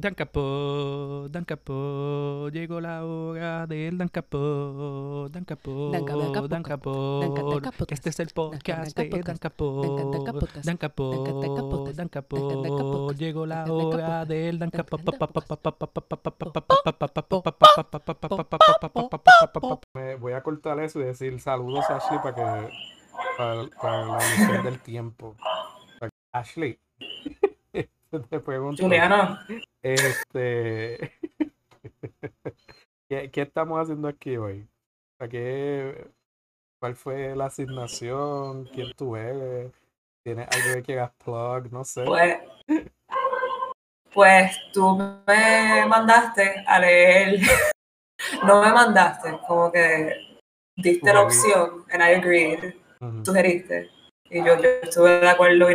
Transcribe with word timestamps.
Dan 0.00 0.14
Capó, 0.14 1.28
Dan 1.30 1.44
Capó, 1.44 2.48
llegó 2.50 2.80
la 2.80 3.04
hora 3.04 3.66
del 3.66 3.98
Dan 3.98 4.08
Capó, 4.08 5.28
Dan 5.30 5.44
Capó, 5.44 5.90
Dan 6.48 6.62
Capó, 6.62 7.60
Este 7.88 8.08
es 8.08 8.20
el 8.20 8.28
podcast 8.28 8.96
de 8.96 9.08
Dan 9.20 9.36
Capó, 9.36 10.14
Dan 10.64 10.78
Capó, 10.78 11.92
Dan 11.94 12.08
Capó, 12.08 13.12
llegó 13.12 13.44
la 13.44 13.64
hora 13.70 14.24
del 14.24 14.58
Dan 14.58 14.70
Capó. 14.70 14.96
Me 19.92 20.14
voy 20.16 20.32
a 20.32 20.42
cortar 20.42 20.80
eso 20.80 21.00
y 21.00 21.04
decir 21.04 21.38
saludos 21.40 21.84
a 21.90 21.96
Ashley 21.96 22.18
para 22.22 22.34
que 22.34 22.42
para, 23.36 23.68
para 23.82 24.06
la 24.06 24.18
ilusión 24.34 24.64
del 24.64 24.80
tiempo. 24.80 25.36
Ashley, 26.32 26.78
te 28.30 28.40
pregunto, 28.40 28.88
este, 29.82 31.12
¿qué, 33.08 33.30
qué 33.30 33.42
estamos 33.42 33.80
haciendo 33.80 34.08
aquí 34.08 34.36
hoy? 34.36 34.68
Sea, 35.18 35.28
¿qué, 35.28 36.10
¿Cuál 36.80 36.96
fue 36.96 37.36
la 37.36 37.46
asignación? 37.46 38.64
¿Quién 38.66 38.92
tú 38.96 39.14
eres? 39.14 39.70
¿Tienes 40.24 40.48
algo 40.50 40.74
que 40.74 40.82
quieras 40.82 41.12
plug? 41.22 41.70
No 41.70 41.84
sé. 41.84 42.04
pues, 42.04 42.38
pues 44.14 44.58
tú 44.72 44.96
me 44.96 45.86
mandaste 45.86 46.64
a 46.66 46.78
leer. 46.78 47.40
No 48.44 48.62
me 48.62 48.70
mandaste, 48.70 49.38
como 49.48 49.72
que 49.72 50.12
diste 50.76 51.12
la 51.12 51.22
opción, 51.22 51.86
and 51.90 52.02
I 52.02 52.16
agreed, 52.16 52.74
sugeriste. 53.24 53.88
Y 54.28 54.44
yo, 54.44 54.60
yo 54.60 54.68
estuve 54.82 55.20
de 55.20 55.28
acuerdo 55.28 55.70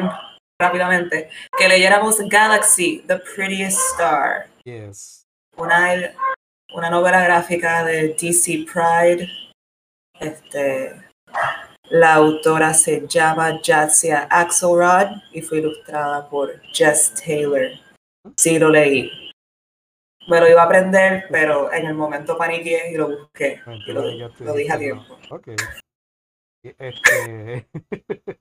rápidamente. 0.59 1.30
Que 1.58 1.68
leyéramos 1.68 2.20
Galaxy, 2.30 3.04
The 3.08 3.20
Prettiest 3.36 3.80
Star. 3.91 4.48
Yes. 4.63 5.26
una, 5.58 6.13
una 6.73 6.90
novela 6.90 7.23
gráfica 7.23 7.84
de 7.84 8.16
DC 8.20 8.65
Pride. 8.71 9.30
Este, 10.20 10.96
la 11.90 12.15
autora 12.15 12.74
se 12.74 13.05
llama 13.07 13.60
Jatsia 13.62 14.27
Axelrod 14.32 15.21
y 15.32 15.41
fue 15.41 15.60
ilustrada 15.60 16.27
por 16.30 16.60
Jess 16.74 17.13
Taylor. 17.13 17.70
Sí, 18.37 18.58
lo 18.58 18.70
leí. 18.70 19.12
Me 20.27 20.40
lo 20.40 20.49
iba 20.49 20.63
a 20.63 20.65
aprender, 20.65 21.26
pero 21.30 21.71
en 21.71 21.85
el 21.85 21.93
momento 21.93 22.35
paniqué 22.35 22.90
y 22.91 22.98
lo 22.98 23.10
busqué. 23.10 23.62
Bueno, 23.65 23.82
Y 23.85 24.43
lo, 24.43 24.54
dije 24.54 24.74
a 24.74 24.80
tiempo. 24.80 25.20
Ok. 25.30 25.49
Este, 26.63 27.68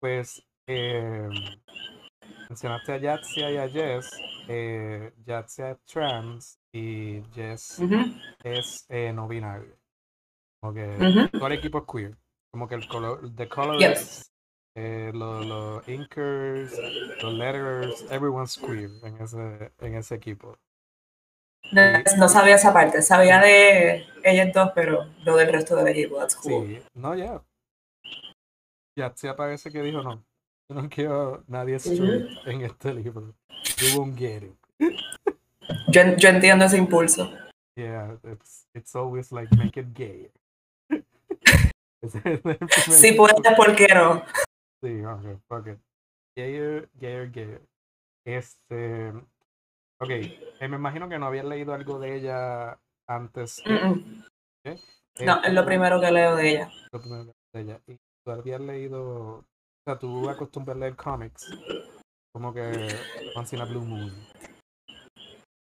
pues, 0.00 0.42
eh, 0.66 1.28
mencionaste 2.48 2.92
a 2.92 2.96
Yatsia 2.98 3.50
y 3.50 3.56
a 3.56 3.68
Jess. 3.68 4.10
Eh, 4.48 5.12
Yatsia 5.24 5.70
es 5.72 5.78
trans 5.84 6.58
y 6.72 7.22
Jess 7.34 7.80
es 8.44 8.86
eh, 8.88 9.12
no 9.12 9.28
binario. 9.28 9.76
Como 10.60 10.74
que 10.74 11.28
todo 11.32 11.46
el 11.46 11.52
equipo 11.52 11.78
es 11.78 11.84
queer. 11.90 12.16
Como 12.50 12.68
que 12.68 12.74
el 12.76 12.88
color, 12.88 13.34
the 13.34 13.48
colors, 13.48 13.78
Yes. 13.78 14.32
eh, 14.74 15.10
los, 15.14 15.44
los 15.44 15.88
inkers, 15.88 16.72
los 17.22 17.32
letterers, 17.34 18.10
everyone's 18.10 18.56
queer 18.56 18.90
en 19.02 19.20
ese, 19.20 19.72
en 19.80 19.94
ese 19.94 20.14
equipo. 20.14 20.56
No, 21.72 21.82
no 22.18 22.28
sabía 22.28 22.54
esa 22.54 22.72
parte, 22.72 23.02
sabía 23.02 23.40
de 23.40 24.06
ellas 24.22 24.52
dos, 24.54 24.70
pero 24.74 25.06
no 25.24 25.36
del 25.36 25.52
resto 25.52 25.74
del 25.76 25.88
equipo. 25.88 26.16
That's 26.16 26.36
cool. 26.36 26.66
Sí, 26.66 26.82
no, 26.94 27.14
ya. 27.14 27.42
Yatsia 28.96 29.34
parece 29.36 29.70
que 29.70 29.82
dijo 29.82 30.00
no. 30.02 30.24
Yo 30.68 30.82
no 30.82 30.88
quiero 30.88 31.44
nadie 31.46 31.76
straight 31.76 32.28
en 32.46 32.62
este 32.62 32.92
libro. 32.94 33.34
You 33.78 33.98
won't 33.98 34.18
get 34.18 34.42
it. 34.42 34.56
Yo, 35.88 36.02
yo 36.16 36.28
entiendo 36.28 36.64
ese 36.64 36.76
impulso. 36.76 37.30
Yeah, 37.76 38.16
it's, 38.24 38.66
it's 38.74 38.96
always 38.96 39.30
like 39.30 39.54
make 39.56 39.78
it 39.78 39.92
gay. 39.94 40.30
Si 42.88 43.12
puedes, 43.12 43.36
¿por 43.56 43.74
qué 43.74 43.88
no? 43.94 44.22
Sí, 44.82 45.04
ok, 45.04 45.40
ok. 45.48 45.68
Gayer, 46.36 46.88
gayer, 46.94 47.30
gayer. 47.30 47.62
Este. 48.24 49.12
Ok, 49.98 50.10
eh, 50.10 50.68
me 50.68 50.76
imagino 50.76 51.08
que 51.08 51.18
no 51.18 51.26
habías 51.26 51.46
leído 51.46 51.74
algo 51.74 51.98
de 51.98 52.16
ella 52.16 52.78
antes. 53.08 53.62
Mm, 53.64 53.88
mm. 53.88 54.24
¿eh? 54.64 54.76
No, 55.24 55.42
es 55.42 55.52
lo 55.52 55.64
primero 55.64 56.00
que 56.00 56.10
leo 56.10 56.36
de 56.36 56.50
ella. 56.50 56.70
lo 56.92 57.00
primero 57.00 57.24
de 57.52 57.60
ella. 57.60 57.80
Y 57.86 57.98
tú 58.24 58.30
habías 58.30 58.60
leído. 58.60 59.44
O 59.86 59.92
sea, 59.92 59.98
tú 60.00 60.28
acostumbras 60.28 60.76
a 60.76 60.80
leer 60.80 60.96
cómics. 60.96 61.48
Como 62.34 62.52
que 62.52 62.88
Once 63.36 63.54
in 63.54 63.62
a 63.62 63.64
Blue 63.66 63.84
Moon. 63.84 64.12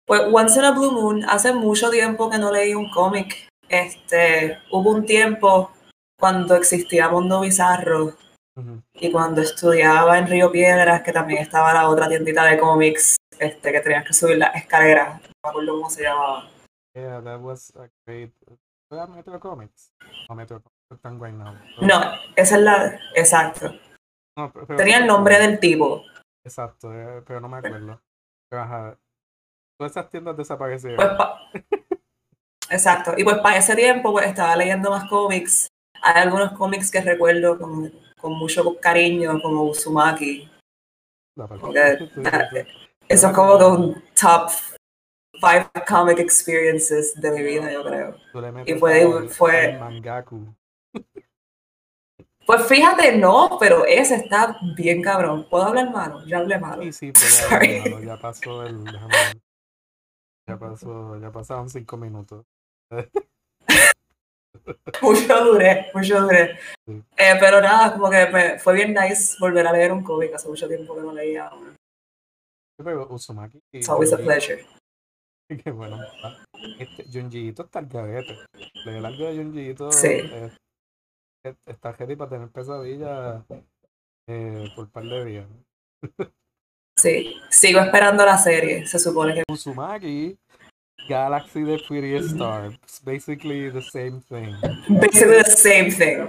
Pues 0.06 0.22
Once 0.30 0.60
in 0.60 0.66
a 0.66 0.72
Blue 0.72 0.92
Moon, 0.92 1.24
hace 1.24 1.54
mucho 1.54 1.90
tiempo 1.90 2.30
que 2.30 2.38
no 2.38 2.52
leí 2.52 2.76
un 2.76 2.90
cómic. 2.90 3.48
Este, 3.70 4.58
hubo 4.72 4.92
un 4.92 5.06
tiempo 5.06 5.72
cuando 6.20 6.56
existía 6.56 7.08
Mundo 7.08 7.40
Bizarro 7.40 8.18
Ujú. 8.58 8.82
y 8.96 9.10
cuando 9.10 9.42
estudiaba 9.42 10.18
en 10.18 10.28
Río 10.28 10.52
Piedras, 10.52 11.02
que 11.02 11.14
también 11.14 11.42
estaba 11.42 11.74
la 11.74 11.88
otra 11.88 12.10
tiendita 12.10 12.44
de 12.44 12.60
cómics, 12.60 13.16
este, 13.40 13.72
que 13.72 13.80
tenías 13.80 14.04
que 14.06 14.12
subir 14.12 14.38
la 14.38 14.48
escalera. 14.48 15.22
No 15.24 15.30
me 15.46 15.50
acuerdo 15.50 15.72
cómo 15.76 15.90
se 15.90 16.04
llamaba. 16.04 16.50
Yeah, 16.94 17.22
that 17.22 17.40
was 17.40 17.72
a 17.78 17.88
great. 18.06 18.34
¿Era 18.92 19.08
Metro 19.08 19.40
Comics? 19.40 19.94
No, 20.28 20.36
Metro 20.36 20.62
Comics 20.62 20.92
están 20.92 21.24
right 21.24 21.34
now. 21.34 21.54
No, 21.80 22.02
esa 22.36 22.58
es 22.58 22.62
la. 22.62 23.00
Exacto. 23.16 23.72
No, 24.40 24.52
pero- 24.54 24.66
pero- 24.68 24.78
Tenía 24.78 24.98
el 25.00 25.08
nombre 25.08 25.38
del 25.38 25.60
tipo. 25.60 26.04
Exacto, 26.46 26.94
eh, 26.94 27.22
pero 27.28 27.42
no 27.42 27.50
me 27.50 27.58
acuerdo. 27.58 28.02
Ajá. 28.52 28.98
Todas 29.78 29.92
esas 29.92 30.10
tiendas 30.10 30.38
desaparecieron. 30.38 30.96
Pues 30.98 31.10
pa- 31.18 31.42
Exacto. 32.70 33.14
Y 33.18 33.24
pues 33.24 33.38
para 33.40 33.58
ese 33.58 33.76
tiempo 33.76 34.12
pues, 34.12 34.28
estaba 34.28 34.56
leyendo 34.56 34.90
más 34.92 35.10
cómics. 35.10 35.68
Hay 36.02 36.22
algunos 36.24 36.54
cómics 36.54 36.90
que 36.92 37.02
recuerdo 37.02 37.58
con, 37.58 37.92
con 38.18 38.34
mucho 38.34 38.78
cariño, 38.80 39.42
como 39.42 39.64
Uzumaki. 39.64 40.50
Porque- 41.60 41.98
sí. 42.14 42.70
Eso 43.08 43.28
es 43.28 43.34
como 43.34 43.56
un 43.56 44.04
top 44.20 44.50
five 45.42 45.70
comic 45.88 46.20
experiences 46.20 47.14
de 47.20 47.32
mi 47.32 47.42
vida, 47.42 47.72
yo 47.72 47.84
creo. 47.84 48.16
Metes 48.52 48.80
fue- 48.80 49.30
fue- 49.30 49.78
mangaku. 49.80 50.56
Pues 52.50 52.66
fíjate, 52.66 53.16
no, 53.16 53.58
pero 53.60 53.86
ese 53.86 54.16
está 54.16 54.58
bien 54.76 55.04
cabrón. 55.04 55.46
¿Puedo 55.52 55.66
hablar 55.66 55.92
malo? 55.92 56.26
Ya 56.26 56.40
hablé 56.40 56.58
malo. 56.58 56.82
Sí, 56.92 57.12
sí, 57.14 57.44
pero 57.60 58.00
ya, 58.00 58.18
pasó 58.18 58.64
el. 58.66 58.84
déjame. 58.84 59.14
Ya 60.50 60.58
pasó, 60.58 61.20
ya 61.20 61.32
pasaron 61.32 61.70
cinco 61.70 61.96
minutos. 61.96 62.44
Mucho 65.02 65.44
duré, 65.46 65.92
mucho 65.94 66.22
duré. 66.22 66.58
Sí. 66.88 67.02
Eh, 67.18 67.36
pero 67.40 67.62
nada, 67.62 67.94
como 67.94 68.10
que 68.10 68.26
me- 68.28 68.58
fue 68.58 68.74
bien 68.74 68.96
nice 68.96 69.36
volver 69.40 69.68
a 69.68 69.72
leer 69.72 69.92
un 69.92 70.04
cómic. 70.04 70.34
Hace 70.34 70.48
mucho 70.50 70.68
tiempo 70.68 70.96
que 70.96 71.02
no 71.02 71.14
leía. 71.14 71.52
Pero 72.84 73.08
Uzumaki. 73.12 73.60
It's 73.72 73.88
always 73.90 74.12
a 74.12 74.18
pleasure. 74.18 74.66
Qué 75.64 75.70
bueno. 75.72 76.00
Este, 76.80 77.06
Junjiito 77.12 77.64
está 77.66 77.78
al 77.80 77.86
garete. 77.88 78.38
Leer 78.86 79.06
algo 79.06 79.26
de 79.28 79.38
Junjiito 79.38 79.92
Sí. 79.92 80.08
eh, 80.08 80.52
está 81.44 81.92
ready 81.94 82.16
para 82.16 82.30
tener 82.30 82.50
pesadillas 82.50 83.44
eh, 84.28 84.70
por 84.76 84.86
un 84.86 84.92
par 84.92 85.04
de 85.04 85.26
días. 85.26 85.48
Sí, 86.98 87.36
sigo 87.50 87.80
esperando 87.80 88.26
la 88.26 88.38
serie. 88.38 88.86
Se 88.86 89.00
supone 89.00 89.34
que 89.34 89.44
Uzumaki, 89.50 90.38
Galaxy 91.08 91.64
the 91.64 91.80
Prettiest 91.88 92.36
Star. 92.36 92.72
It's 92.84 93.00
basically 93.00 93.70
the 93.70 93.82
same 93.82 94.22
thing. 94.22 94.56
basically 94.90 95.44
the 95.44 95.50
same 95.50 95.92
thing. 95.92 96.28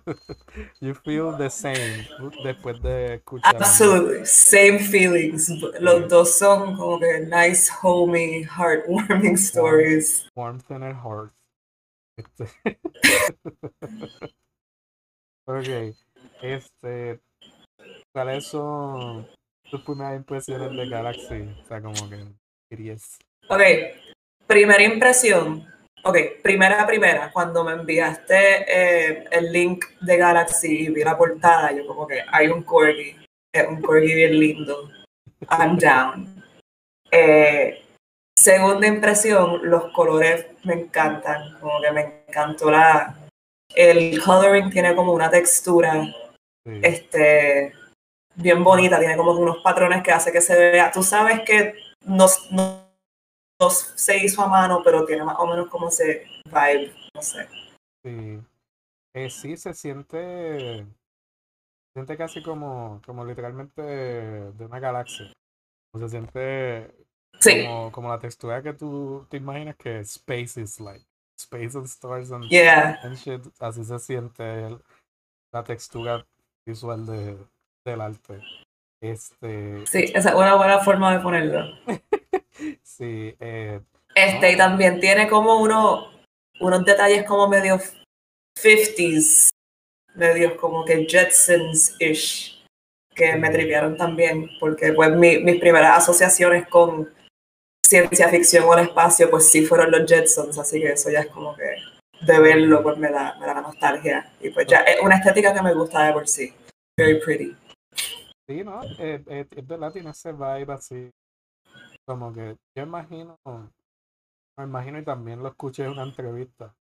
you 0.80 0.94
feel 0.94 1.36
the 1.36 1.50
same 1.50 2.06
después 2.42 2.80
de 2.80 3.16
escuchar. 3.16 3.54
Absolutely, 3.54 4.24
same 4.24 4.78
feelings. 4.78 5.50
Los 5.78 6.08
dos 6.08 6.38
son 6.38 6.76
como 6.76 6.98
que 6.98 7.20
nice, 7.20 7.68
homey, 7.68 8.44
heartwarming 8.44 9.36
stories. 9.36 10.28
Warmth 10.34 10.70
in 10.70 10.82
her 10.82 10.94
heart. 10.94 11.34
Este. 12.16 12.44
ok. 15.46 15.94
Este. 16.42 17.20
¿Cuáles 18.12 18.46
son 18.46 19.26
tus 19.70 19.82
primeras 19.82 20.16
impresiones 20.16 20.76
de 20.76 20.88
Galaxy? 20.88 21.42
O 21.62 21.66
sea, 21.66 21.82
como 21.82 22.08
que 22.08 22.24
dirías. 22.70 23.18
Ok, 23.48 23.60
primera 24.46 24.82
impresión. 24.82 25.66
Ok, 26.04 26.16
primera, 26.42 26.86
primera. 26.86 27.32
Cuando 27.32 27.64
me 27.64 27.72
enviaste 27.72 28.64
eh, 28.68 29.24
el 29.30 29.52
link 29.52 29.84
de 30.00 30.16
Galaxy 30.16 30.86
y 30.86 30.88
vi 30.90 31.02
la 31.02 31.16
portada, 31.16 31.72
yo 31.72 31.86
como 31.86 32.06
que 32.06 32.20
hay 32.30 32.48
un 32.48 32.62
corgi. 32.62 33.16
Es 33.52 33.66
un 33.66 33.80
corgi 33.80 34.14
bien 34.14 34.38
lindo. 34.38 34.90
I'm 35.50 35.78
down. 35.78 36.42
Eh, 37.10 37.83
segunda 38.36 38.86
impresión, 38.86 39.60
los 39.62 39.92
colores 39.92 40.46
me 40.64 40.74
encantan. 40.74 41.58
Como 41.60 41.80
que 41.80 41.92
me 41.92 42.24
encantó 42.28 42.70
la. 42.70 43.16
El 43.74 44.22
coloring 44.22 44.70
tiene 44.70 44.94
como 44.94 45.12
una 45.12 45.30
textura 45.30 46.04
este 46.64 47.72
bien 48.36 48.64
bonita, 48.64 48.98
tiene 48.98 49.16
como 49.16 49.32
unos 49.32 49.58
patrones 49.58 50.02
que 50.02 50.12
hace 50.12 50.32
que 50.32 50.40
se 50.40 50.56
vea. 50.56 50.90
Tú 50.90 51.02
sabes 51.02 51.40
que 51.40 51.74
no, 52.02 52.26
no, 52.50 52.88
no 53.60 53.70
se 53.70 54.18
hizo 54.18 54.42
a 54.42 54.48
mano, 54.48 54.82
pero 54.84 55.04
tiene 55.04 55.24
más 55.24 55.36
o 55.38 55.46
menos 55.46 55.68
como 55.68 55.88
ese 55.88 56.26
vibe, 56.44 56.94
no 57.14 57.22
sé. 57.22 57.48
Sí. 58.04 58.40
Eh, 59.14 59.30
sí, 59.30 59.56
se 59.56 59.74
siente. 59.74 60.84
Se 61.86 62.00
siente 62.00 62.16
casi 62.16 62.42
como, 62.42 63.00
como 63.06 63.24
literalmente 63.24 63.82
de 63.82 64.64
una 64.64 64.80
galaxia. 64.80 65.32
O 65.92 65.98
se 65.98 66.08
siente 66.08 67.03
Sí, 67.44 67.64
como, 67.66 67.92
como 67.92 68.08
la 68.08 68.18
textura 68.18 68.62
que 68.62 68.72
tú 68.72 69.26
te 69.30 69.36
imaginas 69.36 69.76
que 69.76 70.00
space 70.00 70.60
is 70.60 70.80
like. 70.80 71.04
Space 71.38 71.76
and 71.76 71.86
stars 71.86 72.30
and, 72.32 72.48
yeah. 72.48 72.98
and 73.02 73.16
shit. 73.16 73.40
Así 73.60 73.84
se 73.84 73.98
siente 73.98 74.66
el- 74.66 74.80
la 75.52 75.62
textura 75.64 76.24
visual 76.66 77.04
de, 77.06 77.36
del 77.84 78.00
arte. 78.00 78.40
Este. 79.02 79.84
Sí, 79.86 80.12
esa 80.14 80.30
es 80.30 80.34
una 80.34 80.54
buena 80.56 80.78
forma 80.80 81.12
de 81.16 81.20
ponerlo. 81.22 81.64
Sí, 82.84 83.34
eh, 83.40 83.80
Este, 84.14 84.52
y 84.52 84.56
también 84.56 85.00
tiene 85.00 85.28
como 85.28 85.60
uno, 85.60 86.08
unos 86.60 86.84
detalles 86.84 87.26
como 87.26 87.48
medio 87.48 87.78
50s, 88.56 89.48
medios 90.14 90.52
como 90.60 90.84
que 90.84 91.04
Jetsons-ish, 91.06 92.64
que 93.14 93.34
me 93.36 93.50
tripearon 93.50 93.96
también, 93.96 94.48
porque 94.60 94.92
pues 94.92 95.10
mi- 95.16 95.38
mis 95.38 95.60
primeras 95.60 95.98
asociaciones 95.98 96.68
con 96.68 97.12
ciencia 97.94 98.28
ficción 98.28 98.64
o 98.64 98.74
el 98.74 98.86
espacio, 98.88 99.30
pues 99.30 99.48
sí 99.48 99.64
fueron 99.64 99.92
los 99.92 100.10
Jetsons, 100.10 100.58
así 100.58 100.80
que 100.80 100.92
eso 100.92 101.10
ya 101.10 101.20
es 101.20 101.28
como 101.28 101.54
que 101.54 101.76
de 102.26 102.40
verlo, 102.40 102.82
pues 102.82 102.98
me 102.98 103.10
da, 103.10 103.38
me 103.38 103.46
da 103.46 103.54
la 103.54 103.60
nostalgia. 103.60 104.32
Y 104.40 104.50
pues 104.50 104.66
ya 104.66 104.78
es 104.80 105.00
una 105.00 105.16
estética 105.16 105.54
que 105.54 105.62
me 105.62 105.74
gusta 105.74 106.02
de 106.04 106.12
por 106.12 106.26
sí. 106.26 106.52
Very 106.96 107.20
pretty. 107.20 107.56
Sí, 108.48 108.64
¿no? 108.64 108.82
Eh, 108.98 109.22
eh, 109.26 109.46
es 109.48 109.66
verdad, 109.66 109.92
tiene 109.92 110.10
ese 110.10 110.32
vibe 110.32 110.72
así. 110.72 111.10
Como 112.04 112.34
que 112.34 112.56
yo 112.76 112.82
imagino, 112.82 113.38
me 114.58 114.64
imagino 114.64 114.98
y 114.98 115.04
también 115.04 115.42
lo 115.42 115.48
escuché 115.48 115.84
en 115.84 115.90
una 115.90 116.02
entrevista, 116.02 116.74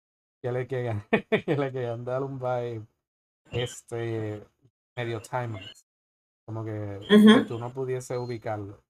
que 0.42 0.50
le 0.50 0.66
querían, 0.66 1.04
que 1.46 1.56
le 1.56 1.72
querían 1.72 2.04
dar 2.04 2.22
un 2.22 2.38
vibe 2.38 2.86
este 3.50 4.42
medio 4.96 5.20
timeless. 5.20 5.84
Como 6.46 6.64
que, 6.64 7.00
que 7.08 7.44
tú 7.46 7.58
no 7.58 7.70
pudiese 7.70 8.16
ubicarlo. 8.16 8.82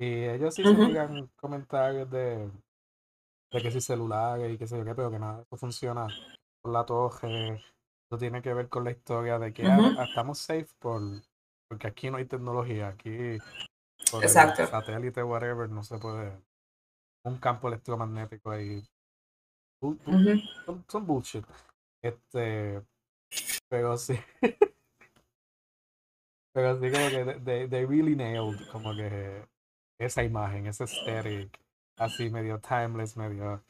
Y 0.00 0.24
ellos 0.24 0.54
sí 0.54 0.64
Ujú. 0.64 0.94
se 0.94 1.28
comentarios 1.36 2.08
de, 2.10 2.50
de 3.52 3.62
que 3.62 3.70
si 3.70 3.80
celulares 3.80 4.52
y 4.54 4.58
qué 4.58 4.66
sé 4.66 4.78
yo 4.78 4.84
qué, 4.84 4.94
pero 4.94 5.10
que 5.10 5.18
nada, 5.18 5.42
eso 5.42 5.56
funciona 5.56 6.08
por 6.62 6.72
la 6.72 6.84
torre. 6.84 7.62
Eso 8.10 8.18
tiene 8.18 8.40
que 8.40 8.54
ver 8.54 8.68
con 8.68 8.84
la 8.84 8.92
historia 8.92 9.38
de 9.38 9.52
que 9.52 9.64
estamos 9.64 10.38
safe 10.38 10.68
por, 10.78 11.02
porque 11.68 11.88
aquí 11.88 12.10
no 12.10 12.16
hay 12.16 12.24
tecnología, 12.26 12.88
aquí 12.88 13.38
por 14.10 14.24
Exacto. 14.24 14.62
el 14.62 14.68
satélite, 14.68 15.22
whatever, 15.22 15.68
no 15.68 15.82
se 15.82 15.98
puede. 15.98 16.32
Un 17.24 17.38
campo 17.38 17.68
electromagnético 17.68 18.50
ahí. 18.50 18.82
Son, 19.80 20.84
son 20.88 21.06
bullshit. 21.06 21.44
Este, 22.02 22.82
pero 23.68 23.96
sí. 23.98 24.18
pero 26.52 26.80
sí 26.80 26.90
como 26.90 27.10
que 27.10 27.68
they 27.68 27.84
really 27.86 28.16
nailed 28.16 28.56
como 28.72 28.94
que 28.94 29.44
esa 29.98 30.22
imagen, 30.22 30.66
ese 30.66 30.84
aesthetic, 30.84 31.58
así 31.98 32.30
medio 32.30 32.58
timeless, 32.58 33.16
medio, 33.16 33.62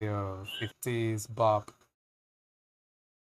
medio 0.00 0.44
50s 0.60 1.28
bop. 1.28 1.70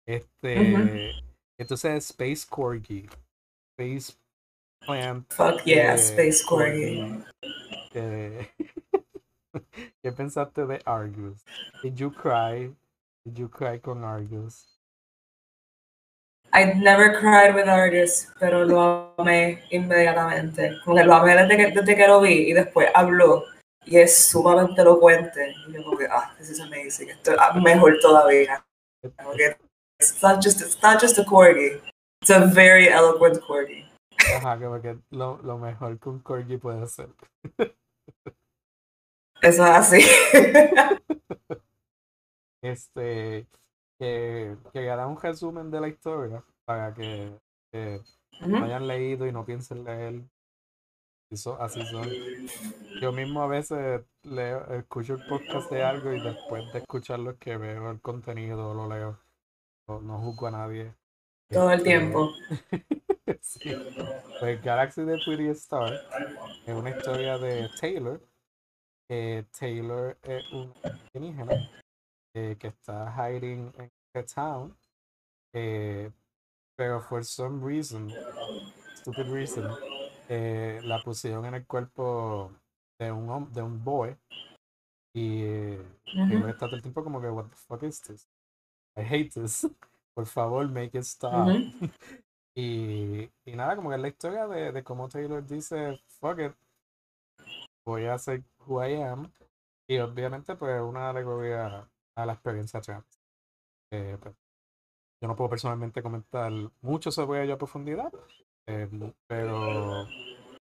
Este, 0.06 1.14
entonces 1.58 2.06
Space 2.10 2.46
Corgi, 2.46 3.08
Space 3.78 4.18
Plant 4.86 5.32
Fuck 5.32 5.66
yeah, 5.66 5.96
Space 5.96 6.44
Corgi. 6.44 7.24
¿Qué 10.04 10.12
pensaste 10.12 10.66
de 10.66 10.82
Argus? 10.86 11.44
Did 11.82 11.96
you 11.98 12.12
cry? 12.12 12.70
Did 13.24 13.38
you 13.38 13.48
cry 13.48 13.78
con 13.78 14.04
Argus? 14.04 14.73
I 16.56 16.66
never 16.76 17.20
cried 17.20 17.56
with 17.56 17.68
artists, 17.68 18.32
pero 18.40 18.64
lo 18.64 19.16
amé 19.18 19.64
inmediatamente. 19.72 20.80
Como 20.84 20.98
que 20.98 21.04
lo 21.04 21.16
amé 21.16 21.36
desde 21.36 21.58
que, 21.58 21.72
desde 21.72 21.96
que 21.96 22.08
lo 22.08 22.22
vi 22.22 22.50
y 22.50 22.54
después 22.54 22.90
habló 22.94 23.44
y 23.86 23.98
es 23.98 24.16
sumamente 24.30 24.82
elocuente. 24.82 25.56
Y 25.68 25.74
yo 25.74 25.84
como 25.84 25.98
que, 25.98 26.06
ah, 26.06 26.32
this 26.38 26.52
is 26.52 26.60
amazing. 26.60 27.10
Esto 27.10 27.32
es 27.32 27.62
mejor 27.62 27.98
todavía. 28.00 28.64
Como 29.18 29.34
que 29.34 29.58
it's 30.00 30.22
not 30.22 30.44
just, 30.44 30.62
it's 30.62 30.82
not 30.84 31.02
just 31.02 31.18
a 31.18 31.24
corgi. 31.24 31.82
It's 32.22 32.30
a 32.30 32.46
very 32.46 32.88
eloquent 32.88 33.42
corgi. 33.42 33.86
Ajá, 34.38 34.60
como 34.60 34.80
que 34.80 34.96
lo, 35.10 35.40
lo 35.44 35.58
mejor 35.58 36.00
que 36.00 36.10
un 36.10 36.20
corgi 36.20 36.58
puede 36.58 36.84
hacer. 36.84 37.10
Eso 39.42 39.66
es 39.66 39.72
así. 39.72 40.02
Este, 42.64 43.46
que, 44.00 44.56
que 44.72 44.90
hará 44.90 45.08
un 45.08 45.20
resumen 45.20 45.70
de 45.72 45.82
la 45.82 45.88
historia 45.88 46.44
para 46.66 46.94
que 46.94 47.32
eh, 47.74 48.02
no 48.42 48.56
Ujú. 48.58 48.66
hayan 48.66 48.88
leído 48.88 49.28
y 49.28 49.32
no 49.32 49.46
piensen 49.46 49.84
leer. 49.84 50.22
Así 51.32 51.38
son, 51.42 51.58
así 51.62 51.86
son. 51.86 52.08
Yo 53.02 53.12
mismo 53.12 53.42
a 53.42 53.48
veces 53.48 54.02
leo, 54.24 54.66
escucho 54.74 55.16
el 55.16 55.26
podcast 55.28 55.72
de 55.72 55.84
algo 55.84 56.14
y 56.14 56.22
después 56.22 56.72
de 56.74 56.80
escucharlo 56.80 57.32
es 57.32 57.38
que 57.38 57.58
veo 57.58 57.90
el 57.92 58.02
contenido, 58.02 58.74
lo 58.74 58.88
leo. 58.88 59.20
No, 59.88 60.00
no 60.02 60.20
juzgo 60.20 60.48
a 60.48 60.52
nadie. 60.52 60.94
Todo 61.50 61.72
el 61.72 61.80
Este, 61.80 61.90
tiempo. 61.90 62.30
sí. 63.42 63.72
Pues 64.40 64.62
Galaxy 64.64 65.06
the 65.06 65.18
Prettiest 65.26 65.62
Star 65.64 65.94
es 66.66 66.74
una 66.74 66.90
historia 66.92 67.38
de 67.38 67.70
Taylor. 67.80 68.22
Eh, 69.10 69.44
Taylor 69.58 70.18
es 70.24 70.52
un 70.54 70.74
alienígena 70.84 71.70
eh, 72.34 72.56
que 72.60 72.68
está 72.68 73.12
hiding 73.16 73.72
en 73.78 73.92
the 74.14 74.24
town. 74.24 74.76
eh, 75.54 76.12
pero 76.76 77.02
for 77.02 77.24
some 77.24 77.64
reason, 77.66 78.12
stupid 78.96 79.28
reason, 79.28 79.70
eh, 80.30 80.82
la 80.86 81.00
pusieron 81.00 81.46
en 81.46 81.56
el 81.56 81.66
cuerpo 81.68 82.52
de 83.00 83.12
un, 83.12 83.52
de 83.54 83.62
un 83.62 83.84
boy. 83.84 84.18
Y 85.14 85.44
eh, 85.44 85.86
Taylor 86.14 86.38
Ujú. 86.42 86.48
está 86.50 86.68
todo 86.68 86.76
el 86.78 86.82
tiempo 86.82 87.04
como 87.04 87.22
que, 87.22 87.30
what 87.30 87.46
the 87.50 87.56
fuck 87.56 87.84
is 87.84 88.02
this? 88.02 88.28
I 88.98 89.02
hate 89.02 89.30
this. 89.32 89.68
Por 90.16 90.26
favor, 90.26 90.68
make 90.68 90.98
it 90.98 91.04
stop. 91.06 91.48
Ujú. 91.50 91.90
Y, 92.56 93.32
y 93.46 93.56
nada, 93.56 93.76
como 93.76 93.90
que 93.90 93.96
es 93.96 94.02
la 94.02 94.08
historia 94.10 94.48
de, 94.48 94.72
de 94.72 94.84
cómo 94.84 95.10
Taylor 95.10 95.44
dice, 95.46 95.98
fuck 96.20 96.40
it, 96.40 96.54
voy 97.86 98.06
a 98.06 98.18
ser 98.20 98.44
who 98.68 98.80
I 98.86 98.94
am. 99.02 99.32
Y 99.88 99.98
obviamente, 99.98 100.56
pues, 100.56 100.82
una 100.82 101.10
alegoría 101.10 101.88
a 102.16 102.26
la 102.26 102.34
experiencia 102.34 102.82
trans. 102.82 103.20
Eh, 103.92 104.18
pues, 104.22 104.36
yo 105.22 105.28
no 105.28 105.36
puedo 105.36 105.50
personalmente 105.50 106.04
comentar 106.04 106.52
mucho 106.82 107.12
sobre 107.12 107.44
ello 107.44 107.54
a 107.54 107.58
profundidad, 107.58 108.12
eh, 108.68 108.90
pero 109.28 110.08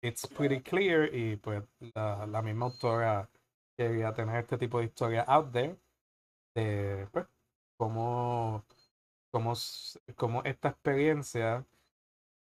it's 0.01 0.27
pretty 0.27 0.61
clear 0.61 1.13
y 1.13 1.35
pues 1.37 1.63
la, 1.95 2.25
la 2.27 2.41
misma 2.41 2.67
autora 2.67 3.29
quería 3.77 4.13
tener 4.13 4.37
este 4.37 4.57
tipo 4.57 4.79
de 4.79 4.85
historia 4.85 5.23
out 5.23 5.51
there 5.51 5.77
de 6.55 7.07
pues, 7.11 7.25
cómo, 7.77 8.63
cómo, 9.31 9.53
cómo 10.15 10.43
esta 10.43 10.69
experiencia 10.69 11.65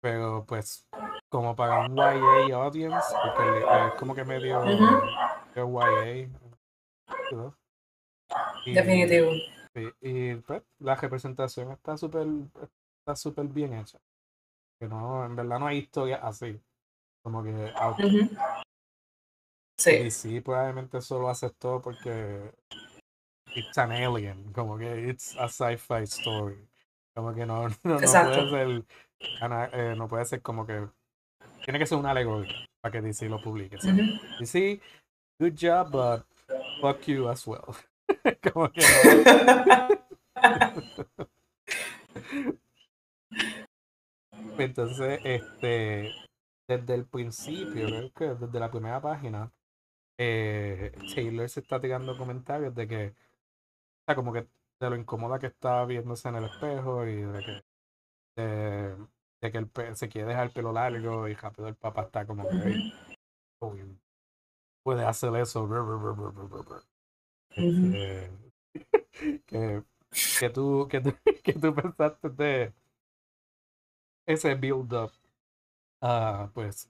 pero 0.01 0.45
pues 0.47 0.87
como 1.29 1.57
para 1.57 1.81
un 1.81 1.97
YA 1.97 2.57
audience, 2.57 3.15
porque 3.25 3.59
es 3.59 3.95
como 3.99 4.15
que 4.15 4.25
medio, 4.25 4.61
medio 4.65 5.01
YA. 5.57 6.29
¿no? 7.33 7.57
Definitivo. 8.75 9.33
sí, 9.75 9.89
y, 10.01 10.35
pues 10.37 10.63
la 10.81 10.95
representación 10.97 11.71
está 11.73 11.97
súper 11.97 12.27
está 13.01 13.15
súper 13.17 13.47
bien 13.47 13.75
hecha. 13.75 13.99
Que 14.81 14.89
no, 14.89 15.25
en 15.25 15.35
verdad 15.37 15.59
no 15.59 15.67
hay 15.67 15.79
historia 15.79 16.17
así. 16.17 16.61
Como 17.23 17.43
que 17.43 17.73
out 17.77 17.97
there. 17.97 18.09
Ujú. 18.09 18.37
Sí. 19.79 19.91
Y 19.91 20.11
sí, 20.11 20.41
probablemente 20.41 21.01
solo 21.01 21.29
aceptó 21.29 21.81
porque 21.81 22.53
it's 23.55 23.77
an 23.79 23.93
alien, 23.93 24.53
como 24.53 24.77
que 24.79 25.09
it's 25.09 25.37
a 25.39 25.49
sci-fi 25.49 26.03
story. 26.05 26.57
Como 27.15 27.35
que 27.35 27.47
no, 27.47 27.69
no, 27.85 27.99
puede 27.99 28.51
ser 28.51 28.85
ana- 29.41 29.71
eh, 29.73 29.95
no 29.97 30.09
puede 30.09 30.25
ser 30.25 30.43
como 30.43 30.67
que 30.67 30.89
tiene 31.65 31.79
que 31.79 31.87
ser 31.87 31.99
una 31.99 32.11
alegoría 32.11 32.67
para 32.81 32.93
que 32.93 33.01
DC 33.03 33.29
lo 33.29 33.41
publique. 33.41 33.79
so, 33.81 33.91
Ujú. 33.91 34.19
DC, 34.39 34.81
good 35.39 35.55
job, 35.59 35.91
but 35.91 36.25
fuck 36.81 37.07
you 37.07 37.29
as 37.29 37.47
well. 37.47 37.75
como 38.53 38.71
que 38.73 38.81
no. 38.83 39.97
Entonces, 44.59 45.21
este, 45.25 46.13
desde 46.69 46.95
el 46.95 47.07
principio, 47.07 47.87
creo 47.87 48.13
que 48.39 48.47
desde 48.47 48.61
la 48.61 48.71
primera 48.71 49.01
página, 49.01 49.53
eh, 50.19 50.93
Taylor 51.15 51.49
se 51.49 51.61
está 51.61 51.81
tirando 51.81 52.17
comentarios 52.19 52.75
de 52.75 52.89
que, 52.89 53.07
o 53.09 53.15
sea, 54.07 54.17
como 54.17 54.33
que 54.33 54.49
de 54.81 54.91
lo 54.91 54.97
incómoda 54.97 55.39
que 55.39 55.49
está 55.49 55.85
viéndose 55.87 56.29
en 56.29 56.37
el 56.37 56.45
espejo 56.47 57.07
y 57.07 57.17
de 57.23 57.45
que, 57.45 57.65
de, 58.43 58.97
de 59.43 59.53
que 59.53 59.59
el 59.59 59.69
pe- 59.69 59.95
se 59.97 60.09
quiere 60.09 60.29
dejar 60.29 60.47
el 60.49 60.53
pelo 60.53 60.73
largo 60.73 61.29
y 61.29 61.35
rápido 61.35 61.69
el 61.69 61.77
papá 61.77 62.03
está 62.05 62.27
como 62.27 62.49
que 62.49 62.57
"Ey, 62.57 62.95
uy, 63.61 63.99
puede 64.85 65.05
hacer 65.05 65.35
eso. 65.37 65.69
Brr, 67.57 67.65
brr, 67.65 67.71
brr, 67.73 67.91
brr, 67.91 67.91
brr, 67.91 67.91
brr, 67.91 67.93
brr". 67.93 67.97
Ujú. 67.97 67.97
Este, 67.97 68.47
que, 69.47 69.83
que 70.41 70.51
tú, 70.51 70.89
que 70.89 71.01
tú, 71.01 71.15
que 71.43 71.53
tú 71.55 71.75
pensaste 71.75 72.29
de 72.31 72.73
ese 74.27 74.55
build 74.55 74.93
up 74.93 75.13
a 76.03 76.51
pues 76.53 76.89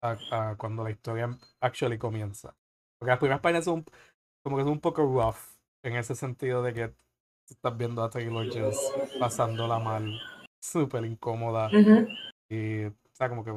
a, 0.00 0.16
a 0.30 0.56
cuando 0.56 0.84
la 0.84 0.90
historia 0.90 1.28
actually 1.60 1.98
comienza. 1.98 2.54
Porque 2.98 3.10
las 3.10 3.18
primeras 3.18 3.40
páginas 3.40 3.64
son 3.64 3.84
como 4.42 4.56
que 4.56 4.62
son 4.62 4.72
un 4.72 4.80
poco 4.80 5.02
rough 5.02 5.58
en 5.82 5.96
ese 5.96 6.14
sentido 6.14 6.62
de 6.62 6.72
que 6.72 6.94
estás 7.48 7.76
viendo 7.76 8.02
a 8.02 8.10
Taylor 8.10 8.50
Jess 8.50 8.92
pasándola 9.18 9.78
mal, 9.78 10.18
súper 10.62 11.04
incómoda 11.04 11.70
y 12.50 12.86
o 12.86 12.94
sea 13.12 13.28
como 13.28 13.44
que 13.44 13.52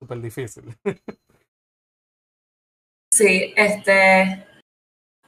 súper 0.00 0.20
difícil. 0.20 0.64
Sí, 3.14 3.52
este, 3.58 4.46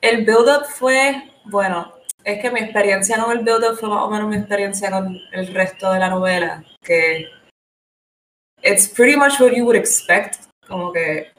el 0.08 0.24
build-up 0.24 0.66
fue, 0.66 1.30
bueno, 1.46 1.94
es 2.24 2.40
que 2.40 2.50
mi 2.50 2.60
experiencia 2.60 3.18
con 3.22 3.32
el 3.32 3.44
build-up 3.44 3.76
fue 3.78 3.88
más 3.88 4.02
o 4.02 4.10
menos 4.10 4.28
mi 4.28 4.36
experiencia 4.36 4.90
con 4.90 5.18
el 5.32 5.54
resto 5.54 5.92
de 5.92 5.98
la 5.98 6.08
novela, 6.08 6.64
que 6.82 7.26
it's 8.62 8.88
pretty 8.88 9.16
much 9.16 9.40
what 9.40 9.52
you 9.52 9.64
would 9.64 9.76
expect, 9.76 10.36
como 10.66 10.92
que 10.92 11.32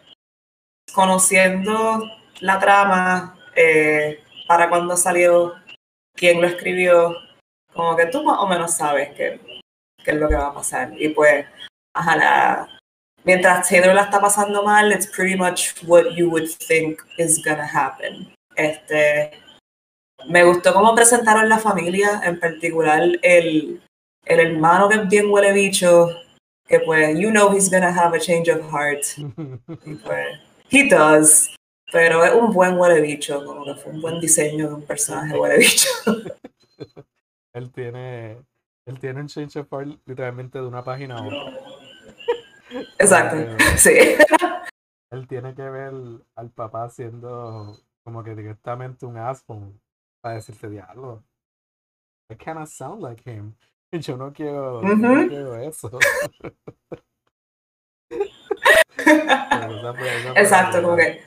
conociendo 0.94 2.04
la 2.42 2.60
trama, 2.60 3.38
eh, 3.56 4.24
para 4.48 4.70
cuando 4.70 4.96
salió, 4.96 5.56
quién 6.16 6.42
lo 6.42 6.48
escribió, 6.48 7.16
como 7.74 7.96
que 7.96 8.06
tú 8.08 8.24
más 8.24 8.40
o 8.40 8.48
menos 8.48 8.76
sabes 8.76 9.10
qué, 9.16 9.40
qué 10.04 10.12
es 10.12 10.18
lo 10.18 10.30
que 10.30 10.36
va 10.36 10.48
a 10.48 10.54
pasar. 10.54 10.94
Y 11.00 11.10
pues, 11.10 11.46
ajá, 11.94 12.16
la- 12.16 12.80
mientras 13.24 13.68
Taylor 13.68 13.96
la 13.96 14.04
está 14.04 14.22
pasando 14.22 14.64
mal, 14.64 14.92
it's 14.92 15.08
pretty 15.08 15.36
much 15.36 15.74
what 15.86 16.12
you 16.16 16.30
would 16.30 16.48
think 16.68 17.02
is 17.18 17.44
gonna 17.44 17.66
happen. 17.68 18.35
Este, 18.56 19.32
me 20.30 20.44
gustó 20.44 20.74
cómo 20.74 20.96
presentaron 20.96 21.50
la 21.50 21.60
familia, 21.60 22.22
en 22.24 22.40
particular 22.40 23.02
el, 23.22 23.82
el 24.26 24.40
hermano 24.40 24.90
que 24.90 24.96
es 24.96 25.08
bien 25.10 25.30
huele 25.30 25.52
bicho, 25.54 26.10
que 26.68 26.80
pues, 26.80 27.18
you 27.20 27.30
know 27.30 27.52
he's 27.54 27.70
gonna 27.70 27.90
have 27.94 28.16
a 28.16 28.20
change 28.20 28.50
of 28.50 28.62
heart. 28.72 29.04
Y 29.86 29.96
pues, 29.96 30.28
he 30.70 30.88
does. 30.90 31.52
Pero 31.92 32.26
es 32.26 32.34
un 32.34 32.52
buen 32.52 32.78
huele 32.78 33.00
bicho, 33.02 33.46
como 33.46 33.64
que 33.64 33.76
fue 33.76 33.92
un 33.94 34.02
buen 34.02 34.20
diseño 34.20 34.68
de 34.70 34.74
un 34.74 34.82
personaje 34.82 35.38
huele 35.38 35.58
bicho. 35.60 35.88
él 37.54 37.72
tiene 37.72 38.38
él 38.88 39.00
tiene 39.00 39.22
un 39.22 39.28
change 39.28 39.58
of 39.58 39.68
heart 39.72 39.98
literalmente 40.06 40.60
de 40.60 40.66
una 40.66 40.84
página 40.84 41.18
a 41.18 41.24
otra. 41.24 41.60
Exacto, 43.00 43.38
Eh, 43.38 43.58
sí. 43.78 43.92
él 45.12 45.28
tiene 45.28 45.54
que 45.56 45.62
ver 45.70 45.94
al 46.36 46.50
papá 46.50 46.90
siendo 46.90 47.80
como 48.06 48.24
que 48.24 48.36
directamente 48.36 49.06
un 49.06 49.18
asshole 49.18 49.74
para 50.22 50.36
decirte 50.36 50.70
diablo. 50.70 51.24
I 52.32 52.36
cannot 52.36 52.68
sound 52.68 53.02
like 53.02 53.28
him. 53.30 53.56
Yo 53.92 54.16
no 54.18 54.32
quiero, 54.34 54.82
yo 54.82 54.96
no 54.96 55.14
Ujú. 55.14 55.28
quiero 55.28 55.56
eso. 55.58 55.90
Pero 58.98 59.78
esa 59.78 59.94
fue- 59.94 60.08
esa 60.20 60.34
fue 60.34 60.42
Exacto, 60.42 60.82
como 60.82 60.96
que. 60.98 61.24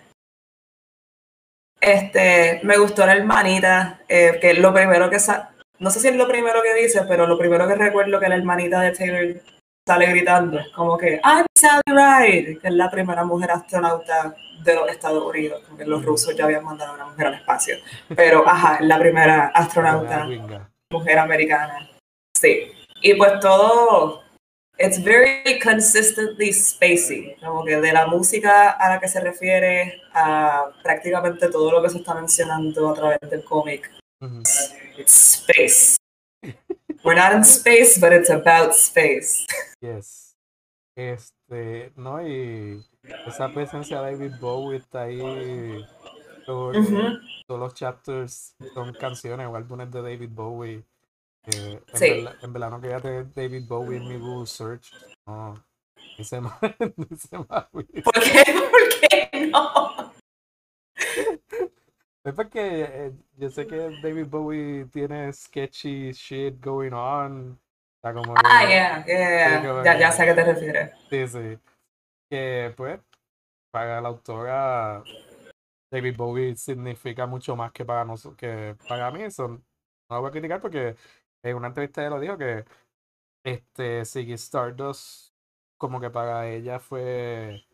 Este, 1.81 2.61
me 2.65 2.77
gustó 2.77 3.07
la 3.07 3.15
hermanita, 3.17 4.03
eh, 4.09 4.39
que 4.41 4.55
lo 4.55 4.75
primero 4.75 5.09
que 5.09 5.19
no 5.79 5.91
sé 5.91 6.01
si 6.01 6.09
es 6.09 6.17
lo 6.17 6.27
primero 6.29 6.61
que 6.63 6.75
dice, 6.75 7.03
pero 7.07 7.27
lo 7.27 7.39
primero 7.39 7.69
que 7.69 7.77
recuerdo 7.77 8.19
que 8.21 8.29
la 8.29 8.35
hermanita 8.37 8.81
de 8.81 8.91
Taylor 8.93 9.43
sale 9.89 10.05
gritando 10.05 10.61
como 10.75 10.99
que 10.99 11.19
I'm 11.25 11.47
Sally 11.55 11.81
Ride, 11.87 12.59
que 12.59 12.69
es 12.69 12.75
la 12.75 12.91
primera 12.91 13.25
mujer 13.25 13.51
astronauta 13.51 14.37
de 14.63 14.75
los 14.75 14.87
Estados 14.91 15.25
Unidos, 15.25 15.63
porque 15.67 15.87
los 15.87 16.05
rusos 16.05 16.37
ya 16.37 16.45
habían 16.45 16.63
mandado 16.63 16.93
a 16.93 16.95
una 16.97 17.07
mujer 17.07 17.29
al 17.29 17.35
espacio. 17.35 17.77
Pero 18.15 18.47
ajá, 18.47 18.77
es 18.81 18.87
la 18.87 18.99
primera 18.99 19.47
astronauta 19.47 20.29
mujer 20.91 21.19
americana. 21.19 21.89
Sí. 22.39 22.71
Y 23.01 23.15
pues 23.15 23.41
todo, 23.41 24.23
it's 24.79 25.03
very 25.03 25.59
consistently 25.59 26.53
spacey, 26.53 27.37
como 27.43 27.65
que 27.65 27.81
de 27.81 27.93
la 27.95 28.07
música 28.07 28.73
a 28.73 28.91
la 28.91 29.01
que 29.01 29.09
se 29.09 29.21
refiere 29.21 30.03
a 30.13 30.67
prácticamente 30.83 31.49
todo 31.49 31.73
lo 31.73 31.83
que 31.83 31.89
se 31.89 31.97
está 31.97 32.15
mencionando 32.15 32.91
a 32.91 32.95
través 32.95 33.21
del 33.31 33.43
cómic. 33.43 33.91
Ujú. 34.21 34.43
It's 34.99 35.47
space. 35.49 35.97
We're 37.09 37.15
not 37.15 37.33
in 37.33 37.43
space, 37.43 37.99
but 37.99 38.13
it's 38.13 38.29
about 38.29 38.75
space. 38.75 39.47
Yes. 39.81 40.37
Este, 40.95 41.91
no, 41.97 42.21
y 42.21 42.85
esa 43.27 43.49
presencia 43.49 44.03
de 44.03 44.13
David 44.13 44.33
Bowie 44.41 44.77
está 44.79 45.03
ahí. 45.05 45.87
todo- 46.45 46.71
Ujú. 46.79 47.19
Todos 47.47 47.61
los 47.61 47.73
chapters 47.75 48.55
son 48.75 48.93
canciones 48.93 49.47
o 49.47 49.57
álbumes 49.57 49.91
de 49.91 50.03
David 50.03 50.29
Bowie. 50.33 50.85
Eh, 51.47 51.81
en, 51.87 51.97
Sí. 51.97 52.11
verdad, 52.11 52.37
en 52.43 52.53
verdad 52.53 52.71
no 52.71 52.81
quería 52.81 53.01
tener 53.01 53.33
David 53.33 53.65
Bowie 53.67 53.97
en 53.97 54.09
mi 54.09 54.19
Google 54.19 54.47
Search. 54.47 54.93
No. 55.27 55.65
Weird. 56.19 56.53
¿Por 58.05 58.13
qué? 58.23 58.45
¿Por 58.71 59.09
qué 59.09 59.47
no? 59.51 60.13
Es 62.29 62.35
porque 62.35 62.83
eh, 62.83 63.13
yo 63.39 63.49
sé 63.49 63.67
que 63.67 63.77
David 64.03 64.27
Bowie 64.27 64.85
tiene 64.93 65.33
sketchy 65.33 66.13
shit 66.13 66.63
going 66.63 66.93
on. 66.93 67.59
Ah, 68.03 68.67
yeah, 68.69 69.05
yeah, 69.07 69.63
como 69.63 69.83
ya, 69.83 69.99
ya 69.99 70.13
sé 70.13 70.23
a 70.23 70.27
qué 70.27 70.35
te 70.35 70.45
refieres. 70.45 70.93
Sí, 71.09 71.27
sí. 71.27 71.59
Que 72.31 72.73
pues, 72.77 73.01
para 73.73 74.01
la 74.03 74.09
autora, 74.09 75.03
David 75.91 76.17
Bowie 76.17 76.55
significa 76.55 77.27
mucho 77.27 77.57
más 77.57 77.73
que 77.73 77.87
para 77.87 78.05
nosotros, 78.05 78.37
que 78.37 78.77
para 78.87 79.11
mí. 79.11 79.23
Eso 79.23 79.49
no 79.49 79.63
lo 80.11 80.21
voy 80.21 80.29
a 80.29 80.33
criticar 80.33 80.61
porque 80.61 80.97
en 81.43 81.57
una 81.57 81.69
entrevista 81.69 82.03
ella 82.03 82.11
lo 82.11 82.21
dijo 82.21 82.37
que 82.37 82.67
este 83.43 84.05
Ziggy 84.05 84.35
Stardust, 84.35 85.35
como 85.79 85.99
que 85.99 86.11
para 86.11 86.47
ella 86.47 86.79
fue 86.79 87.65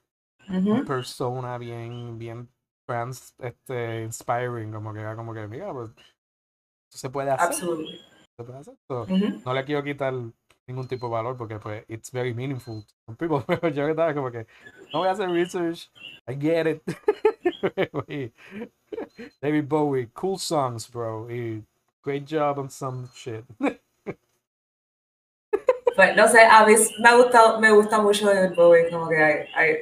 una 0.49 0.84
persona 0.84 1.58
bien, 1.58 2.18
bien 2.18 2.49
trans, 2.86 3.34
este, 3.38 4.02
inspiring, 4.02 4.72
como 4.72 4.92
que 4.92 5.00
era 5.00 5.16
como 5.16 5.32
que, 5.34 5.46
mira, 5.46 5.72
pues, 5.72 5.90
se 6.90 7.10
puede 7.10 7.30
hacer, 7.30 7.48
Absolutely. 7.48 7.98
se 8.36 8.44
puede 8.44 8.58
hacer. 8.58 8.74
So, 8.88 9.02
Ujú. 9.02 9.40
no 9.44 9.54
le 9.54 9.64
quiero 9.64 9.82
quitar 9.82 10.14
ningún 10.66 10.88
tipo 10.88 11.06
de 11.08 11.12
valor 11.12 11.36
porque 11.36 11.58
pues 11.58 11.84
it's 11.88 12.10
very 12.10 12.32
meaningful 12.32 12.82
to 12.86 12.94
some 13.04 13.16
people 13.18 13.42
pero 13.46 13.68
yo 13.68 13.86
estaba 13.86 14.14
como 14.14 14.30
que 14.30 14.46
no 14.94 15.00
voy 15.00 15.08
a 15.08 15.10
hacer 15.10 15.28
research 15.28 15.90
I 16.26 16.34
get 16.40 16.66
it 16.66 16.82
David 19.42 19.68
Bowie 19.68 20.08
cool 20.14 20.38
songs 20.38 20.90
bro 20.90 21.30
y 21.30 21.62
great 22.02 22.24
job 22.26 22.58
on 22.58 22.70
some 22.70 23.06
shit 23.14 23.44
Pues 25.96 26.16
no 26.16 26.26
sé, 26.26 26.40
a 26.44 26.64
mí 26.66 26.74
me 27.00 27.16
gusta, 27.16 27.58
me 27.60 27.70
gusta 27.70 28.00
mucho 28.00 28.26
David 28.26 28.56
Bowie, 28.56 28.90
como 28.90 29.08
que 29.08 29.16
hay, 29.16 29.46
hay- 29.54 29.76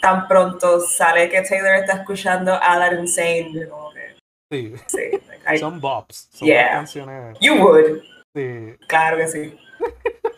tan 0.00 0.26
pronto 0.28 0.80
sale 0.80 1.28
que 1.28 1.42
Taylor 1.42 1.74
está 1.76 1.94
escuchando 2.00 2.54
Aladdin 2.54 3.00
Insane, 3.00 3.68
como 3.68 3.90
que 3.92 4.16
sí 4.52 4.74
sí, 4.86 5.10
like, 5.28 5.54
I- 5.54 5.58
son 5.58 5.80
bops 5.80 6.28
son 6.32 6.48
Yeah. 6.48 6.70
canciones 6.72 7.36
you 7.40 7.54
would, 7.54 8.02
sí 8.34 8.76
claro 8.88 9.16
que 9.18 9.28
sí. 9.28 9.58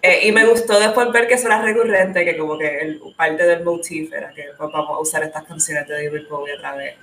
Eh, 0.02 0.26
y 0.28 0.32
me 0.32 0.44
gustó 0.46 0.78
después 0.80 1.10
ver 1.12 1.28
que 1.28 1.34
eso 1.34 1.46
era 1.46 1.62
recurrente, 1.62 2.24
que 2.24 2.36
como 2.36 2.58
que 2.58 2.78
el, 2.80 3.00
parte 3.16 3.44
del 3.44 3.62
motif 3.64 4.12
era 4.12 4.32
que 4.32 4.46
pues, 4.56 4.70
vamos 4.72 4.90
a 4.90 4.98
usar 5.00 5.22
estas 5.22 5.44
canciones 5.44 5.86
de 5.86 5.94
David 5.94 6.28
Bowie 6.28 6.54
otra 6.56 6.74
vez. 6.74 6.96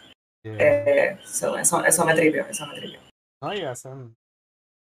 yeah. 0.44 0.56
Eh, 0.60 1.18
so, 1.24 1.58
eso, 1.58 1.84
eso 1.86 2.06
me 2.06 2.14
tripió, 2.14 2.46
eso 2.48 2.66
me 2.68 2.76
tripió. 2.76 3.00
no 3.42 3.54
y 3.54 3.62
hacen 3.62 4.16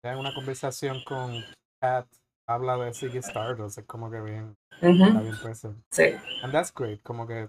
una 0.04 0.34
conversación 0.34 1.02
con 1.04 1.42
Kat 1.82 2.06
habla 2.46 2.76
de 2.76 2.92
Ziggy 2.92 3.18
Stardust 3.18 3.78
es 3.78 3.84
como 3.86 4.10
que 4.10 4.20
bien 4.20 4.54
está 4.80 4.88
Ujú, 4.88 5.22
bien 5.22 5.36
presente 5.38 5.82
Sí, 5.90 6.02
And 6.42 6.52
that's 6.52 6.72
great, 6.74 7.02
como 7.02 7.26
que 7.26 7.48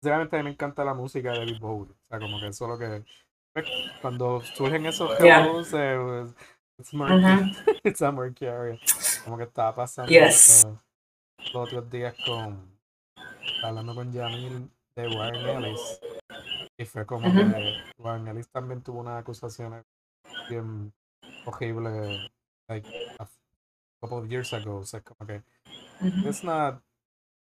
sinceramente 0.00 0.36
a 0.36 0.38
mí 0.40 0.44
me 0.44 0.50
encanta 0.50 0.84
la 0.84 0.94
música 0.94 1.32
de 1.32 1.38
David 1.40 1.56
Bowie. 1.60 1.90
O 1.92 2.06
sea, 2.08 2.20
como 2.20 2.40
que 2.40 2.48
eso 2.48 2.64
es 2.64 2.70
lo 2.70 2.78
que 2.78 3.04
pues, 3.52 3.66
cuando 4.02 4.40
surgen 4.40 4.86
esos 4.86 5.10
Yeah. 5.20 5.40
hellos, 5.40 5.72
eh, 5.74 5.96
pues, 6.02 6.34
it's 6.78 6.94
murky, 6.94 7.14
Ujú. 7.14 7.50
it's 7.84 8.02
a 8.02 8.10
murky 8.12 8.46
area. 8.46 8.78
Como 9.24 9.36
que 9.38 9.44
estaba 9.44 9.74
pasando 9.74 10.10
Yes. 10.12 10.64
eh, 10.64 10.76
los 11.52 11.64
otros 11.66 11.90
días 11.90 12.14
con 12.26 12.78
hablando 13.62 13.94
con 13.94 14.12
Jamil 14.12 14.70
de 14.96 15.08
Warren 15.08 15.64
Ellis. 15.64 16.00
Y 16.78 16.84
fue 16.84 17.06
como 17.06 17.28
Ujú. 17.28 17.38
que 17.38 17.74
Warren 17.98 18.28
Ellis 18.28 18.48
también 18.48 18.82
tuvo 18.82 19.00
unas 19.00 19.20
acusaciones 19.20 19.84
bien 20.48 20.92
horribles 21.46 22.20
like 22.68 22.86
a 23.18 23.26
couple 24.00 24.18
of 24.18 24.28
years 24.28 24.52
ago. 24.52 24.78
O 24.78 24.84
sea, 24.84 25.00
como 25.02 25.26
que 25.26 25.42
ujú. 26.00 26.22
let's 26.24 26.42
not 26.44 26.80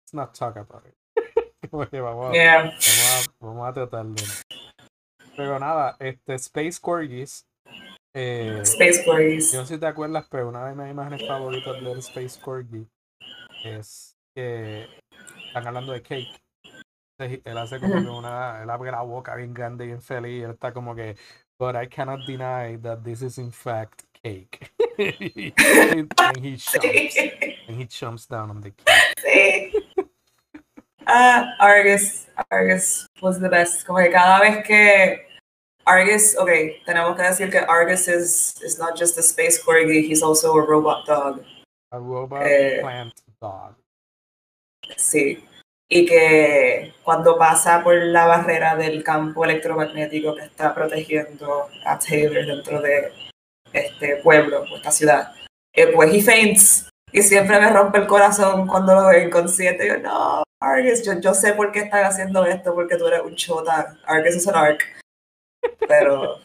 let's 0.02 0.14
not 0.14 0.34
talk 0.34 0.58
about 0.58 0.86
it. 0.86 0.96
Vamos 1.72 1.88
a, 1.94 2.34
Yeah. 2.36 2.64
vamos 2.64 2.78
a, 2.88 3.46
vamos 3.46 3.70
a 3.70 3.74
tratarlo. 3.74 4.16
Pero 5.38 5.60
nada, 5.60 5.96
este 6.00 6.34
Space 6.36 6.80
Corgis. 6.82 7.46
Eh, 8.14 8.60
Space 8.64 9.04
Corgis. 9.06 9.52
yo 9.54 9.60
no 9.62 9.66
sé 9.66 9.76
si 9.76 9.80
te 9.80 9.86
acuerdas, 9.86 10.28
pero 10.30 10.50
una 10.50 10.68
de 10.68 10.76
mis 10.76 10.92
imágenes 10.92 11.26
favoritas 11.28 11.82
del 11.82 12.00
Space 12.00 12.40
Corgi 12.42 12.86
es 13.64 14.18
que 14.36 14.88
están 15.48 15.68
hablando 15.68 15.94
de 15.94 16.02
cake. 16.02 16.42
Él 17.20 17.58
hace 17.58 17.80
como 17.80 17.94
que 18.02 18.10
una, 18.10 18.64
él 18.64 18.70
abre 18.70 18.92
la 18.92 19.04
boca 19.04 19.36
bien 19.36 19.54
grande 19.54 19.86
y 19.86 19.88
bien 19.90 20.02
feliz. 20.02 20.40
Y 20.40 20.44
él 20.44 20.52
está 20.52 20.74
como 20.74 20.96
que, 20.96 21.16
but 21.60 21.76
I 21.76 21.88
cannot 21.88 22.26
deny 22.26 22.78
that 22.82 23.04
this 23.04 23.22
is 23.22 23.38
in 23.38 23.52
fact 23.52 24.04
cake. 24.24 24.72
and 24.98 26.38
he 26.44 26.58
and 26.76 27.61
he 27.78 27.86
chomps 27.86 28.28
down 28.28 28.50
on 28.50 28.62
the 28.62 28.72
cake. 28.72 29.14
Sí. 29.20 29.72
Ah, 31.08 31.56
Argus, 31.60 32.28
Argus 32.52 33.08
was 33.22 33.40
the 33.40 33.50
best. 33.50 33.86
Como 33.86 34.00
que 34.00 34.12
cada 34.12 34.40
vez 34.40 34.66
que 34.66 35.26
Argus, 35.86 36.38
okay, 36.38 36.82
tenemos 36.86 37.16
que 37.18 37.24
decir 37.24 37.50
que 37.52 37.58
Argus 37.60 38.08
is, 38.08 38.62
is 38.64 38.78
not 38.80 38.96
just 38.98 39.18
a 39.18 39.22
space 39.22 39.60
corgi, 39.62 40.04
he's 40.08 40.22
also 40.22 40.54
a 40.56 40.62
robot 40.66 41.06
dog. 41.06 41.44
A 41.92 42.00
robot 42.00 42.44
Eh. 42.44 42.80
plant 42.82 43.14
dog. 43.42 43.76
Sí. 44.98 45.44
Y 45.90 46.06
que 46.06 46.94
cuando 47.04 47.38
pasa 47.38 47.84
por 47.84 47.96
la 47.96 48.26
barrera 48.26 48.76
del 48.78 49.04
campo 49.04 49.44
electromagnético 49.44 50.36
que 50.36 50.44
está 50.46 50.74
protegiendo 50.74 51.68
a 51.86 52.00
Taylor 52.00 52.46
dentro 52.46 52.80
de 52.82 53.12
este 53.74 54.18
pueblo 54.18 54.62
o 54.72 54.78
esta 54.78 54.92
ciudad, 54.92 55.34
eh, 55.74 55.88
pues 55.88 56.14
he 56.14 56.22
faints. 56.22 56.88
Y 57.12 57.22
siempre 57.22 57.60
me 57.60 57.70
rompe 57.72 58.00
el 58.00 58.08
corazón 58.08 58.68
cuando 58.68 58.96
lo 58.96 59.08
veo 59.08 59.28
inconsciente. 59.28 59.88
Yo, 59.88 59.98
no, 60.00 60.44
Argus, 60.62 61.04
yo, 61.04 61.20
yo 61.20 61.34
sé 61.34 61.54
por 61.54 61.72
qué 61.72 61.80
están 61.80 62.06
haciendo 62.06 62.46
esto, 62.46 62.74
porque 62.74 62.98
tú 62.98 63.08
eres 63.08 63.22
un 63.22 63.36
chota. 63.36 63.98
Argus 64.06 64.36
es 64.36 64.48
un 64.48 64.56
arc. 64.56 64.82
Pero 65.88 66.40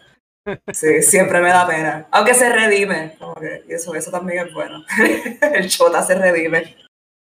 sí, 0.72 1.02
siempre 1.02 1.40
me 1.40 1.48
da 1.48 1.66
pena. 1.66 2.08
Aunque 2.10 2.34
se 2.34 2.52
redime. 2.52 3.16
Como 3.18 3.34
que 3.34 3.64
y 3.68 3.72
eso, 3.74 3.94
eso 3.94 4.10
también 4.10 4.46
es 4.46 4.52
bueno. 4.54 4.84
el 5.54 5.68
chota 5.68 6.02
se 6.02 6.14
redime. 6.14 6.76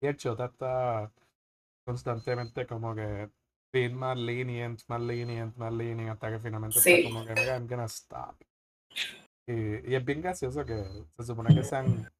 Y 0.02 0.06
el 0.08 0.16
Chota 0.16 0.46
está 0.46 1.10
constantemente 1.86 2.66
como 2.66 2.94
que 2.94 3.30
being 3.72 3.94
más 3.94 4.16
lenient, 4.18 4.80
más 4.88 5.00
lenient, 5.00 5.56
más 5.56 5.72
lenient, 5.72 6.10
hasta 6.10 6.30
que 6.30 6.38
finalmente 6.38 6.80
Sí. 6.80 6.94
está 6.94 7.08
como 7.10 7.24
que, 7.24 7.32
mira, 7.34 7.54
I'm 7.56 7.66
gonna 7.66 7.84
stop. 7.86 8.36
Y, 9.48 9.90
y 9.90 9.94
es 9.94 10.04
bien 10.04 10.20
gracioso 10.20 10.64
que 10.66 10.84
se 11.16 11.22
supone 11.24 11.54
que 11.54 11.62
sean, 11.62 12.10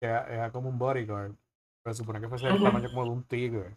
que 0.00 0.06
era, 0.06 0.24
era 0.26 0.50
como 0.50 0.68
un 0.68 0.78
bodyguard, 0.78 1.34
pero 1.82 1.94
supone 1.94 2.20
que 2.20 2.28
fuese 2.28 2.48
el 2.48 2.62
tamaño 2.62 2.88
como 2.88 3.04
de 3.04 3.10
un 3.10 3.22
tigre. 3.24 3.76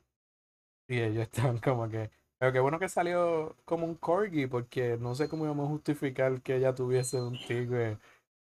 Y 0.87 1.01
ellos 1.01 1.23
están 1.31 1.57
como 1.59 1.89
que, 1.89 2.09
pero 2.39 2.51
qué 2.51 2.59
bueno 2.59 2.79
que 2.79 2.89
salió 2.89 3.55
como 3.65 3.85
un 3.85 3.95
corgi, 3.95 4.47
porque 4.47 4.97
no 4.97 5.13
sé 5.15 5.29
cómo 5.29 5.45
íbamos 5.45 5.67
a 5.67 5.71
justificar 5.71 6.41
que 6.41 6.55
ella 6.55 6.73
tuviese 6.73 7.21
un 7.21 7.37
tigre. 7.45 7.97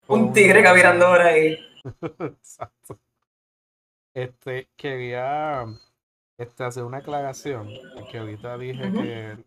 Un 0.07 0.33
tigre 0.33 0.61
caminando 0.61 1.07
por 1.07 1.21
ahí. 1.21 1.57
Exacto. 2.19 2.99
Este, 4.13 4.69
quería 4.75 5.65
este, 6.37 6.63
hacer 6.65 6.83
una 6.83 6.97
aclaración, 6.97 7.69
porque 7.95 8.17
ahorita 8.17 8.57
dije 8.57 8.91
que 8.91 9.37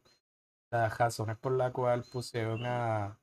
las 0.70 0.96
razones 0.96 1.36
por 1.36 1.52
las 1.52 1.70
cuales 1.72 2.08
pusieron 2.08 2.64
a, 2.64 3.18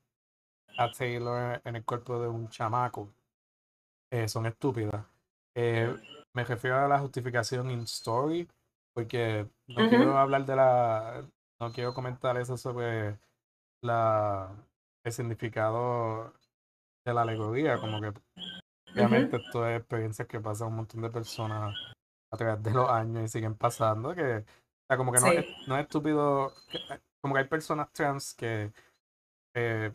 a 0.78 0.92
Taylor 0.92 1.60
en 1.66 1.76
el 1.76 1.84
cuerpo 1.84 2.22
de 2.22 2.28
un 2.28 2.48
chamaco 2.50 3.12
eh, 4.12 4.28
son 4.28 4.46
estúpidas. 4.46 5.06
Eh, 5.56 5.96
me 6.34 6.44
refiero 6.44 6.78
a 6.78 6.88
la 6.88 7.00
justificación 7.00 7.72
in 7.72 7.82
story, 7.82 8.48
porque 8.94 9.48
no 9.68 9.76
quiero 9.90 10.18
hablar 10.18 10.46
de 10.46 10.56
la, 10.56 11.26
no 11.60 11.72
quiero 11.72 11.94
comentar 11.94 12.38
eso 12.38 12.58
sobre 12.58 13.18
la, 13.84 14.50
el 15.06 15.12
significado 15.12 16.34
de 17.06 17.14
la 17.14 17.22
alegoría, 17.24 17.80
como 17.80 18.00
que 18.02 18.14
Obviamente, 18.94 19.38
esto 19.38 19.66
es 19.66 19.80
experiencias 19.80 20.28
que 20.28 20.42
pasan 20.42 20.68
un 20.68 20.76
montón 20.76 21.02
de 21.02 21.10
personas 21.10 21.74
a 22.34 22.38
través 22.38 22.62
de 22.62 22.72
los 22.72 22.90
años 22.90 23.24
y 23.24 23.28
siguen 23.30 23.56
pasando. 23.56 24.14
Que, 24.14 24.38
o 24.40 24.44
sea, 24.90 24.98
como 24.98 25.14
que 25.14 25.20
no, 25.22 25.28
es, 25.32 25.46
no 25.68 25.78
es 25.78 25.84
estúpido. 25.84 26.52
que- 26.70 26.78
eh, 26.78 27.00
como 27.22 27.34
que 27.36 27.40
hay 27.40 27.48
personas 27.48 27.92
trans 27.94 28.34
que 28.34 28.74
eh, 29.56 29.94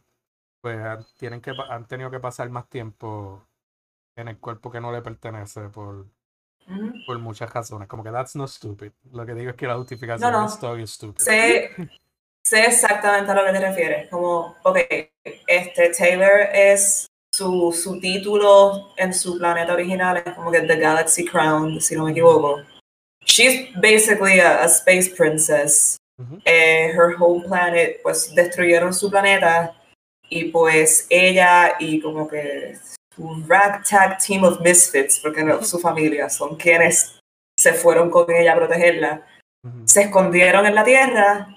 pues 0.62 0.78
han, 0.78 1.04
tienen 1.18 1.40
que, 1.42 1.52
han 1.68 1.86
tenido 1.86 2.10
que 2.10 2.20
pasar 2.20 2.48
más 2.50 2.68
tiempo 2.70 3.45
en 4.16 4.28
el 4.28 4.38
cuerpo 4.38 4.70
que 4.70 4.80
no 4.80 4.90
le 4.90 5.02
pertenece 5.02 5.68
por, 5.68 6.06
por 7.06 7.18
muchas 7.18 7.52
razones. 7.52 7.86
Como 7.88 8.02
que 8.02 8.10
that's 8.10 8.34
not 8.34 8.48
stupid. 8.48 8.92
Lo 9.12 9.24
que 9.26 9.34
digo 9.34 9.50
es 9.50 9.56
que 9.56 9.66
la 9.66 9.76
justificación 9.76 10.32
No, 10.32 10.40
no. 10.40 10.46
story 10.46 10.82
es 10.82 10.90
stupid. 10.90 11.22
Sé, 11.22 11.70
sé 12.44 12.64
exactamente 12.64 13.30
a 13.30 13.34
lo 13.34 13.44
que 13.44 13.52
te 13.52 13.60
refieres. 13.60 14.10
Como, 14.10 14.56
ok, 14.62 14.78
este 15.46 15.90
Taylor 15.96 16.48
es 16.52 17.06
su, 17.32 17.72
su 17.72 18.00
título 18.00 18.94
en 18.96 19.12
su 19.12 19.38
planeta 19.38 19.74
original 19.74 20.22
es 20.24 20.34
como 20.34 20.50
que 20.50 20.62
The 20.62 20.76
Galaxy 20.76 21.26
Crown, 21.26 21.80
si 21.80 21.94
no 21.94 22.04
me 22.04 22.12
equivoco. 22.12 22.62
She's 23.26 23.70
basically 23.80 24.40
a, 24.40 24.62
a 24.62 24.66
space 24.66 25.10
princess. 25.14 25.98
Ujú. 26.18 26.40
Eh, 26.46 26.92
her 26.94 27.14
home 27.18 27.44
planet, 27.46 28.00
pues 28.02 28.34
destruyeron 28.34 28.94
su 28.94 29.10
planeta 29.10 29.76
y 30.30 30.44
pues 30.44 31.06
ella 31.10 31.74
y 31.78 32.00
como 32.00 32.26
que 32.26 32.78
ragtag 33.48 34.18
team 34.18 34.44
of 34.44 34.60
misfits, 34.60 35.18
porque 35.18 35.42
no, 35.42 35.62
su 35.62 35.78
familia 35.78 36.28
son 36.30 36.56
quienes 36.56 37.18
se 37.58 37.72
fueron 37.72 38.10
con 38.10 38.30
ella 38.30 38.52
a 38.52 38.56
protegerla 38.56 39.22
se 39.84 40.02
escondieron 40.02 40.64
en 40.64 40.76
la 40.76 40.84
tierra, 40.84 41.48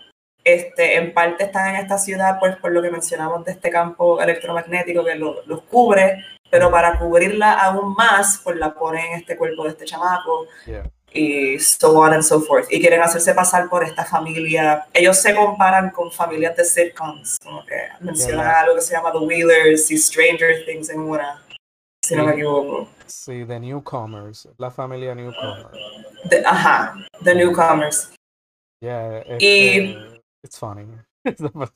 este, 0.44 0.96
en 0.96 1.14
parte 1.14 1.44
están 1.44 1.76
en 1.76 1.82
esta 1.82 1.98
ciudad 2.00 2.40
pues 2.40 2.56
por 2.58 2.72
lo 2.72 2.82
que 2.82 2.90
mencionamos 2.90 3.46
de 3.46 3.52
este 3.52 3.70
campo 3.70 4.20
electromagnético 4.20 5.06
que 5.06 5.14
lo- 5.14 5.46
los 5.46 5.62
cubre, 5.64 6.24
pero 6.50 6.72
para 6.72 6.98
cubrirla 6.98 7.54
aún 7.54 7.94
más 7.94 8.42
pues 8.44 8.56
la 8.58 8.74
ponen 8.74 9.06
en 9.14 9.20
este 9.20 9.38
cuerpo 9.38 9.64
de 9.66 9.70
este 9.70 9.86
chamaco 9.86 10.48
Yeah. 10.66 10.90
y 11.14 11.60
so 11.60 12.00
on 12.00 12.14
and 12.14 12.24
so 12.24 12.42
forth. 12.42 12.66
Y 12.72 12.80
quieren 12.80 13.02
hacerse 13.02 13.34
pasar 13.36 13.70
por 13.70 13.84
esta 13.84 14.04
familia. 14.06 14.88
Ellos 14.94 15.18
se 15.22 15.36
comparan 15.36 15.92
con 15.92 16.12
familias 16.12 16.56
de 16.56 16.66
sitcoms, 16.66 17.38
como 17.44 17.64
que 17.66 17.76
mencionan 18.00 18.46
Yeah. 18.48 18.60
algo 18.62 18.76
que 18.76 18.82
se 18.82 18.94
llama 18.96 19.12
The 19.12 19.20
Wheelers 19.20 19.92
y 19.92 19.98
Stranger 20.00 20.66
Things 20.66 20.90
en 20.90 21.02
una, 21.02 21.44
si 22.10 22.16
no 22.16 22.26
me 22.26 22.32
equivoco. 22.34 22.90
Sí, 23.06 23.46
The 23.46 23.60
Newcomers. 23.60 24.50
La 24.58 24.72
familia 24.72 25.14
Newcomer. 25.14 25.68
The- 26.28 26.44
ajá, 26.44 26.96
The 27.24 27.36
Newcomers. 27.36 28.14
Yeah, 28.82 29.24
Y- 29.40 29.94
este, 29.94 30.22
it's 30.44 30.58
funny. 30.58 30.88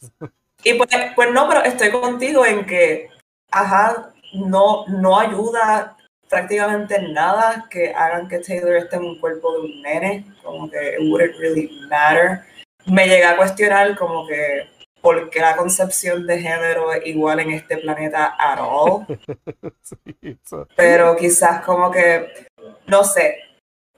Y 0.66 0.74
pues, 0.76 0.90
pues 1.16 1.32
no, 1.34 1.48
pero 1.50 1.62
estoy 1.64 1.92
contigo 1.92 2.46
en 2.46 2.66
que, 2.66 3.10
ajá, 3.52 4.14
no, 4.34 4.86
no 4.88 5.20
ayuda 5.20 5.98
prácticamente 6.30 6.96
en 6.96 7.14
nada 7.14 7.68
que 7.70 7.94
hagan 7.94 8.30
que 8.30 8.40
Taylor 8.40 8.78
esté 8.78 8.96
en 8.96 9.04
un 9.04 9.20
cuerpo 9.20 9.52
de 9.54 9.60
un 9.60 9.82
nene, 9.82 10.26
como 10.42 10.70
que 10.72 10.94
it 10.94 11.12
wouldn't 11.12 11.38
really 11.38 11.70
matter. 11.90 12.44
Me 12.86 13.06
llega 13.08 13.32
a 13.32 13.36
cuestionar 13.38 13.98
como 13.98 14.26
que 14.26 14.70
por 15.04 15.30
qué 15.30 15.42
la 15.42 15.58
concepción 15.58 16.26
de 16.26 16.40
género 16.40 16.94
es 16.94 17.06
igual 17.06 17.42
en 17.42 17.52
este 17.52 17.76
planeta 17.78 18.38
at 18.40 18.58
all, 18.62 19.06
sí, 19.82 20.40
pero 20.78 21.18
quizás 21.18 21.62
como 21.66 21.92
que, 21.92 22.48
no 22.88 23.04
sé. 23.04 23.38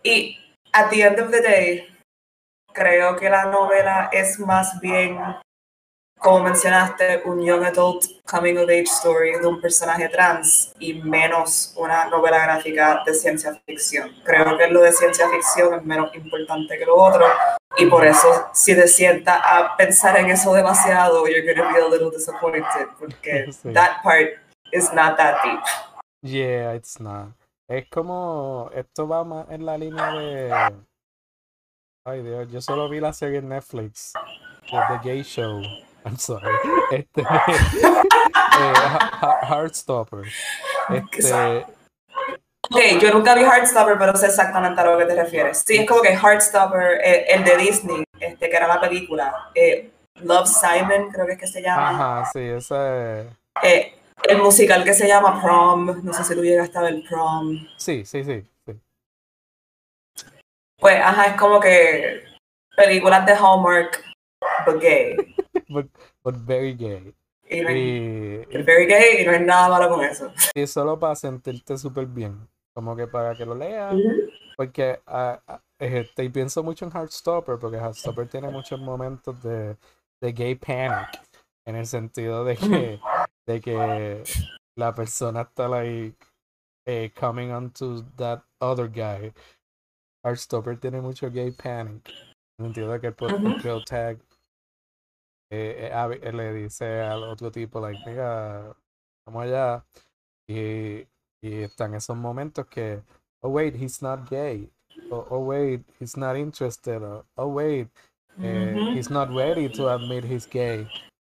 Y 0.01 0.35
at 0.73 0.89
the 0.89 1.03
end 1.03 1.19
of 1.19 1.29
the 1.29 1.41
day, 1.41 1.87
creo 2.73 3.15
que 3.17 3.29
la 3.29 3.45
novela 3.45 4.09
es 4.11 4.39
más 4.39 4.79
bien 4.81 5.19
como 6.17 6.39
mencionaste, 6.39 7.21
un 7.25 7.45
young 7.45 7.63
adult 7.65 8.03
coming 8.25 8.57
of 8.57 8.63
age 8.63 8.87
story 8.87 9.33
de 9.33 9.45
un 9.45 9.61
personaje 9.61 10.09
trans 10.09 10.73
y 10.79 10.95
menos 10.95 11.75
una 11.77 12.05
novela 12.05 12.39
gráfica 12.39 13.03
de 13.05 13.13
ciencia 13.13 13.53
ficción. 13.67 14.11
Creo 14.23 14.57
que 14.57 14.67
lo 14.69 14.81
de 14.81 14.91
ciencia 14.91 15.29
ficción 15.29 15.75
es 15.75 15.83
menos 15.83 16.15
importante 16.15 16.79
que 16.79 16.85
lo 16.85 16.95
otro 16.95 17.27
y 17.77 17.85
por 17.87 18.05
eso 18.05 18.27
si 18.53 18.75
te 18.75 18.87
sientas 18.87 19.41
a 19.43 19.75
pensar 19.77 20.17
en 20.17 20.29
eso 20.29 20.53
demasiado, 20.53 21.27
you're 21.27 21.41
gonna 21.41 21.71
be 21.71 21.81
a 21.81 21.87
little 21.87 22.09
disappointed 22.11 22.87
porque 22.99 23.45
Sí. 23.51 23.73
that 23.73 24.01
part 24.03 24.39
is 24.71 24.91
not 24.93 25.17
that 25.17 25.37
deep. 25.43 25.61
Yeah, 26.21 26.73
it's 26.73 26.99
not. 26.99 27.29
Es 27.67 27.87
como, 27.89 28.69
esto 28.75 29.07
va 29.07 29.23
más 29.23 29.49
en 29.49 29.65
la 29.65 29.77
línea 29.77 30.11
de... 30.11 30.53
Ay 32.07 32.21
Dios, 32.21 32.51
yo 32.51 32.61
solo 32.61 32.87
vi 32.87 32.99
la 32.99 33.13
serie 33.13 33.39
en 33.39 33.49
Netflix, 33.49 34.13
The 34.69 34.99
Gay 35.03 35.23
Show. 35.23 35.61
I'm 36.05 36.17
sorry. 36.17 36.47
Este, 36.91 37.21
eh, 37.21 38.73
Heartstopper. 39.41 40.25
Este, 40.89 41.65
Ok, 42.71 42.81
yo 43.01 43.11
nunca 43.13 43.35
vi 43.35 43.41
Heartstopper, 43.43 43.97
pero 43.97 44.15
sé 44.15 44.27
exactamente 44.27 44.81
a 44.81 44.85
lo 44.85 44.97
que 44.97 45.05
te 45.05 45.15
refieres. 45.15 45.63
Sí, 45.65 45.77
es 45.77 45.87
como 45.87 46.01
que 46.01 46.09
Heartstopper, 46.15 46.99
eh, 47.03 47.25
el 47.29 47.43
de 47.43 47.57
Disney, 47.57 48.03
este, 48.19 48.49
que 48.49 48.55
era 48.55 48.67
la 48.67 48.79
película, 48.81 49.49
eh, 49.53 49.91
Love 50.21 50.47
Simon, 50.47 51.11
creo 51.11 51.25
que 51.25 51.33
es 51.33 51.39
que 51.39 51.47
se 51.47 51.61
llama. 51.61 51.89
ajá, 51.89 52.29
sí, 52.33 52.39
esa 52.39 53.19
es... 53.21 53.27
Eh, 53.63 53.93
el 54.29 54.37
musical 54.41 54.83
que 54.83 54.93
se 54.93 55.07
llama 55.07 55.41
Prom, 55.41 56.03
no 56.03 56.13
sé 56.13 56.23
si 56.23 56.33
tú 56.35 56.41
llegaste 56.41 56.77
a 56.77 56.81
ver 56.81 57.03
Prom. 57.07 57.67
Sí, 57.77 58.03
sí, 58.05 58.23
sí, 58.23 58.43
sí. 58.65 58.79
Pues, 60.79 60.99
ajá, 61.01 61.25
es 61.27 61.33
como 61.39 61.59
que 61.59 62.23
películas 62.75 63.25
de 63.25 63.33
Hallmark, 63.33 64.03
but 64.65 64.81
gay. 64.81 65.15
But, 65.67 65.87
but 66.23 66.35
very 66.45 66.75
gay. 66.75 67.13
Y 67.49 67.61
no 67.61 67.69
hay- 67.69 68.45
Y, 68.49 68.55
es 68.57 68.65
very 68.65 68.85
gay 68.85 69.21
y 69.21 69.25
no 69.25 69.31
hay 69.31 69.39
nada 69.39 69.67
malo 69.69 69.89
con 69.89 70.03
eso. 70.03 70.31
y 70.53 70.67
solo 70.67 70.99
para 70.99 71.15
sentirte 71.15 71.77
súper 71.77 72.05
bien. 72.05 72.47
Como 72.75 72.95
que 72.95 73.07
para 73.07 73.35
que 73.35 73.45
lo 73.45 73.55
leas 73.55 73.95
Porque 74.57 75.01
ah, 75.07 75.41
ah, 75.47 75.61
este, 75.79 76.23
y 76.23 76.29
pienso 76.29 76.63
mucho 76.63 76.85
en 76.85 76.91
Heartstopper, 76.91 77.57
porque 77.59 77.77
Heartstopper 77.77 78.27
tiene 78.27 78.49
muchos 78.49 78.79
momentos 78.79 79.41
de, 79.41 79.77
de 80.21 80.33
gay 80.33 80.55
panic, 80.55 81.21
en 81.65 81.75
el 81.75 81.85
sentido 81.85 82.45
de 82.45 82.55
que, 82.55 82.99
de 83.47 83.61
que 83.61 84.23
la 84.77 84.93
persona 84.93 85.41
está 85.41 85.67
like 85.67 86.17
eh, 86.87 87.11
coming 87.13 87.51
onto 87.51 88.03
that 88.15 88.43
other 88.61 88.87
guy. 88.87 89.33
Heartstopper 90.23 90.79
tiene 90.79 91.01
mucho 91.01 91.29
gay 91.29 91.51
panic, 91.51 92.07
en 92.57 92.65
el 92.65 92.73
sentido 92.73 92.91
de 92.91 92.99
que 93.01 93.07
el, 93.07 93.61
girl 93.61 93.83
tag 93.85 94.19
eh, 95.51 95.91
eh, 95.91 96.31
le 96.31 96.53
dice 96.53 97.01
al 97.01 97.23
otro 97.23 97.51
tipo, 97.51 97.79
like, 97.79 97.99
mira, 98.05 98.75
vamos 99.27 99.43
allá. 99.43 99.85
Y, 100.47 101.05
y 101.41 101.63
están 101.63 101.93
esos 101.93 102.15
momentos 102.15 102.65
que, 102.67 103.01
oh 103.41 103.49
wait, 103.49 103.75
he's 103.75 104.01
not 104.01 104.29
gay. 104.29 104.69
Oh, 105.11 105.25
oh 105.29 105.39
wait, 105.39 105.81
he's 105.99 106.17
not 106.17 106.35
interested. 106.35 107.01
Oh, 107.03 107.25
oh, 107.35 107.47
wait, 107.47 107.89
eh, 108.41 108.93
he's 108.93 109.09
not 109.09 109.29
ready 109.29 109.69
to 109.69 109.89
admit 109.89 110.23
he's 110.23 110.47
gay. 110.47 110.87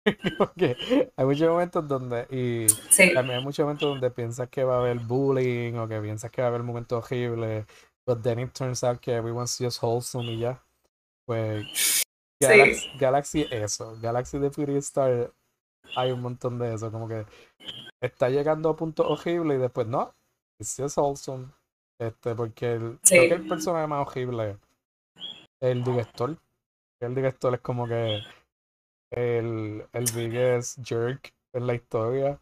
Porque 0.38 0.76
hay 1.16 1.26
muchos 1.26 1.50
momentos 1.50 1.88
donde, 1.88 2.26
y 2.30 2.68
Sí, 2.90 3.14
también 3.14 3.40
hay 3.40 3.44
muchos 3.44 3.64
momentos 3.64 3.90
donde 3.90 4.10
piensas 4.12 4.50
que 4.50 4.64
va 4.64 4.76
a 4.76 4.80
haber 4.80 5.00
bullying 5.00 5.76
o 5.76 5.88
que 5.88 6.00
piensas 6.00 6.32
que 6.32 6.42
va 6.42 6.48
a 6.48 6.50
haber 6.50 6.64
momentos 6.64 7.04
horribles, 7.04 7.66
but 8.06 8.22
then 8.24 8.40
it 8.40 8.54
turns 8.54 8.84
out 8.84 9.00
que 9.00 9.14
everyone's 9.14 9.58
just 9.58 9.84
wholesome 9.84 10.32
y 10.32 10.40
ya. 10.40 10.64
Pues 11.26 12.04
Galaxy, 12.42 12.90
Galaxy 12.98 13.42
es 13.42 13.74
eso, 13.74 13.98
Galaxy 14.02 14.40
de 14.40 14.50
Fury 14.50 14.78
Star 14.78 15.32
hay 15.96 16.12
un 16.12 16.22
montón 16.22 16.60
de 16.60 16.74
eso, 16.74 16.92
como 16.92 17.08
que 17.08 17.26
está 18.02 18.30
llegando 18.30 18.70
a 18.70 18.76
puntos 18.76 19.06
horribles 19.08 19.58
y 19.58 19.62
después 19.62 19.88
no, 19.88 20.14
it's 20.60 20.76
just 20.78 20.98
wholesome. 20.98 21.48
Este, 22.00 22.34
porque 22.34 22.74
el, 22.74 23.00
Sí. 23.04 23.18
creo 23.18 23.30
que 23.30 23.36
el 23.36 23.48
personaje 23.48 23.88
más 23.88 24.08
horrible 24.08 24.52
es 24.52 24.58
el 25.62 25.84
director. 25.84 26.38
El 27.02 27.16
director 27.16 27.54
es 27.54 27.62
como 27.62 27.88
que 27.88 28.22
el, 29.12 29.86
el 29.92 30.06
biggest 30.16 30.80
jerk 30.84 31.34
en 31.54 31.68
la 31.68 31.76
historia. 31.76 32.40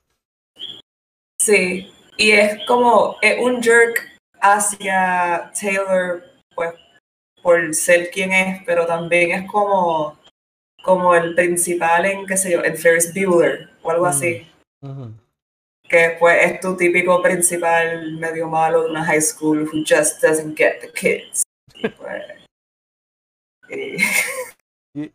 sí. 1.39 1.91
Y 2.19 2.31
es 2.31 2.65
como, 2.65 3.15
es 3.21 3.37
un 3.39 3.61
jerk 3.61 4.17
hacia 4.41 5.51
Taylor, 5.59 6.23
pues, 6.55 6.73
por 7.43 7.73
ser 7.75 8.09
quien 8.09 8.31
es, 8.33 8.63
pero 8.65 8.87
también 8.87 9.43
es 9.43 9.51
como, 9.51 10.17
como 10.87 11.13
el 11.13 11.35
principal 11.35 12.05
en, 12.05 12.25
qué 12.25 12.37
sé 12.37 12.49
yo, 12.49 12.63
en 12.63 12.77
Ferris 12.77 13.13
Bueller 13.13 13.69
o 13.83 13.91
algo 13.91 14.05
así. 14.05 14.47
Ujú. 14.81 15.11
Que 15.83 16.15
pues 16.17 16.37
es 16.49 16.59
tu 16.61 16.77
típico 16.77 17.21
principal 17.21 18.13
medio 18.13 18.47
malo 18.47 18.83
de 18.83 18.91
una 18.91 19.03
high 19.03 19.21
school 19.21 19.63
who 19.67 19.83
just 19.85 20.21
doesn't 20.23 20.57
get 20.57 20.79
the 20.79 20.89
kids. 20.93 21.43
Y, 21.75 21.89
pues, 21.89 22.23
y- 23.69 23.97
Y- 24.95 25.11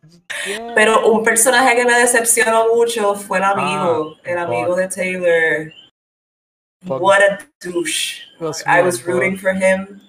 yeah. 0.47 0.73
Pero 0.75 1.11
un 1.11 1.23
personaje 1.23 1.75
que 1.75 1.83
me 1.85 1.99
decepcionó 1.99 2.73
mucho 2.73 3.15
fue 3.15 3.39
el 3.39 3.43
amigo, 3.43 4.15
Ah, 4.17 4.21
el 4.29 4.37
amigo 4.37 4.75
de 4.75 4.87
Taylor. 4.87 5.73
What 6.85 7.21
a 7.21 7.39
douche. 7.59 8.21
I 8.65 8.81
was 8.81 9.03
rooting 9.05 9.37
for 9.37 9.51
him. 9.53 9.99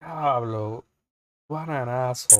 Diablo. 0.00 0.84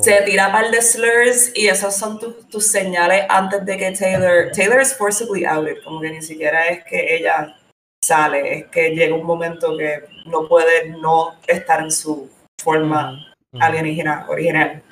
Se 0.00 0.22
tira 0.22 0.50
par 0.50 0.70
de 0.70 0.82
slurs 0.82 1.52
y 1.56 1.68
esos 1.68 1.94
son 1.94 2.18
tu- 2.18 2.32
tus 2.50 2.66
señales 2.66 3.24
antes 3.28 3.64
de 3.64 3.76
que 3.78 3.92
Taylor. 3.92 4.50
Taylor 4.52 4.80
es 4.80 4.96
forcibly 4.96 5.44
outed, 5.44 5.76
como 5.84 6.00
que 6.00 6.10
ni 6.10 6.22
siquiera 6.22 6.66
es 6.68 6.84
que 6.84 7.16
ella 7.16 7.56
sale, 8.02 8.58
es 8.58 8.66
que 8.66 8.90
llega 8.90 9.14
un 9.14 9.24
momento 9.24 9.76
que 9.76 10.02
no 10.26 10.48
puede 10.48 10.88
no 10.90 11.38
estar 11.46 11.80
en 11.82 11.90
su 11.92 12.28
forma 12.60 13.12
Ujú, 13.12 13.58
ujú. 13.58 13.64
alienígena 13.64 14.26
original. 14.28 14.82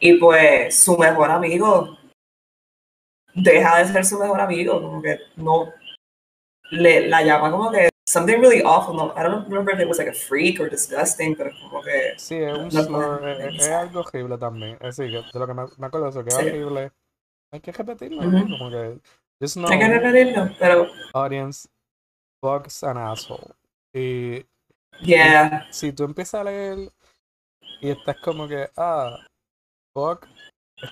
Y 0.00 0.14
pues 0.14 0.78
su 0.78 0.96
mejor 0.96 1.30
amigo 1.30 1.98
deja 3.34 3.78
de 3.78 3.92
ser 3.92 4.04
su 4.04 4.18
mejor 4.18 4.40
amigo, 4.40 4.80
como 4.80 5.02
que 5.02 5.18
no 5.36 5.72
le 6.70 7.06
la 7.08 7.22
llama 7.22 7.50
como 7.50 7.70
que 7.70 7.88
something 8.08 8.40
really 8.40 8.62
awful. 8.62 8.94
No, 8.94 9.12
I 9.16 9.22
don't 9.22 9.46
remember 9.48 9.72
if 9.72 9.80
it 9.80 9.88
was 9.88 9.98
like 9.98 10.08
a 10.08 10.12
freak 10.14 10.60
or 10.60 10.68
disgusting, 10.68 11.36
pero 11.36 11.50
como 11.62 11.82
que 11.82 12.14
Sí, 12.18 12.36
es 12.36 12.52
un 12.56 12.90
no 12.92 13.26
es, 13.26 13.54
es 13.54 13.68
algo 13.70 14.00
horrible 14.00 14.38
también. 14.38 14.78
Es 14.80 14.96
decir, 14.96 15.12
que 15.12 15.30
de 15.32 15.38
lo 15.38 15.46
que 15.46 15.54
me, 15.54 15.64
me 15.76 15.86
acuerdo 15.86 16.08
eso, 16.08 16.22
que 16.24 16.30
es 16.30 16.36
Sí. 16.36 16.42
horrible. 16.42 16.92
Hay 17.52 17.60
que 17.60 17.72
repetirlo. 17.72 18.22
¿no? 18.22 18.58
Como 18.58 18.70
que, 18.70 19.00
just 19.40 19.56
know, 19.56 19.70
hay 19.70 19.78
que 19.78 19.88
repetirlo, 19.88 20.50
pero 20.58 20.86
audience, 21.14 21.68
Bugs 22.42 22.84
an 22.84 22.98
asshole. 22.98 23.54
Y 23.94 24.44
yeah, 25.00 25.66
si 25.70 25.92
tú 25.92 26.04
empiezas 26.04 26.40
a 26.40 26.44
leer 26.44 26.92
y 27.80 27.90
estás 27.90 28.16
como 28.20 28.46
que, 28.46 28.68
ah, 28.76 29.18
Bug 29.94 30.26
es, 30.82 30.90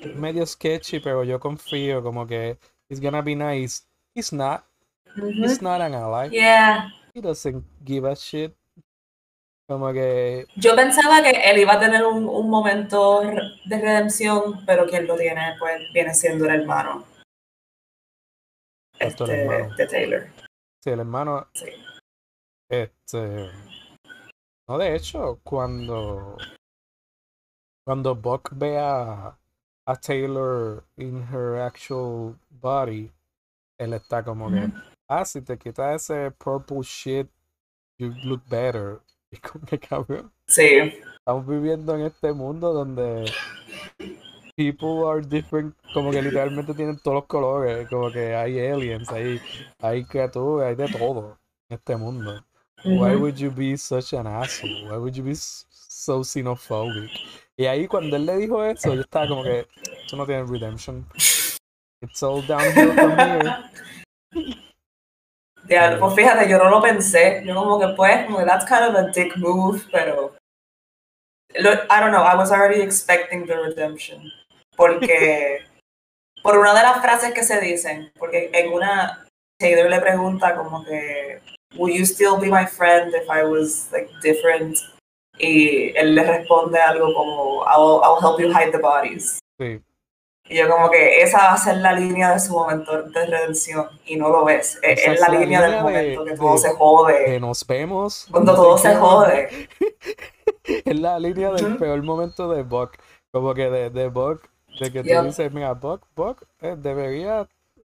es 0.00 0.16
medio 0.16 0.44
sketchy, 0.46 0.98
pero 1.00 1.24
yo 1.24 1.38
confío, 1.38 2.02
como 2.02 2.26
que 2.26 2.58
he's 2.88 3.00
gonna 3.00 3.22
be 3.22 3.36
nice. 3.36 3.84
He's 4.14 4.32
not. 4.32 4.64
Ujú. 5.16 5.44
He's 5.44 5.60
not 5.62 5.80
an 5.80 5.94
ally. 5.94 6.28
yeah. 6.30 6.88
He 7.14 7.20
doesn't 7.20 7.64
give 7.84 8.04
a 8.08 8.14
shit. 8.16 8.54
Como 9.68 9.92
que 9.92 10.46
Yo 10.56 10.74
pensaba 10.74 11.22
que 11.22 11.30
él 11.30 11.58
iba 11.60 11.74
a 11.74 11.80
tener 11.80 12.04
un, 12.04 12.26
un 12.28 12.50
momento 12.50 13.20
de 13.20 13.78
redención, 13.80 14.64
pero 14.66 14.86
quien 14.86 15.06
lo 15.06 15.16
tiene, 15.16 15.54
pues 15.58 15.80
viene 15.94 16.14
siendo 16.14 16.44
el 16.46 16.60
hermano. 16.62 17.04
El 18.98 19.08
Este, 19.08 19.42
hermano. 19.42 19.74
de 19.76 19.86
Taylor. 19.86 20.26
Sí, 20.82 20.90
el 20.90 21.00
hermano, 21.00 21.46
Sí. 21.54 21.66
este, 22.70 23.50
no, 24.68 24.78
de 24.78 24.96
hecho, 24.96 25.38
cuando, 25.44 26.36
cuando 27.86 28.14
Buck 28.14 28.50
ve 28.54 28.78
a, 28.78 29.36
a 29.86 29.96
Taylor 29.96 30.82
in 30.96 31.22
her 31.32 31.60
actual 31.62 32.36
body, 32.50 33.10
él 33.78 33.92
está 33.94 34.22
como 34.24 34.50
que, 34.50 34.56
Ujú. 34.64 34.72
Ah, 35.20 35.24
si 35.24 35.40
te 35.40 35.56
quitas 35.56 36.10
ese 36.10 36.30
purple 36.32 36.82
shit, 36.82 37.28
you 37.98 38.14
look 38.24 38.42
better. 38.48 39.00
Y 39.34 39.38
como 39.38 39.64
que 39.64 39.78
cabrón, 39.78 40.30
Sí, 40.46 40.92
estamos 41.16 41.46
viviendo 41.46 41.94
en 41.94 42.02
este 42.02 42.34
mundo 42.34 42.74
donde 42.74 43.24
people 44.56 45.08
are 45.08 45.22
different, 45.22 45.74
como 45.94 46.10
que 46.10 46.20
literalmente 46.20 46.74
tienen 46.74 46.98
todos 46.98 47.14
los 47.14 47.24
colores, 47.24 47.88
como 47.88 48.12
que 48.12 48.34
hay 48.34 48.58
aliens, 48.60 49.08
hay, 49.10 49.40
hay 49.80 50.04
criaturas, 50.04 50.68
hay 50.68 50.74
de 50.74 50.88
todo 50.88 51.38
en 51.70 51.78
este 51.78 51.96
mundo. 51.96 52.44
Why 52.84 53.16
would 53.16 53.36
you 53.36 53.50
be 53.50 53.78
such 53.78 54.12
an 54.12 54.26
asshole? 54.26 54.90
Why 54.90 54.98
would 54.98 55.14
you 55.14 55.24
be 55.24 55.34
so 55.34 56.22
xenophobic? 56.22 57.10
Y 57.56 57.64
ahí 57.64 57.86
cuando 57.86 58.16
él 58.16 58.26
le 58.26 58.36
dijo 58.36 58.62
eso, 58.62 58.94
yo 58.94 59.00
estaba 59.00 59.28
como 59.28 59.44
que, 59.44 59.66
eso 60.04 60.16
no 60.16 60.26
tiene 60.26 60.42
redemption. 60.44 61.06
It's 62.02 62.22
all 62.22 62.42
downhill 62.42 62.92
from 62.92 63.18
here. 63.18 64.58
Ya, 65.72 65.96
pues 65.98 66.14
fíjate, 66.14 66.48
yo 66.48 66.58
no 66.58 66.68
lo 66.68 66.82
pensé. 66.82 67.42
Yo 67.46 67.54
como 67.54 67.80
que 67.80 67.88
pues, 67.96 68.26
como 68.26 68.44
that's 68.44 68.66
kind 68.66 68.84
of 68.84 68.94
a 68.94 69.10
dick 69.10 69.36
move, 69.36 69.82
pero 69.90 70.34
lo- 71.54 71.84
I 71.90 72.00
don't 72.00 72.10
know, 72.12 72.22
I 72.24 72.34
was 72.36 72.50
already 72.52 72.82
expecting 72.82 73.46
the 73.46 73.56
redemption. 73.56 74.30
Porque 74.76 75.60
por 76.42 76.58
una 76.58 76.74
de 76.74 76.82
las 76.82 77.00
frases 77.00 77.32
que 77.32 77.42
se 77.42 77.60
dicen, 77.60 78.12
porque 78.18 78.50
en 78.52 78.72
una 78.72 79.24
Taylor 79.58 79.88
le 79.88 80.00
pregunta 80.00 80.54
como 80.56 80.84
que 80.84 81.40
Will 81.76 81.96
you 81.96 82.04
still 82.04 82.36
be 82.38 82.48
my 82.50 82.66
friend 82.66 83.14
if 83.14 83.28
I 83.30 83.44
was 83.44 83.88
like 83.92 84.10
different? 84.22 84.76
Y 85.38 85.96
él 85.96 86.14
le 86.14 86.22
responde 86.24 86.78
algo 86.78 87.14
como 87.14 87.64
I'll, 87.64 88.02
I'll 88.04 88.20
help 88.20 88.38
you 88.38 88.48
hide 88.52 88.72
the 88.72 88.78
bodies. 88.78 89.38
Sí, 89.58 89.80
Y 90.52 90.58
yo 90.58 90.68
como 90.68 90.90
que 90.90 91.22
esa 91.22 91.38
va 91.38 91.52
a 91.54 91.56
ser 91.56 91.78
la 91.78 91.92
línea 91.92 92.32
de 92.32 92.40
su 92.40 92.52
momento 92.52 93.02
de 93.04 93.26
redención 93.26 93.86
y 94.04 94.16
no 94.16 94.28
lo 94.28 94.44
ves. 94.44 94.78
Es, 94.82 95.00
es 95.00 95.08
es 95.14 95.20
la 95.20 95.28
la 95.28 95.38
línea 95.40 95.62
del 95.62 95.70
de- 95.72 95.80
momento 95.82 96.24
que 96.26 96.36
todo 96.36 96.52
de- 96.52 96.58
se 96.58 96.70
jode. 96.74 97.24
que 97.24 97.40
nos 97.40 97.66
vemos. 97.66 98.26
Cuando 98.30 98.54
todo 98.56 98.76
se 98.78 98.94
jode. 98.94 99.48
Es 100.64 100.98
la 101.00 101.18
línea 101.18 101.50
del 101.52 101.76
peor 101.76 102.02
momento 102.02 102.48
de 102.52 102.62
Buck. 102.62 102.96
Como 103.32 103.52
que 103.54 103.68
de, 103.70 103.90
de 103.90 104.08
Buck, 104.08 104.42
de 104.80 104.92
que 104.92 105.02
tú 105.02 105.08
Yep. 105.08 105.24
dices, 105.24 105.52
mira, 105.52 105.72
Buck, 105.74 106.02
Buck, 106.14 106.44
eh, 106.60 106.76
debería, 106.78 107.48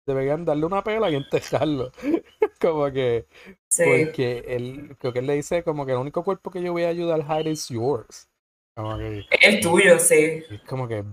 deberían 0.05 0.45
darle 0.45 0.65
una 0.65 0.83
pela 0.83 1.09
y 1.09 1.15
enterrarlo. 1.15 1.91
como 2.61 2.91
que, 2.91 3.25
Sí. 3.69 3.83
porque 3.87 4.43
él, 4.47 4.95
creo 4.99 5.13
que 5.13 5.19
él 5.19 5.27
le 5.27 5.33
dice 5.35 5.63
como 5.63 5.85
que 5.85 5.93
el 5.93 5.97
único 5.97 6.23
cuerpo 6.23 6.51
que 6.51 6.61
yo 6.61 6.73
voy 6.73 6.83
a 6.83 6.89
ayudar 6.89 7.21
a 7.27 7.39
hide 7.41 7.49
is 7.51 7.69
yours. 7.69 8.27
Como 8.75 8.97
que, 8.97 9.23
El 9.41 9.59
tuyo, 9.61 9.97
sí. 9.97 10.43
es 10.49 10.61
como 10.67 10.87
que, 10.87 11.03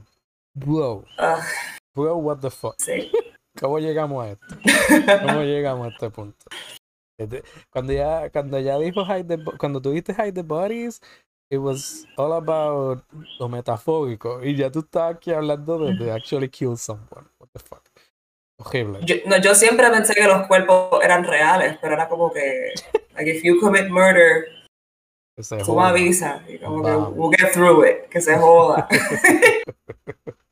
bro, 0.56 1.04
Ugh, 1.18 1.42
bro, 1.94 2.16
what 2.16 2.38
the 2.40 2.50
fuck. 2.50 2.74
sí. 2.78 3.10
¿Cómo 3.58 3.78
llegamos 3.78 4.24
a 4.24 4.30
esto? 4.32 4.46
¿Cómo 5.26 5.40
llegamos 5.42 5.86
a 5.86 5.90
este 5.90 6.10
punto? 6.10 6.44
Este, 7.18 7.42
Cuando 7.70 7.92
ya, 7.92 8.28
cuando 8.30 8.60
ya 8.60 8.78
dijo 8.78 9.02
hide 9.06 9.24
the, 9.24 9.44
cuando 9.56 9.80
tú 9.80 9.90
dijiste 9.90 10.12
hide 10.12 10.32
the 10.34 10.42
bodies, 10.42 11.00
it 11.50 11.58
was 11.58 12.04
all 12.18 12.34
about 12.34 13.02
lo 13.38 13.48
metafórico. 13.48 14.44
Y 14.44 14.54
ya 14.56 14.70
tú 14.70 14.80
estabas 14.80 15.16
aquí 15.16 15.32
hablando 15.32 15.78
de, 15.78 15.94
de 15.94 16.12
actually 16.12 16.50
kill 16.50 16.76
someone. 16.76 17.26
What 17.38 17.48
the 17.54 17.60
fuck? 17.60 17.82
Horrible. 18.58 19.00
Yo, 19.06 19.16
no, 19.26 19.38
yo 19.38 19.54
siempre 19.54 19.88
pensé 19.90 20.14
que 20.14 20.24
los 20.24 20.46
cuerpos 20.46 21.02
eran 21.02 21.24
reales, 21.24 21.78
pero 21.80 21.94
era 21.94 22.08
como 22.08 22.30
que, 22.32 22.74
like, 23.14 23.30
if 23.30 23.42
you 23.42 23.58
commit 23.60 23.88
murder, 23.88 24.46
Tú 25.64 25.76
me 25.76 25.82
avisas. 25.82 26.42
Y 26.48 26.58
como 26.58 26.82
que 26.82 26.96
we'll 26.96 27.30
get 27.30 27.52
through 27.52 27.84
it. 27.84 28.08
Que 28.08 28.22
se 28.22 28.36
joda. 28.38 28.88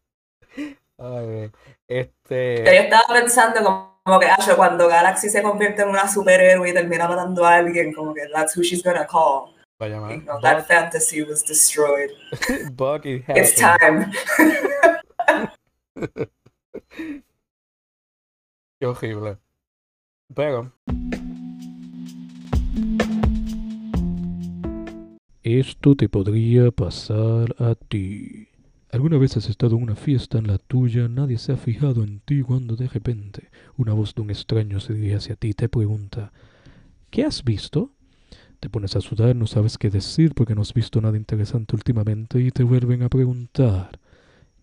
Ay, 1.04 1.50
Yo 1.50 1.50
este. 1.86 2.78
estaba 2.78 3.04
pensando 3.12 3.62
como, 3.62 4.00
como 4.02 4.18
que, 4.20 4.26
Asho, 4.26 4.56
cuando 4.56 4.88
Galaxy 4.88 5.28
se 5.28 5.42
convierte 5.42 5.82
en 5.82 5.88
una 5.90 6.08
superhéroe 6.08 6.70
y 6.70 6.72
termina 6.72 7.06
matando 7.06 7.44
a 7.44 7.56
alguien, 7.56 7.92
como 7.92 8.14
que 8.14 8.22
that's 8.32 8.56
who 8.56 8.62
she's 8.62 8.82
gonna 8.82 9.06
call. 9.06 9.54
Va 9.80 9.86
a 9.86 9.88
llamar. 9.88 10.22
no, 10.24 10.40
that 10.40 10.66
fantasy 10.66 11.22
was 11.22 11.42
destroyed. 11.44 12.10
Buck, 12.72 13.04
Buck 13.04 13.06
it 13.06 13.24
It's 13.28 13.54
time. 13.54 14.10
Qué 18.80 18.86
horrible. 18.86 19.36
Pero, 20.34 20.72
Esto 25.42 25.94
te 25.94 26.08
podría 26.08 26.70
pasar 26.70 27.54
a 27.58 27.74
ti. 27.74 28.48
¿Alguna 28.94 29.18
vez 29.18 29.36
has 29.36 29.48
estado 29.48 29.74
en 29.74 29.82
una 29.82 29.96
fiesta 29.96 30.38
en 30.38 30.46
la 30.46 30.56
tuya, 30.56 31.08
nadie 31.08 31.36
se 31.36 31.50
ha 31.50 31.56
fijado 31.56 32.04
en 32.04 32.20
ti 32.20 32.42
cuando 32.42 32.76
de 32.76 32.86
repente 32.86 33.50
una 33.76 33.92
voz 33.92 34.14
de 34.14 34.22
un 34.22 34.30
extraño 34.30 34.78
se 34.78 34.94
dirige 34.94 35.16
hacia 35.16 35.34
ti 35.34 35.48
y 35.48 35.52
te 35.52 35.68
pregunta, 35.68 36.30
¿qué 37.10 37.24
has 37.24 37.42
visto? 37.42 37.90
Te 38.60 38.70
pones 38.70 38.94
a 38.94 39.00
sudar, 39.00 39.34
no 39.34 39.48
sabes 39.48 39.78
qué 39.78 39.90
decir 39.90 40.32
porque 40.32 40.54
no 40.54 40.62
has 40.62 40.72
visto 40.72 41.00
nada 41.00 41.16
interesante 41.16 41.74
últimamente 41.74 42.38
y 42.38 42.52
te 42.52 42.62
vuelven 42.62 43.02
a 43.02 43.08
preguntar, 43.08 43.98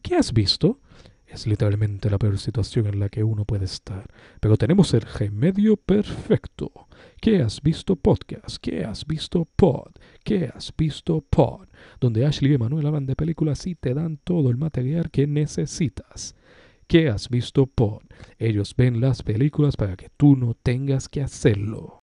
¿qué 0.02 0.16
has 0.16 0.32
visto? 0.32 0.80
Es 1.32 1.48
literalmente 1.48 2.10
la 2.10 2.18
peor 2.18 2.38
situación 2.38 2.88
en 2.88 3.00
la 3.00 3.08
que 3.08 3.24
uno 3.24 3.46
puede 3.46 3.64
estar. 3.64 4.06
Pero 4.42 4.58
tenemos 4.58 4.94
el 4.94 5.02
remedio 5.02 5.78
perfecto. 5.78 6.72
¿Qué 7.22 7.42
has 7.42 7.62
visto 7.62 7.96
podcast? 7.96 8.58
¿Qué 8.62 8.84
has 8.84 9.08
visto 9.08 9.48
pod? 9.56 9.94
¿Qué 10.26 10.52
has 10.54 10.74
visto 10.76 11.22
pod? 11.22 11.70
Donde 12.02 12.26
Ashley 12.26 12.54
y 12.54 12.58
Manuel 12.58 12.86
hablan 12.86 13.06
de 13.06 13.16
películas 13.16 13.66
y 13.66 13.76
te 13.76 13.94
dan 13.94 14.18
todo 14.18 14.50
el 14.50 14.58
material 14.58 15.10
que 15.10 15.26
necesitas. 15.26 16.36
¿Qué 16.88 17.08
has 17.08 17.30
visto 17.30 17.66
pod? 17.66 18.02
Ellos 18.38 18.76
ven 18.76 19.00
las 19.00 19.24
películas 19.24 19.78
para 19.78 19.96
que 19.96 20.10
tú 20.18 20.36
no 20.36 20.54
tengas 20.54 21.08
que 21.08 21.22
hacerlo. 21.22 22.02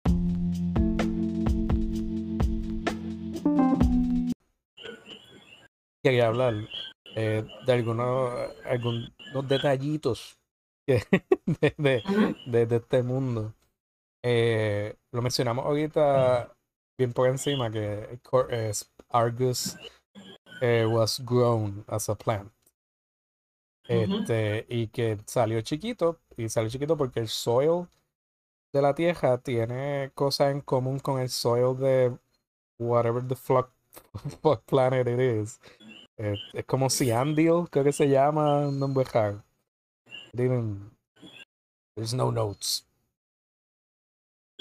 quería 6.07 6.29
hablar 6.29 6.55
eh, 7.16 7.44
de 7.66 7.72
algunos, 7.72 8.33
algunos 8.64 9.11
detallitos 9.48 10.38
que- 10.87 11.02
de, 11.46 11.74
de- 11.79 12.05
Ujú. 12.09 12.35
de- 12.46 12.66
de 12.66 12.76
este 12.76 13.02
mundo. 13.02 13.55
Eh, 14.22 14.96
lo 15.12 15.22
mencionamos 15.22 15.64
ahorita 15.66 16.52
bien 16.98 17.12
por 17.12 17.29
encima 17.29 17.70
que 17.70 18.20
eh, 18.50 18.72
Argus 19.11 19.76
eh, 20.61 20.87
was 20.87 21.20
grown 21.24 21.85
as 21.88 22.09
a 22.09 22.16
plant. 22.16 22.50
Este, 23.88 24.66
y 24.68 24.88
que 24.88 25.18
salió 25.26 25.61
chiquito, 25.61 26.20
y 26.37 26.48
salió 26.48 26.68
chiquito 26.70 26.96
porque 26.96 27.20
el 27.20 27.29
soil 27.29 27.87
de 28.72 28.83
la 28.83 28.94
tierra 28.94 29.38
tiene 29.38 30.11
cosas 30.14 30.52
en 30.52 30.61
común 30.62 30.98
con 31.00 31.20
el 31.20 31.31
soil 31.31 31.79
de 31.79 32.16
whatever 32.79 33.26
the 33.26 33.37
fuck, 33.37 33.70
fuck 34.42 34.64
planet 34.66 35.09
it 35.09 35.20
is. 35.20 35.61
Eh, 36.18 36.35
es 36.52 36.64
como 36.64 36.88
Ciandil, 36.88 37.68
creo 37.70 37.85
que 37.85 37.92
se 37.92 38.09
llama, 38.09 38.68
un 38.68 38.79
nombre 38.79 39.05
raro. 39.12 39.42
Didn't- 40.33 40.90
There's 41.94 42.14
no 42.14 42.31
notes. 42.31 42.87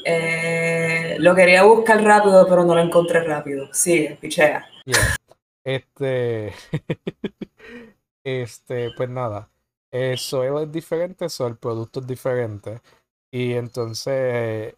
Eh, 0.06 1.16
lo 1.20 1.34
quería 1.36 1.64
buscar 1.64 2.04
rápido, 2.04 2.48
pero 2.48 2.64
no 2.64 2.76
lo 2.76 2.82
encontré 2.82 3.24
rápido. 3.24 3.68
Sigue, 3.74 4.18
pichea. 4.22 4.66
Yeah. 4.86 5.16
Este. 5.64 6.54
este, 8.24 8.92
pues 8.96 9.10
nada. 9.10 9.50
El 9.92 10.18
soil 10.18 10.64
es 10.64 10.72
diferente, 10.72 11.30
so 11.30 11.48
el 11.48 11.58
producto 11.58 12.02
es 12.02 12.08
diferente. 12.08 12.82
Y 13.32 13.54
entonces, 13.54 14.76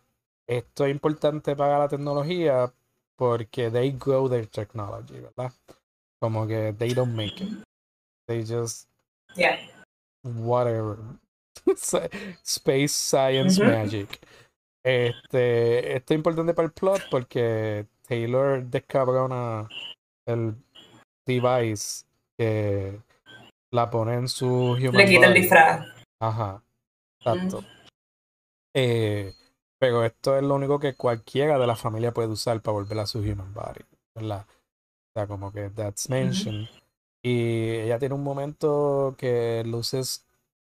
esto 0.48 0.86
es 0.86 0.92
importante 0.92 1.56
para 1.56 1.80
la 1.80 1.88
tecnología 1.88 2.72
porque 3.16 3.72
they 3.72 3.92
grow 4.00 4.30
their 4.30 4.48
technology, 4.48 5.20
¿verdad? 5.20 5.52
Como 6.20 6.48
que 6.48 6.74
they 6.74 6.94
don't 6.94 7.14
make 7.14 7.44
it. 7.44 7.50
They 8.28 8.44
just 8.44 8.88
Yeah. 9.36 9.58
whatever. 10.24 10.98
Space 12.44 12.94
Science. 12.94 13.62
Magic. 13.62 14.20
Este, 14.84 15.96
esto 15.98 16.14
es 16.14 16.18
importante 16.18 16.54
para 16.54 16.68
el 16.68 16.72
plot 16.72 17.02
porque 17.12 17.88
Taylor 18.08 18.64
descabrona 18.64 19.68
el 20.26 20.56
device 21.26 22.06
que 22.38 23.02
la 23.72 23.90
pone 23.90 24.14
en 24.14 24.28
su 24.30 24.48
human 24.48 24.94
Le 24.94 25.06
quita 25.06 25.28
el 25.28 25.34
disfraz. 25.34 25.86
Ajá, 26.22 26.64
exacto. 27.20 27.64
Eh, 28.74 29.34
pero 29.80 30.06
esto 30.06 30.38
es 30.38 30.44
lo 30.44 30.56
único 30.56 30.80
que 30.80 30.96
cualquiera 30.96 31.60
de 31.60 31.68
la 31.68 31.76
familia 31.76 32.14
puede 32.14 32.30
usar 32.30 32.62
para 32.62 32.74
volver 32.74 33.00
a 33.00 33.08
su 33.08 33.20
human 33.20 33.54
body, 33.54 33.82
¿verdad? 34.16 34.46
O 35.18 35.20
sea, 35.20 35.26
como 35.26 35.52
que 35.52 35.72
that's 35.72 36.10
mentioned. 36.12 36.68
Y 37.24 37.72
ella 37.72 37.98
tiene 37.98 38.14
un 38.14 38.24
momento 38.24 39.16
que 39.18 39.64
luces 39.66 40.24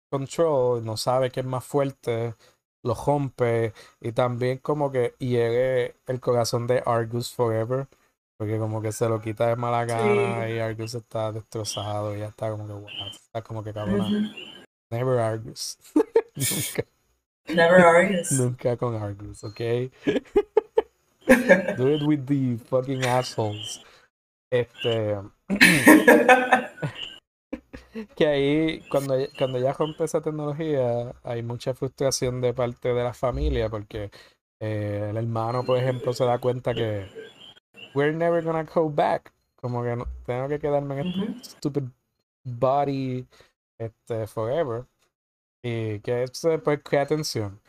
control, 0.10 0.86
no 0.86 0.96
sabe 0.96 1.32
qué 1.32 1.42
es 1.42 1.46
más 1.46 1.66
fuerte, 1.66 2.34
lo 2.82 2.94
rompe 2.96 3.74
y 4.00 4.14
también 4.14 4.60
como 4.60 4.90
que 4.90 5.16
hiere 5.20 5.98
el 6.08 6.22
corazón 6.22 6.66
de 6.66 6.82
Argus 6.86 7.34
Forever, 7.34 7.88
porque 8.38 8.58
como 8.58 8.82
que 8.82 8.94
se 8.94 9.10
lo 9.10 9.20
quita 9.20 9.48
de 9.48 9.58
mala 9.58 9.84
gana 9.84 10.46
Sí. 10.48 10.54
y 10.54 10.60
Argus 10.60 10.96
está 10.96 11.34
destrozado 11.34 12.16
y 12.16 12.20
ya 12.20 12.28
está 12.28 12.50
como 12.50 12.66
que, 12.68 12.72
wow, 12.72 12.88
está 13.12 13.42
como 13.42 13.62
que 13.66 13.74
cabrona. 13.74 14.06
Ujú. 14.08 14.28
Never 14.90 15.20
Argus. 15.20 15.78
nunca, 16.36 16.86
Never 17.50 17.82
Argus. 17.82 18.32
nunca 18.32 18.78
con 18.78 18.96
Argus, 18.96 19.44
¿ok? 19.44 19.60
Do 21.78 21.94
it 21.94 22.02
with 22.04 22.26
the 22.26 22.58
fucking 22.70 23.04
assholes. 23.04 23.82
Este, 24.52 25.18
que 28.16 28.28
ahí, 28.28 28.82
cuando, 28.90 29.16
cuando 29.38 29.60
ya 29.60 29.74
rompe 29.74 30.06
esa 30.06 30.22
tecnología, 30.22 31.14
hay 31.24 31.44
mucha 31.44 31.74
frustración 31.74 32.42
de 32.42 32.54
parte 32.54 32.94
de 32.94 33.04
la 33.04 33.14
familia, 33.14 33.70
porque 33.70 34.12
eh, 34.60 35.08
el 35.10 35.18
hermano, 35.18 35.64
por 35.64 35.78
ejemplo, 35.78 36.14
se 36.14 36.26
da 36.26 36.40
cuenta 36.40 36.74
que 36.74 37.06
we're 37.96 38.14
never 38.14 38.44
gonna 38.44 38.64
go 38.64 38.90
back. 38.90 39.34
Como 39.56 39.84
que 39.84 39.96
no- 39.96 40.08
tengo 40.26 40.48
que 40.48 40.60
quedarme 40.60 41.02
en 41.02 41.08
este 41.08 41.24
Ujú. 41.24 41.44
stupid 41.44 41.84
body 42.44 43.28
este, 43.80 44.28
forever. 44.28 44.86
Y 45.64 46.00
que 46.02 46.24
eso 46.24 46.62
pues 46.64 46.80
crea 46.84 47.08
tensión. 47.08 47.60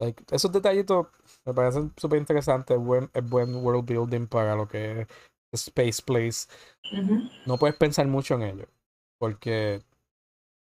Like, 0.00 0.24
esos 0.34 0.52
detallitos 0.52 1.06
me 1.44 1.54
parecen 1.54 1.92
súper 1.96 2.18
interesantes. 2.18 2.76
Es 2.76 2.82
buen, 2.82 3.10
es 3.14 3.28
buen 3.28 3.54
world 3.56 3.84
building 3.86 4.26
para 4.26 4.54
lo 4.56 4.66
que 4.68 5.02
es 5.02 5.08
Space 5.52 6.02
Place. 6.04 6.46
No 7.46 7.56
puedes 7.58 7.76
pensar 7.76 8.06
mucho 8.06 8.34
en 8.34 8.42
ello. 8.42 8.66
Porque. 9.18 9.82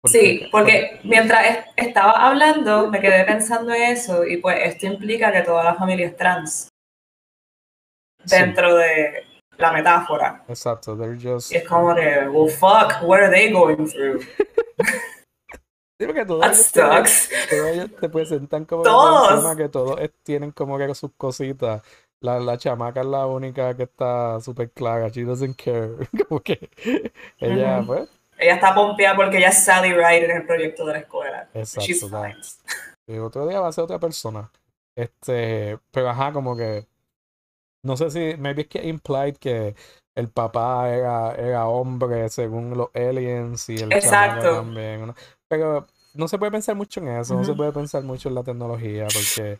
Sí, 0.05 0.47
porque 0.51 0.99
mientras 1.03 1.45
es- 1.45 1.65
estaba 1.87 2.27
hablando 2.27 2.89
me 2.89 2.99
quedé 2.99 3.23
pensando 3.23 3.73
en 3.73 3.83
eso 3.83 4.25
y 4.25 4.37
pues 4.37 4.57
esto 4.63 4.85
implica 4.87 5.31
que 5.31 5.41
toda 5.43 5.63
la 5.63 5.75
familia 5.75 6.07
es 6.07 6.17
trans 6.17 6.67
Sí. 8.25 8.35
dentro 8.35 8.75
de 8.75 9.23
la 9.57 9.71
metáfora. 9.71 10.43
Exacto, 10.49 10.97
they're 10.97 11.17
just. 11.17 11.51
Y 11.53 11.57
es 11.57 11.67
como 11.67 11.95
que, 11.95 12.27
well, 12.27 12.49
fuck, 12.49 13.01
what 13.03 13.19
are 13.21 13.29
they 13.31 13.51
going 13.51 13.87
through? 13.87 14.21
Sí, 15.99 16.07
porque 16.07 16.25
todos 16.25 16.43
ellos 16.43 16.71
todos 17.49 17.67
ellos 17.67 17.89
te 18.01 18.09
presentan 18.09 18.65
como 18.65 18.81
que 18.83 18.89
Todos. 18.89 19.55
que 19.55 19.69
todos 19.69 19.99
tienen 20.23 20.51
como 20.51 20.77
que 20.77 20.93
sus 20.95 21.11
cositas. 21.15 21.81
La, 22.23 22.39
la 22.39 22.57
chamaca 22.57 23.01
es 23.01 23.05
la 23.05 23.25
única 23.27 23.75
que 23.75 23.83
está 23.83 24.39
súper 24.39 24.71
clara. 24.71 25.09
She 25.09 25.23
doesn't 25.23 25.55
care. 25.57 26.07
Como 26.27 26.39
que 26.39 26.69
ella, 27.37 27.79
Ujú. 27.79 27.87
pues, 27.87 28.09
Ella 28.37 28.55
está 28.55 28.73
pompeada 28.73 29.15
porque 29.15 29.37
ella 29.37 29.49
es 29.49 29.63
Sally 29.65 29.91
Ride 29.93 30.25
en 30.25 30.37
el 30.37 30.45
proyecto 30.47 30.85
de 30.85 30.93
la 30.93 30.99
escuela. 30.99 31.49
exacto. 31.53 31.85
She's 31.85 32.01
fine. 32.01 32.37
Y 33.07 33.17
otro 33.17 33.45
día 33.45 33.59
va 33.59 33.67
a 33.67 33.71
ser 33.73 33.83
otra 33.83 33.99
persona. 33.99 34.49
Este, 34.95 35.77
pero 35.91 36.09
ajá, 36.09 36.31
como 36.31 36.55
que. 36.55 36.85
No 37.83 37.97
sé 37.97 38.09
si, 38.09 38.37
maybe 38.39 38.61
es 38.61 38.67
que 38.69 38.87
implied 38.87 39.35
que 39.35 39.75
el 40.15 40.29
papá 40.29 40.89
era, 40.89 41.35
era 41.35 41.67
hombre 41.67 42.29
según 42.29 42.77
los 42.77 42.87
aliens 42.95 43.67
y 43.67 43.75
el 43.75 43.91
Exacto. 43.91 44.55
también. 44.55 45.07
¿no? 45.07 45.15
Pero 45.49 45.85
no 46.13 46.29
se 46.29 46.37
puede 46.37 46.53
pensar 46.53 46.75
mucho 46.75 47.01
en 47.01 47.09
eso, 47.09 47.33
no 47.35 47.43
se 47.43 47.53
puede 47.53 47.73
pensar 47.73 48.03
mucho 48.03 48.29
en 48.29 48.35
la 48.35 48.43
tecnología 48.43 49.07
porque. 49.13 49.59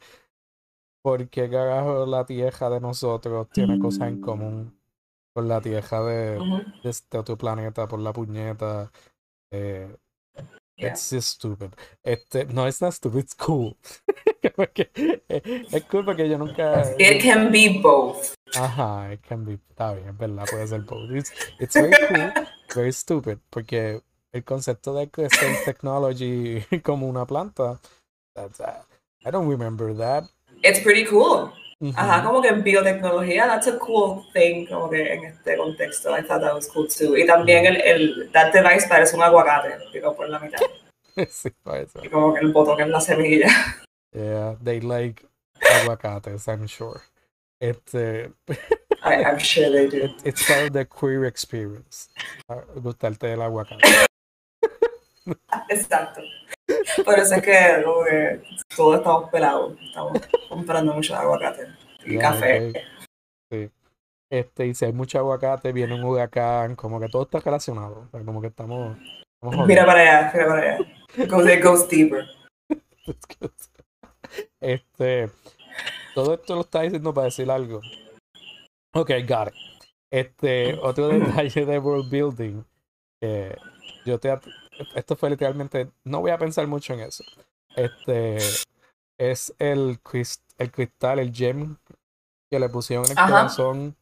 Porque 1.04 1.50
carajo 1.50 2.06
la 2.08 2.26
tierra 2.26 2.70
de 2.72 2.80
nosotros 2.80 3.50
tiene 3.52 3.78
cosas 3.78 4.08
en 4.08 4.22
común 4.22 4.80
con 5.36 5.48
la 5.48 5.62
tierra 5.62 6.04
de, 6.04 6.40
de 6.82 6.90
este 6.90 7.18
otro 7.18 7.38
planeta 7.38 7.88
por 7.88 8.00
la 8.00 8.14
puñeta. 8.14 8.92
Eh, 9.52 9.96
Yeah. 10.78 10.90
It's 10.90 11.10
just 11.12 11.30
stupid. 11.36 11.76
Este, 12.04 12.46
no, 12.46 12.66
it's 12.66 12.82
not 12.82 12.94
stupid, 12.94 13.20
it's 13.20 13.36
cool. 13.36 13.78
Porque, 14.56 14.90
eh, 15.30 15.66
es 15.72 15.84
cool 15.86 16.04
porque 16.04 16.28
yo 16.28 16.38
nunca. 16.38 16.84
It 17.00 17.24
can 17.24 17.52
be 17.52 17.80
both. 17.82 18.36
Ajá, 18.56 19.14
it 19.14 19.22
can 19.22 19.46
be, 19.46 19.54
está 19.70 19.94
bien, 19.94 20.10
es 20.10 20.18
verdad, 20.18 20.46
puede 20.50 20.68
ser 20.68 20.82
both. 20.82 21.10
It's, 21.12 21.32
it's 21.60 21.74
very 21.76 21.94
cool, 22.08 22.46
very 22.76 22.92
stupid, 22.92 23.38
porque 23.50 24.02
el 24.32 24.44
concepto 24.44 24.94
de 24.94 25.10
Cell 25.30 25.56
Technology 25.66 26.62
como 26.84 27.08
una 27.08 27.26
planta, 27.26 27.80
that's, 28.36 28.60
uh, 28.60 28.84
I 29.26 29.32
don't 29.32 29.50
remember 29.50 29.96
that. 29.96 30.26
It's 30.64 30.80
pretty 30.80 31.06
cool. 31.06 31.52
Ajá, 31.96 32.24
como 32.24 32.42
que 32.42 32.48
en 32.48 32.64
biotecnología, 32.64 33.46
that's 33.46 33.68
a 33.68 33.78
cool 33.78 34.24
thing, 34.34 34.66
como 34.68 34.90
que 34.90 35.02
en 35.14 35.26
este 35.26 35.58
contexto. 35.58 36.18
I 36.18 36.22
thought 36.24 36.42
that 36.42 36.54
was 36.54 36.68
cool 36.70 36.88
too. 36.88 37.18
Y 37.18 37.26
también 37.28 37.66
el, 37.66 37.82
el 37.82 38.32
that 38.32 38.54
device 38.54 38.88
parece 38.88 39.16
un 39.18 39.22
aguacate, 39.24 39.78
digo, 39.94 40.16
por 40.16 40.30
la 40.30 40.40
mitad. 40.40 40.60
Sí, 41.30 41.50
parece. 41.62 42.00
Y 42.04 42.10
como 42.10 42.34
que 42.34 42.40
el 42.40 42.52
botón 42.54 42.80
es 42.82 42.88
la 42.88 43.00
semilla. 43.02 43.48
Yeah, 44.14 44.56
they 44.64 44.80
like 44.82 45.24
aguacates, 45.82 46.48
I'm 46.48 46.66
sure. 46.68 47.02
Este, 47.60 48.32
I, 49.04 49.24
I'm 49.24 49.38
sure 49.38 49.70
they 49.70 49.88
do. 49.88 50.06
it- 50.06 50.22
it's 50.26 50.44
part 50.48 50.68
of 50.68 50.74
the 50.74 50.86
queer 50.86 51.26
experience. 51.26 52.10
Ah, 52.50 52.62
Gustarte 52.78 53.28
del 53.28 53.42
aguacate. 53.44 53.84
Exacto. 55.70 56.22
Por 57.06 57.20
eso 57.20 57.36
es 57.36 57.42
que, 57.42 57.84
como 57.84 58.04
que 58.04 58.42
todos 58.76 58.98
estamos 58.98 59.30
pelados. 59.30 59.76
Estamos 59.82 60.14
comprando 60.50 60.94
mucho 60.94 61.16
aguacate 61.16 61.68
y 62.06 62.18
café. 62.18 62.74
Sí. 63.52 63.70
Este, 64.30 64.68
y 64.68 64.74
si 64.74 64.86
hay 64.86 64.94
mucho 64.94 65.20
aguacate, 65.20 65.72
viene 65.72 65.94
un 65.94 66.04
huracán, 66.04 66.76
como 66.76 67.00
que 67.00 67.08
todo 67.08 67.24
está 67.24 67.40
relacionado. 67.40 68.08
O 68.08 68.10
sea, 68.10 68.26
como 68.26 68.42
que 68.42 68.48
estamos, 68.48 68.98
estamos 69.42 69.68
Mira 69.68 69.86
para 69.86 70.00
allá, 70.00 70.32
mira 70.34 70.48
para 70.48 70.62
allá. 70.62 70.78
Goes, 71.28 71.54
it 71.54 71.64
goes 71.64 71.88
deeper. 71.90 72.26
Este, 74.60 75.30
todo 76.16 76.34
esto 76.34 76.56
lo 76.56 76.62
está 76.62 76.82
diciendo 76.82 77.14
para 77.14 77.26
decir 77.26 77.52
algo. 77.52 77.82
Ok, 78.96 79.12
got 79.28 79.50
it. 79.50 79.54
Este, 80.10 80.74
otro 80.82 81.10
detalle 81.10 81.66
de 81.66 81.80
world 81.80 82.10
building. 82.10 82.64
que 83.22 83.56
yo 84.06 84.20
te, 84.20 84.32
esto 84.96 85.16
fue 85.16 85.30
literalmente, 85.30 85.92
no 86.04 86.22
voy 86.22 86.32
a 86.32 86.38
pensar 86.38 86.68
mucho 86.68 86.94
en 86.94 87.02
eso. 87.02 87.24
Este, 87.76 88.40
es 89.18 89.54
el, 89.60 90.00
el 90.58 90.72
cristal, 90.72 91.20
el 91.20 91.34
gem 91.34 91.78
que 92.52 92.60
le 92.60 92.70
pusieron 92.70 93.06
en 93.06 93.12
el 93.12 93.18
Ajá. 93.18 93.32
corazón. 93.32 93.96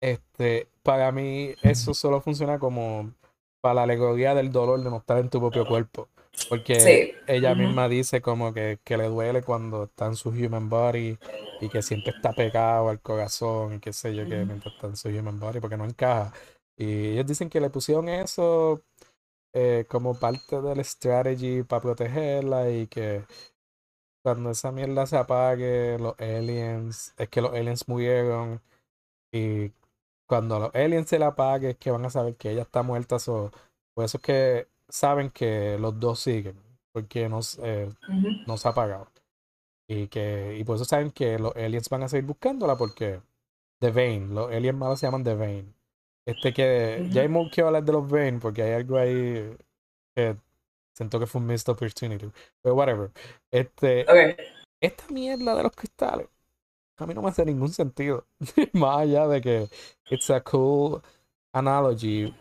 Este, 0.00 0.68
para 0.82 1.12
mí, 1.12 1.54
eso 1.62 1.94
solo 1.94 2.20
funciona 2.20 2.58
como 2.58 3.12
para 3.60 3.74
la 3.76 3.82
alegoría 3.84 4.34
del 4.34 4.52
dolor 4.52 4.82
de 4.82 4.90
no 4.90 4.98
estar 4.98 5.18
en 5.18 5.30
tu 5.30 5.40
propio 5.40 5.66
cuerpo. 5.66 6.08
Porque 6.48 6.78
Sí. 6.78 7.12
ella 7.26 7.54
misma 7.54 7.88
dice 7.88 8.20
como 8.20 8.52
que, 8.52 8.78
que 8.84 8.96
le 8.98 9.08
duele 9.08 9.42
cuando 9.42 9.84
está 9.84 10.06
en 10.06 10.16
su 10.16 10.28
human 10.30 10.68
body 10.68 11.18
y 11.60 11.68
que 11.70 11.82
siempre 11.82 12.10
está 12.12 12.34
pegado 12.34 12.90
al 12.90 13.00
corazón 13.00 13.74
y 13.74 13.80
qué 13.80 13.92
sé 13.92 14.14
yo, 14.14 14.28
que 14.28 14.36
Ujú. 14.36 14.46
mientras 14.46 14.74
está 14.74 14.86
en 14.88 14.96
su 14.96 15.08
human 15.08 15.40
body 15.40 15.60
porque 15.60 15.76
no 15.78 15.84
encaja. 15.86 16.32
Y 16.76 17.12
ellos 17.12 17.26
dicen 17.26 17.48
que 17.48 17.60
le 17.60 17.70
pusieron 17.70 18.08
eso 18.08 18.82
eh, 19.54 19.86
como 19.88 20.18
parte 20.18 20.60
del 20.62 20.84
strategy 20.84 21.62
para 21.64 21.82
protegerla 21.82 22.70
y 22.70 22.88
que 22.88 23.24
cuando 24.22 24.50
esa 24.50 24.72
mierda 24.72 25.06
se 25.06 25.16
apague, 25.16 25.98
los 25.98 26.18
aliens, 26.18 27.14
es 27.18 27.28
que 27.28 27.40
los 27.42 27.52
aliens 27.54 27.86
murieron 27.88 28.62
y 29.32 29.72
cuando 30.28 30.60
los 30.60 30.74
aliens 30.74 31.08
se 31.08 31.18
la 31.18 31.28
apague 31.28 31.70
es 31.72 31.78
que 31.78 31.90
van 31.92 32.04
a 32.06 32.10
saber 32.10 32.36
que 32.36 32.50
ella 32.52 32.62
está 32.62 32.82
muerta. 32.82 33.18
so- 33.18 33.52
por 33.94 34.04
eso 34.06 34.18
es 34.18 34.22
que 34.22 34.68
saben 34.88 35.30
que 35.30 35.78
los 35.78 35.98
dos 36.00 36.20
siguen, 36.20 36.56
porque 36.92 37.28
no, 37.28 37.40
eh, 37.62 37.90
no 38.46 38.56
se 38.58 38.68
ha 38.68 38.72
apagado. 38.72 39.08
Y 39.88 40.08
que 40.08 40.56
y 40.58 40.64
por 40.64 40.76
eso 40.76 40.84
saben 40.86 41.10
que 41.12 41.38
los 41.38 41.54
aliens 41.56 41.88
van 41.90 42.04
a 42.04 42.08
seguir 42.08 42.26
buscándola 42.26 42.76
porque 42.76 43.22
The 43.80 43.90
Vane, 43.92 44.28
los 44.34 44.52
aliens 44.52 44.78
malos 44.78 45.00
se 45.00 45.06
llaman 45.08 45.24
The 45.24 45.34
Vane. 45.36 45.73
Este 46.26 46.52
que 46.52 47.06
ya 47.10 47.22
hemos 47.22 47.50
que 47.50 47.60
hablar 47.60 47.84
de 47.84 47.92
los 47.92 48.08
Vane 48.08 48.38
porque 48.40 48.62
hay 48.62 48.72
algo 48.72 48.96
ahí 48.96 49.56
que 50.14 50.36
siento 50.94 51.20
que 51.20 51.26
fue 51.26 51.40
un 51.40 51.46
missed 51.46 51.70
opportunity. 51.70 52.30
Pero 52.62 52.74
whatever. 52.74 53.10
Este, 53.50 54.06
esta 54.80 55.04
mierda 55.08 55.54
de 55.54 55.62
los 55.62 55.72
cristales 55.72 56.28
a 56.96 57.06
mí 57.06 57.14
no 57.14 57.22
me 57.22 57.28
hace 57.28 57.44
ningún 57.44 57.70
sentido. 57.70 58.26
Más 58.72 59.00
allá 59.00 59.26
de 59.26 59.40
que 59.40 59.68
it's 60.10 60.30
a 60.30 60.40
cool 60.42 61.02
analogy 61.52 62.34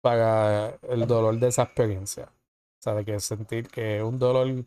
para 0.00 0.78
el 0.82 1.06
dolor 1.06 1.38
de 1.38 1.48
esa 1.48 1.64
experiencia. 1.64 2.24
O 2.24 2.82
sea, 2.82 2.94
de 2.94 3.04
que 3.04 3.20
sentir 3.20 3.68
que 3.68 4.02
un 4.02 4.18
dolor 4.18 4.64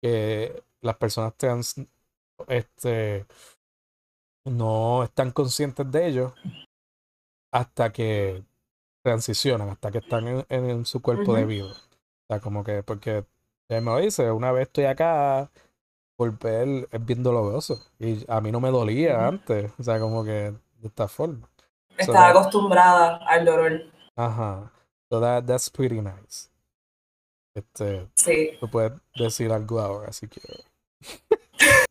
que 0.00 0.62
las 0.80 0.96
personas 0.96 1.36
trans 1.36 1.74
este, 2.48 3.26
no 4.44 5.04
están 5.04 5.30
conscientes 5.30 5.90
de 5.90 6.06
ello 6.06 6.34
hasta 7.52 7.92
que 7.92 8.42
transicionan, 9.02 9.70
hasta 9.70 9.90
que 9.90 9.98
están 9.98 10.28
en, 10.28 10.44
en 10.48 10.86
su 10.86 11.00
cuerpo 11.02 11.34
de 11.34 11.42
Ujú. 11.42 11.48
vida. 11.50 11.66
O 11.66 12.26
sea, 12.28 12.40
como 12.40 12.62
que, 12.64 12.82
porque 12.82 13.24
ella 13.68 13.80
me 13.80 13.90
lo 13.92 13.98
dice, 13.98 14.30
una 14.30 14.52
vez 14.52 14.66
estoy 14.68 14.84
acá, 14.84 15.50
golpear 16.18 16.66
es 16.90 17.04
bien 17.06 17.22
doloroso. 17.22 17.80
Y 17.98 18.24
a 18.30 18.40
mí 18.40 18.52
no 18.52 18.60
me 18.60 18.70
dolía 18.70 19.26
antes. 19.26 19.72
O 19.78 19.82
sea, 19.82 19.98
como 19.98 20.24
que 20.24 20.30
de 20.30 20.88
esta 20.88 21.08
forma. 21.08 21.48
Estaba 21.96 22.30
acostumbrada 22.30 23.16
al 23.26 23.44
dolor. 23.44 23.82
Ajá. 24.16 24.70
So 25.10 25.20
that, 25.20 25.44
that's 25.44 25.68
pretty 25.70 26.00
nice. 26.00 26.48
Este, 27.54 28.06
Sí. 28.14 28.52
tú 28.60 28.70
puedes 28.70 28.92
decir 29.16 29.50
algo 29.50 29.80
ahora 29.80 30.12
si 30.12 30.28
quieres. 30.28 30.64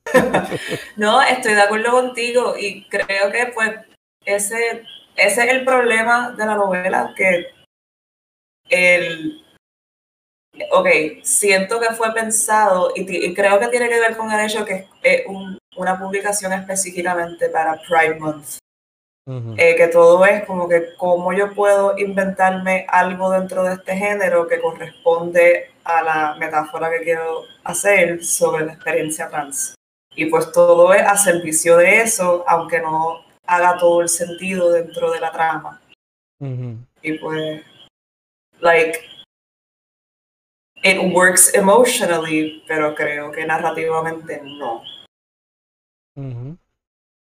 No, 0.97 1.21
estoy 1.21 1.53
de 1.53 1.61
acuerdo 1.61 1.91
contigo 1.91 2.55
y 2.57 2.87
creo 2.89 3.31
que 3.31 3.51
pues 3.53 3.75
ese, 4.25 4.83
ese 5.19 5.43
es 5.45 5.51
el 5.53 5.65
problema 5.65 6.31
de 6.31 6.45
la 6.45 6.55
novela, 6.55 7.13
que 7.15 7.47
el... 8.69 9.43
Ok, 10.71 10.87
siento 11.23 11.79
que 11.79 11.93
fue 11.93 12.13
pensado 12.13 12.91
y, 12.95 13.33
creo 13.33 13.59
que 13.59 13.67
tiene 13.67 13.87
que 13.87 13.99
ver 13.99 14.17
con 14.17 14.31
el 14.31 14.45
hecho 14.45 14.65
que 14.65 14.87
es 15.03 15.25
un- 15.27 15.57
una 15.77 15.97
publicación 15.97 16.51
específicamente 16.53 17.49
para 17.49 17.79
Pride 17.87 18.19
Month. 18.19 18.57
Eh, 19.57 19.75
que 19.75 19.87
todo 19.89 20.25
es 20.25 20.43
como 20.45 20.67
que 20.67 20.95
cómo 20.97 21.31
yo 21.33 21.53
puedo 21.53 21.95
inventarme 21.99 22.87
algo 22.89 23.29
dentro 23.29 23.61
de 23.63 23.75
este 23.75 23.95
género 23.95 24.47
que 24.47 24.59
corresponde 24.59 25.71
a 25.83 26.01
la 26.01 26.35
metáfora 26.39 26.89
que 26.89 27.03
quiero 27.03 27.43
hacer 27.63 28.23
sobre 28.23 28.65
la 28.65 28.73
experiencia 28.73 29.29
trans. 29.29 29.75
Y 30.15 30.25
pues 30.25 30.51
todo 30.51 30.91
es 30.95 31.03
a 31.03 31.15
servicio 31.15 31.77
de 31.77 32.01
eso, 32.01 32.43
aunque 32.47 32.81
no 32.81 33.23
haga 33.49 33.77
todo 33.77 34.01
el 34.01 34.09
sentido 34.09 34.71
dentro 34.71 35.11
de 35.11 35.19
la 35.19 35.31
trama. 35.31 35.81
Y 37.01 37.13
pues, 37.17 37.63
like, 38.59 38.99
it 40.83 41.13
works 41.13 41.53
emotionally, 41.53 42.63
pero 42.67 42.93
creo 42.93 43.31
que 43.31 43.45
narrativamente 43.45 44.41
no. 44.43 44.83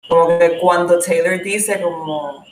Como 0.08 0.38
que 0.38 0.58
cuando 0.60 0.98
Taylor 0.98 1.42
dice 1.42 1.80
como 1.80 2.44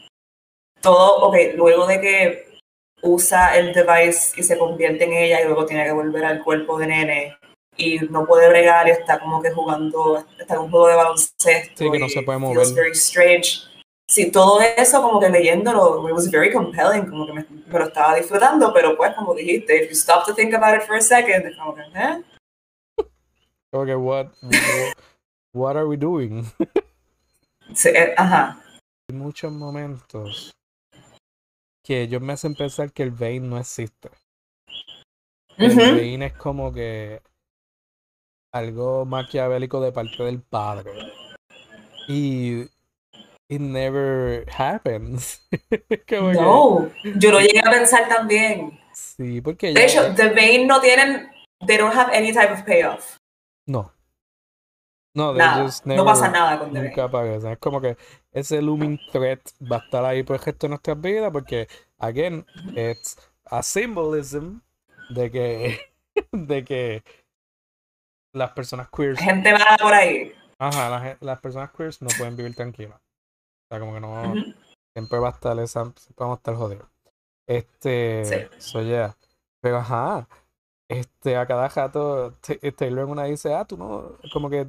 todo, 0.81 1.29
ok, 1.29 1.37
luego 1.55 1.87
de 1.87 2.01
que 2.01 2.59
usa 3.03 3.57
el 3.57 3.73
device 3.73 4.41
y 4.41 4.43
se 4.43 4.59
convierte 4.59 5.05
en 5.05 5.13
ella 5.13 5.41
y 5.41 5.45
luego 5.45 5.67
tiene 5.67 5.85
que 5.85 5.93
volver 5.93 6.25
al 6.25 6.43
cuerpo 6.43 6.79
de 6.79 6.87
nene 6.87 7.39
y 7.77 7.99
no 8.11 8.27
puede 8.27 8.49
bregar 8.49 8.89
y 8.89 8.91
está 8.93 9.19
como 9.19 9.41
que 9.43 9.51
jugando, 9.53 10.25
está 10.39 10.55
en 10.55 10.61
un 10.61 10.71
juego 10.71 10.89
de 10.89 10.95
baloncesto 10.97 11.85
Sí, 11.85 11.91
que 11.91 11.99
no 11.99 12.09
se 12.09 12.23
puede 12.23 12.39
mover. 12.39 12.67
very 12.75 12.93
strange. 12.93 13.63
Sí, 14.09 14.31
todo 14.31 14.61
eso 14.61 15.03
como 15.03 15.19
que 15.19 15.29
leyéndolo, 15.29 16.09
it 16.09 16.15
was 16.15 16.31
very 16.31 16.53
compelling, 16.53 17.07
como 17.11 17.27
que 17.27 17.33
me, 17.33 17.45
me 17.67 17.79
lo 17.79 17.87
estaba 17.87 18.15
disfrutando, 18.15 18.73
pero 18.73 18.97
pues 18.97 19.13
como 19.15 19.35
dijiste, 19.35 19.83
if 19.85 19.91
you 19.91 19.97
stop 19.97 20.25
to 20.25 20.33
think 20.35 20.55
about 20.55 20.81
it 20.81 20.87
for 20.87 20.97
a 20.97 21.01
second, 21.01 21.45
es 21.45 21.57
como 21.57 21.75
que, 21.75 21.83
¿eh? 21.83 22.23
Que, 23.73 23.95
what, 23.95 24.29
what, 25.53 25.77
are 25.77 25.87
we 25.87 25.97
doing? 25.97 26.45
Sí, 27.75 27.89
eh, 27.89 28.15
ajá. 28.17 28.59
Hay 29.11 29.17
muchos 29.17 29.53
momentos 29.53 30.53
que 31.85 32.03
ellos 32.03 32.23
me 32.23 32.33
hacen 32.33 32.55
pensar 32.55 32.93
que 32.93 33.03
el 33.03 33.11
Bane 33.11 33.41
no 33.41 33.59
existe. 33.59 34.09
El 35.59 35.73
Ujú. 35.73 35.81
Bane 35.81 36.27
es 36.27 36.33
como 36.35 36.73
que 36.73 37.21
algo 38.57 39.05
maquiavélico 39.05 39.81
de 39.81 39.93
parte 39.93 40.23
del 40.23 40.41
padre. 40.41 40.93
Y 42.09 42.63
it 43.49 43.61
never 43.61 44.47
happens. 44.51 45.41
Que- 46.07 46.21
No, 46.21 46.91
yo 47.17 47.31
lo 47.31 47.41
llegué 47.41 47.61
a 47.61 47.71
pensar 47.71 48.09
también. 48.09 48.79
sí, 48.93 49.41
porque 49.41 49.73
De 49.73 49.85
hecho, 49.85 50.15
The 50.15 50.29
Bane 50.31 50.67
no 50.67 50.81
tienen, 50.81 51.29
they 51.67 51.77
don't 51.77 51.95
have 51.95 52.13
any 52.17 52.33
type 52.33 52.53
of 52.53 52.63
payoff. 52.65 53.17
no. 53.67 53.93
No, 55.15 55.33
they 55.33 55.39
Nada, 55.39 55.65
just 55.65 55.87
no 55.87 56.05
pasa 56.05 56.29
nada 56.29 56.59
con 56.59 56.75
The 56.75 56.83
Nunca. 56.95 57.51
Es 57.51 57.59
como 57.59 57.81
que 57.81 57.97
ese 58.33 58.61
looming 58.61 59.01
threat 59.11 59.41
va 59.63 59.77
a 59.77 59.79
estar 59.79 60.05
ahí 60.05 60.23
por 60.23 60.37
el 60.37 60.43
resto 60.43 60.67
de 60.67 60.69
nuestras 60.69 61.01
vidas 61.01 61.33
porque, 61.33 61.69
again, 61.99 62.45
it's 62.77 63.17
a 63.47 63.63
symbolism 63.63 64.61
de 65.09 65.31
que, 65.31 65.81
de 66.33 66.65
que 66.67 67.03
las 68.37 68.51
personas 68.53 68.89
queers, 68.95 69.19
Gente 69.19 69.53
mala 69.53 69.77
por 69.81 69.93
ahí. 69.95 70.33
ajá, 70.59 70.91
las, 70.91 71.23
las 71.23 71.41
personas 71.41 71.71
queers 71.73 72.03
no 72.03 72.09
pueden 72.19 72.37
vivir 72.37 72.55
tranquilas. 72.55 72.99
O 72.99 73.67
sea, 73.71 73.81
como 73.81 73.95
que 73.95 74.01
no, 74.01 74.23
Ujú. 74.31 74.55
siempre 74.95 75.19
va 75.19 75.29
a 75.29 75.33
estar 75.33 75.59
esa, 75.59 75.83
siempre 75.85 76.15
vamos 76.19 76.37
a 76.37 76.41
estar 76.41 76.55
jodidos. 76.55 76.89
Este, 77.49 78.25
Sí. 78.25 78.59
so 78.59 78.83
yeah. 78.83 79.17
Pero 79.63 79.79
ajá, 79.79 80.29
este, 80.89 81.37
a 81.37 81.47
cada 81.47 81.69
rato, 81.69 82.35
Taylor 82.77 83.07
una 83.07 83.25
dice, 83.25 83.55
ah, 83.55 83.65
tú 83.65 83.77
no, 83.77 84.13
como 84.33 84.51
que, 84.51 84.67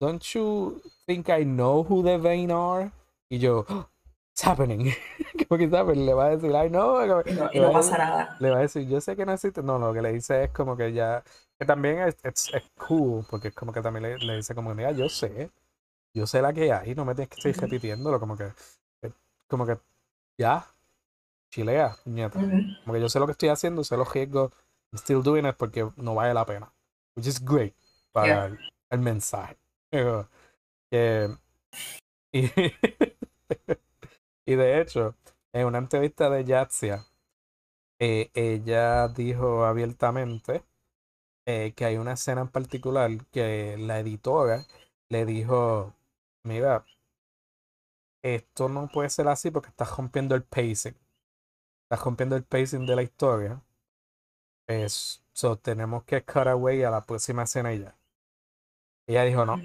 don't 0.00 0.22
you 0.34 0.80
think 1.06 1.28
I 1.28 1.44
know 1.44 1.84
who 1.88 2.02
the 2.02 2.16
Vane 2.18 2.52
are? 2.52 2.90
Y 3.30 3.38
yo, 3.38 3.64
"Oh, 3.68 3.88
it's 4.34 4.44
happening. 4.46 4.92
como 5.48 5.58
que 5.58 5.68
pero 5.68 5.94
le 5.94 6.14
va 6.14 6.26
a 6.26 6.36
decir, 6.36 6.50
I 6.50 6.68
know. 6.68 6.96
como- 7.06 7.22
Y 7.26 7.32
no, 7.34 7.50
y 7.52 7.58
no 7.58 7.64
va 7.64 7.68
a 7.70 7.72
pasa 7.72 7.98
nada. 7.98 8.36
le 8.40 8.50
va 8.50 8.58
a 8.58 8.60
decir, 8.60 8.86
yo 8.88 9.00
sé 9.00 9.16
que 9.16 9.26
no 9.26 9.32
existe. 9.32 9.62
No, 9.62 9.78
lo 9.78 9.92
que 9.92 10.02
le 10.02 10.12
dice 10.12 10.44
es 10.44 10.50
como 10.50 10.76
que 10.76 10.92
ya, 10.92 11.22
que 11.58 11.66
también 11.66 12.00
es, 12.00 12.16
es, 12.24 12.50
es 12.52 12.64
cool, 12.76 13.24
porque 13.30 13.48
es 13.48 13.54
como 13.54 13.72
que 13.72 13.82
también 13.82 14.02
le, 14.04 14.18
le 14.18 14.36
dice 14.36 14.54
como, 14.54 14.74
mira, 14.74 14.92
yo 14.92 15.08
sé, 15.08 15.50
yo 16.14 16.26
sé 16.26 16.42
la 16.42 16.52
que 16.54 16.72
hay, 16.72 16.94
no 16.94 17.04
me 17.04 17.14
tienes 17.14 17.30
que 17.30 17.40
seguir 17.40 17.58
repitiéndolo, 17.60 18.20
como 18.20 18.36
que, 18.36 18.52
eh, 19.02 19.12
como 19.48 19.66
que, 19.66 19.78
ya, 20.38 20.66
chilea, 21.50 21.96
nieta. 22.06 22.48
Como 22.84 22.94
que 22.94 23.00
yo 23.00 23.08
sé 23.08 23.18
lo 23.20 23.26
que 23.26 23.32
estoy 23.32 23.48
haciendo, 23.50 23.84
sé 23.84 23.96
los 23.96 24.12
riesgos, 24.12 24.52
I'm 24.92 24.98
still 25.00 25.22
doing 25.22 25.46
it 25.46 25.56
porque 25.56 25.88
no 25.96 26.14
vale 26.14 26.34
la 26.34 26.46
pena. 26.46 26.72
Which 27.16 27.26
is 27.28 27.44
great 27.44 27.74
para 28.12 28.28
Yeah. 28.28 28.46
el, 28.46 28.60
el 28.90 29.00
mensaje. 29.00 29.56
Que- 29.90 30.24
y, 32.32 32.50
y 34.46 34.54
de 34.54 34.80
hecho, 34.80 35.14
en 35.52 35.66
una 35.66 35.78
entrevista 35.78 36.30
de 36.30 36.44
Yatsia, 36.44 37.04
eh, 37.98 38.30
ella 38.34 39.08
dijo 39.08 39.64
abiertamente 39.64 40.64
eh, 41.46 41.72
que 41.76 41.84
hay 41.86 41.96
una 41.98 42.12
escena 42.14 42.42
en 42.42 42.48
particular 42.48 43.10
que 43.32 43.76
la 43.78 44.00
editora 44.00 44.66
le 45.08 45.24
dijo, 45.26 45.94
mira, 46.44 46.84
esto 48.22 48.68
no 48.68 48.88
puede 48.88 49.08
ser 49.08 49.26
así 49.28 49.50
porque 49.50 49.70
estás 49.70 49.96
rompiendo 49.96 50.34
el 50.34 50.42
pacing. 50.42 50.96
Estás 51.84 52.04
rompiendo 52.04 52.36
el 52.36 52.44
pacing 52.44 52.86
de 52.86 52.96
la 52.96 53.02
historia. 53.02 53.62
Es, 54.68 55.24
so, 55.32 55.56
tenemos 55.58 56.04
que 56.04 56.24
cut 56.24 56.46
away 56.46 56.84
a 56.84 56.90
la 56.90 57.00
próxima 57.04 57.42
escena 57.42 57.72
y 57.74 57.80
ya. 57.80 57.98
Ella 59.08 59.24
dijo, 59.24 59.44
no, 59.46 59.56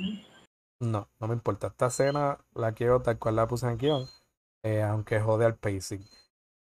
no, 0.82 1.09
no 1.19 1.27
me 1.27 1.34
importa. 1.34 1.67
Esta 1.67 1.88
escena 1.88 2.39
la 2.53 2.73
quiero 2.73 3.01
tal 3.01 3.19
cual 3.19 3.36
la 3.38 3.47
puse 3.47 3.65
en 3.67 3.73
el 3.73 3.77
guion, 3.77 4.07
eh, 4.63 4.82
aunque 4.84 5.19
jode 5.19 5.45
al 5.45 5.57
pacing. 5.57 6.05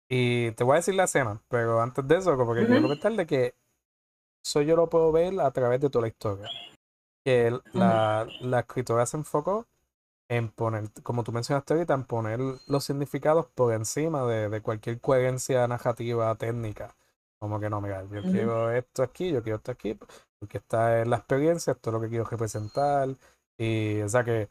Y 0.09 0.51
te 0.53 0.63
voy 0.63 0.75
a 0.75 0.77
decir 0.77 0.95
la 0.95 1.05
escena, 1.05 1.41
pero 1.49 1.81
antes 1.81 2.07
de 2.07 2.17
eso, 2.17 2.37
como 2.37 2.53
que 2.55 2.65
quiero 2.65 2.81
Ujú. 2.81 2.83
comentarle 2.83 3.25
que 3.27 3.55
eso 4.43 4.61
yo 4.61 4.75
lo 4.75 4.87
puedo 4.89 5.11
ver 5.11 5.39
a 5.39 5.51
través 5.51 5.79
de 5.81 5.89
toda 5.89 6.03
la 6.03 6.07
historia. 6.07 6.49
Que 7.23 7.47
el- 7.47 7.61
la, 7.73 8.27
la 8.41 8.59
escritora 8.61 9.05
se 9.05 9.17
enfocó 9.17 9.67
en 10.29 10.49
poner, 10.49 10.89
como 11.03 11.23
tú 11.23 11.31
mencionaste 11.31 11.73
ahorita, 11.73 11.93
en 11.93 12.03
poner 12.05 12.39
los 12.67 12.83
significados 12.83 13.47
por 13.47 13.73
encima 13.73 14.23
de, 14.25 14.49
de 14.49 14.61
cualquier 14.61 14.99
coherencia 14.99 15.67
narrativa 15.67 16.33
técnica. 16.35 16.95
Como 17.39 17.59
que 17.59 17.69
no, 17.69 17.81
mira, 17.81 18.03
yo 18.03 18.21
quiero 18.23 18.71
esto 18.71 19.03
aquí, 19.03 19.31
yo 19.31 19.41
quiero 19.43 19.57
esto 19.57 19.71
aquí, 19.71 19.97
porque 20.39 20.59
esta 20.59 21.01
es 21.01 21.07
la 21.07 21.17
experiencia, 21.17 21.73
esto 21.73 21.89
es 21.89 21.93
lo 21.93 21.99
que 22.01 22.07
quiero 22.09 22.23
representar. 22.25 23.09
Y, 23.57 23.99
o 24.01 24.09
sea 24.09 24.23
que 24.23 24.47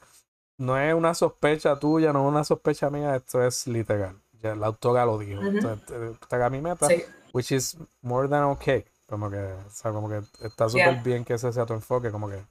no 0.58 0.76
es 0.78 0.92
una 0.92 1.14
sospecha 1.14 1.78
tuya, 1.78 2.12
no 2.12 2.22
es 2.24 2.28
una 2.28 2.44
sospecha 2.44 2.90
mía, 2.90 3.16
esto 3.16 3.42
es 3.44 3.66
literal. 3.66 4.20
Ya 4.42 4.54
la 4.54 4.66
autora 4.66 5.04
lo 5.06 5.18
dijo. 5.18 5.40
Es- 5.42 5.64
eh, 5.64 6.10
esta 6.20 6.36
era 6.36 6.50
mi 6.50 6.60
meta, 6.60 6.86
Sí. 6.88 7.02
which 7.32 7.52
is 7.52 7.76
more 8.02 8.28
than 8.28 8.42
okay. 8.44 8.84
Como 9.10 9.28
que, 9.28 9.38
o 9.38 9.70
sea, 9.70 9.90
como 9.92 10.08
que 10.08 10.18
está 10.46 10.68
súper 10.68 10.92
Yeah. 10.94 11.02
bien 11.02 11.24
que 11.24 11.34
ese 11.34 11.52
sea 11.52 11.66
tu 11.66 11.74
enfoque, 11.74 12.10
como 12.12 12.28
que 12.30 12.42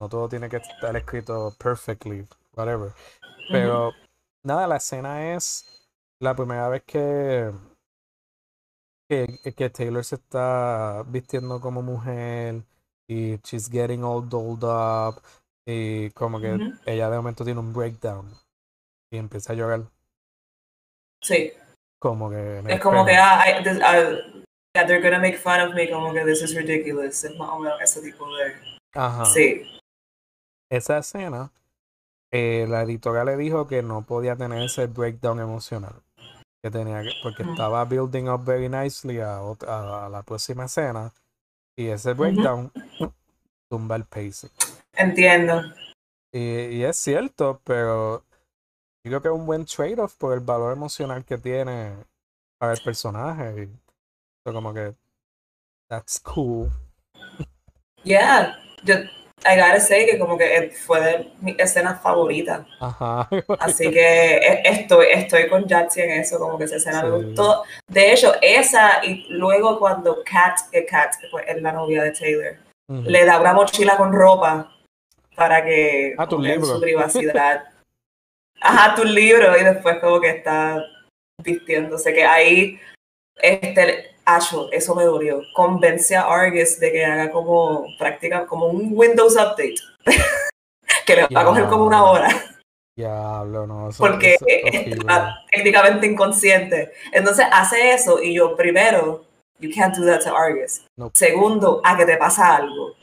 no 0.00 0.08
todo 0.08 0.28
tiene 0.28 0.48
que 0.48 0.58
estar 0.58 0.96
escrito 0.96 1.52
perfectly, 1.58 2.26
whatever. 2.54 2.92
Pero 3.50 3.92
nada, 4.44 4.68
la 4.68 4.76
escena 4.76 5.34
es 5.34 5.66
la 6.22 6.36
primera 6.36 6.68
vez 6.68 6.84
que, 6.84 7.50
que, 9.10 9.54
que 9.56 9.70
Taylor 9.70 10.04
se 10.04 10.14
está 10.16 11.02
vistiendo 11.08 11.60
como 11.60 11.82
mujer 11.82 12.62
y 13.08 13.38
she's 13.42 13.68
getting 13.68 14.04
all 14.04 14.26
dolled 14.28 14.62
up 14.62 15.20
y 15.66 16.10
como 16.10 16.40
que 16.40 16.58
ella 16.86 17.10
de 17.10 17.16
momento 17.16 17.44
tiene 17.44 17.60
un 17.60 17.72
breakdown 17.72 18.30
y 19.10 19.16
empieza 19.18 19.52
a 19.52 19.56
llorar 19.56 19.82
Sí. 21.22 21.52
como 22.00 22.30
que 22.30 22.58
Es 22.68 22.80
como 22.80 23.04
que, 23.04 23.16
ah, 23.16 23.44
I- 23.60 23.62
this- 23.64 23.78
I- 23.80 24.37
yeah, 24.74 24.86
they're 24.86 25.02
gonna 25.02 25.18
make 25.20 25.36
fun 25.38 25.60
of 25.60 25.74
me, 25.74 25.88
como 25.90 26.12
que 26.12 26.24
this 26.24 26.42
is 26.42 26.54
ridiculous. 26.54 27.24
Es 27.24 27.36
más 27.38 27.50
o 27.50 27.58
menos 27.58 27.80
ese 27.80 28.00
tipo 28.02 28.26
de. 28.36 28.54
Ajá. 28.94 29.24
Sí. 29.26 29.62
Esa 30.70 30.98
escena, 30.98 31.50
eh, 32.32 32.66
la 32.68 32.82
editora 32.82 33.24
le 33.24 33.36
dijo 33.36 33.66
que 33.66 33.82
no 33.82 34.02
podía 34.02 34.36
tener 34.36 34.62
ese 34.62 34.86
breakdown 34.86 35.40
emocional. 35.40 36.02
Que 36.62 36.70
tenía 36.70 37.02
que, 37.02 37.12
porque 37.22 37.44
estaba 37.44 37.84
building 37.84 38.28
up 38.28 38.44
very 38.44 38.68
nicely 38.68 39.20
a, 39.20 39.38
a- 39.38 40.06
a 40.06 40.08
la 40.08 40.22
próxima 40.22 40.64
escena. 40.64 41.12
Y 41.78 41.86
ese 41.86 42.12
breakdown 42.14 42.72
tumba 43.70 43.94
el 43.96 44.04
pacing. 44.04 44.50
Entiendo. 44.96 45.62
Y, 46.34 46.40
y 46.76 46.84
es 46.84 46.96
cierto, 46.98 47.60
pero 47.64 48.24
yo 49.04 49.10
creo 49.10 49.22
que 49.22 49.28
es 49.28 49.34
un 49.34 49.46
buen 49.46 49.64
trade-off 49.64 50.16
por 50.16 50.34
el 50.34 50.40
valor 50.40 50.72
emocional 50.72 51.24
que 51.24 51.38
tiene 51.38 51.94
para 52.58 52.72
el 52.72 52.80
personaje. 52.82 53.68
Como 54.52 54.72
que, 54.74 54.94
that's 55.88 56.18
cool. 56.20 56.68
Yeah. 58.04 58.56
Yo, 58.84 58.94
I 59.46 59.56
gotta 59.56 59.80
say 59.80 60.06
que 60.06 60.18
como 60.18 60.36
que 60.36 60.56
eh, 60.56 60.70
fue 60.70 61.00
de 61.00 61.32
mi 61.40 61.54
escena 61.58 61.94
favorita. 61.96 62.66
Ajá. 62.80 63.28
Así 63.60 63.90
que 63.90 64.36
eh, 64.36 64.62
estoy, 64.64 65.06
estoy 65.10 65.48
con 65.48 65.66
Jatsi 65.68 66.00
en 66.02 66.10
eso, 66.12 66.38
como 66.38 66.58
que 66.58 66.64
esa 66.64 66.76
escena 66.76 67.02
me 67.04 67.18
Sí. 67.20 67.24
gustó. 67.26 67.64
De 67.88 68.12
hecho, 68.12 68.32
esa 68.42 69.04
y 69.04 69.26
luego 69.30 69.78
cuando 69.78 70.22
Kat, 70.24 70.58
que 70.70 70.84
Kat 70.86 71.16
que 71.20 71.28
pues, 71.30 71.44
es 71.48 71.60
la 71.62 71.72
novia 71.72 72.02
de 72.02 72.12
Taylor, 72.12 72.56
le 72.88 73.24
da 73.24 73.40
una 73.40 73.52
mochila 73.52 73.96
con 73.96 74.12
ropa 74.12 74.72
para 75.36 75.62
que 75.64 76.14
Ah, 76.18 76.26
tu 76.26 76.40
libro. 76.40 76.66
su 76.66 76.80
privacidad. 76.80 77.64
Ajá, 78.60 78.94
tu 78.96 79.04
libro 79.04 79.56
y 79.56 79.62
después 79.62 79.98
como 80.00 80.20
que 80.20 80.30
está 80.30 80.82
vistiéndose, 81.44 82.12
que 82.12 82.24
ahí 82.24 82.80
este 83.36 84.16
Eso 84.36 84.94
me 84.94 85.04
dolió. 85.04 85.40
Convence 85.54 86.14
a 86.16 86.22
Argus 86.22 86.78
de 86.78 86.92
que 86.92 87.04
haga 87.04 87.30
como 87.30 87.86
práctica, 87.98 88.46
como 88.46 88.66
un 88.66 88.90
Windows 88.92 89.34
update. 89.36 89.76
que 91.06 91.16
le 91.16 91.26
va 91.34 91.40
a 91.40 91.44
coger 91.44 91.66
como 91.66 91.84
una 91.86 92.04
hora. 92.04 92.28
Diablo, 92.96 93.66
no. 93.66 93.90
Eso, 93.90 93.98
porque 94.02 94.34
eso 94.34 94.44
es 94.48 94.86
está 94.98 95.36
técnicamente 95.52 96.06
inconsciente. 96.06 96.92
Entonces 97.12 97.46
hace 97.50 97.92
eso 97.92 98.20
y 98.22 98.34
yo, 98.34 98.56
primero, 98.56 99.24
you 99.60 99.70
can't 99.74 99.94
do 99.96 100.04
that 100.04 100.22
to 100.24 100.36
Argus. 100.36 100.84
Nope. 100.98 101.12
Segundo, 101.16 101.80
a 101.84 101.96
que 101.96 102.04
te 102.06 102.16
pasa 102.16 102.56
algo. 102.56 102.94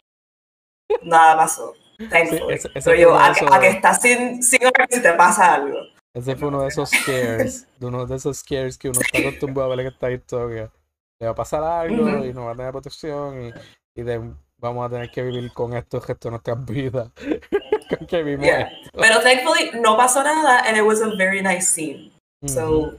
Nada 1.02 1.38
pasó. 1.38 1.74
Thankfully. 2.10 2.54
ese- 2.56 2.70
ese 2.76 2.90
Pero 2.92 3.02
yo, 3.02 3.16
a, 3.18 3.32
que- 3.34 3.40
esos- 3.40 3.52
a 3.56 3.60
que 3.60 3.68
estás 3.70 4.02
sin, 4.02 4.44
sin 4.44 4.60
Argus 4.66 4.98
y 4.98 5.02
te 5.02 5.14
pasa 5.14 5.54
algo. 5.56 5.78
Ese 6.14 6.36
fue 6.36 6.48
uno 6.50 6.62
de 6.62 6.68
esos 6.70 6.90
scares, 6.90 7.68
de 7.78 7.86
uno 7.88 8.06
de 8.06 8.16
esos 8.16 8.38
scares 8.38 8.78
que 8.78 8.90
uno 8.90 9.00
está 9.02 9.18
acostumbrado 9.20 9.72
a 9.72 9.76
ver 9.76 9.86
en 9.86 9.92
esta 9.94 10.12
historia. 10.12 10.72
Le 11.20 11.28
va 11.28 11.32
a 11.32 11.36
pasar 11.36 11.64
algo 11.64 12.26
y 12.26 12.34
no 12.34 12.46
va 12.46 12.52
a 12.52 12.56
tener 12.56 12.72
protección 12.72 13.42
y, 13.46 13.54
y 13.96 14.04
de- 14.04 14.34
vamos 14.58 14.86
a 14.86 14.90
tener 14.90 15.10
que 15.12 15.24
vivir 15.24 15.52
con 15.54 15.74
esto 15.74 15.98
el 15.98 16.04
resto 16.04 16.28
de 16.28 16.32
nuestras 16.32 16.66
vidas. 16.66 17.12
con 17.90 18.08
que 18.08 18.24
vimos 18.24 18.46
Yeah. 18.46 18.70
Pero 18.94 19.22
thankfully 19.22 19.72
no 19.80 19.96
pasó 19.96 20.24
nada 20.24 20.62
and 20.68 20.78
it 20.78 20.84
was 20.84 21.02
a 21.02 21.16
very 21.16 21.42
nice 21.42 21.68
scene. 21.68 22.12
Ujú. 22.42 22.54
So, 22.54 22.98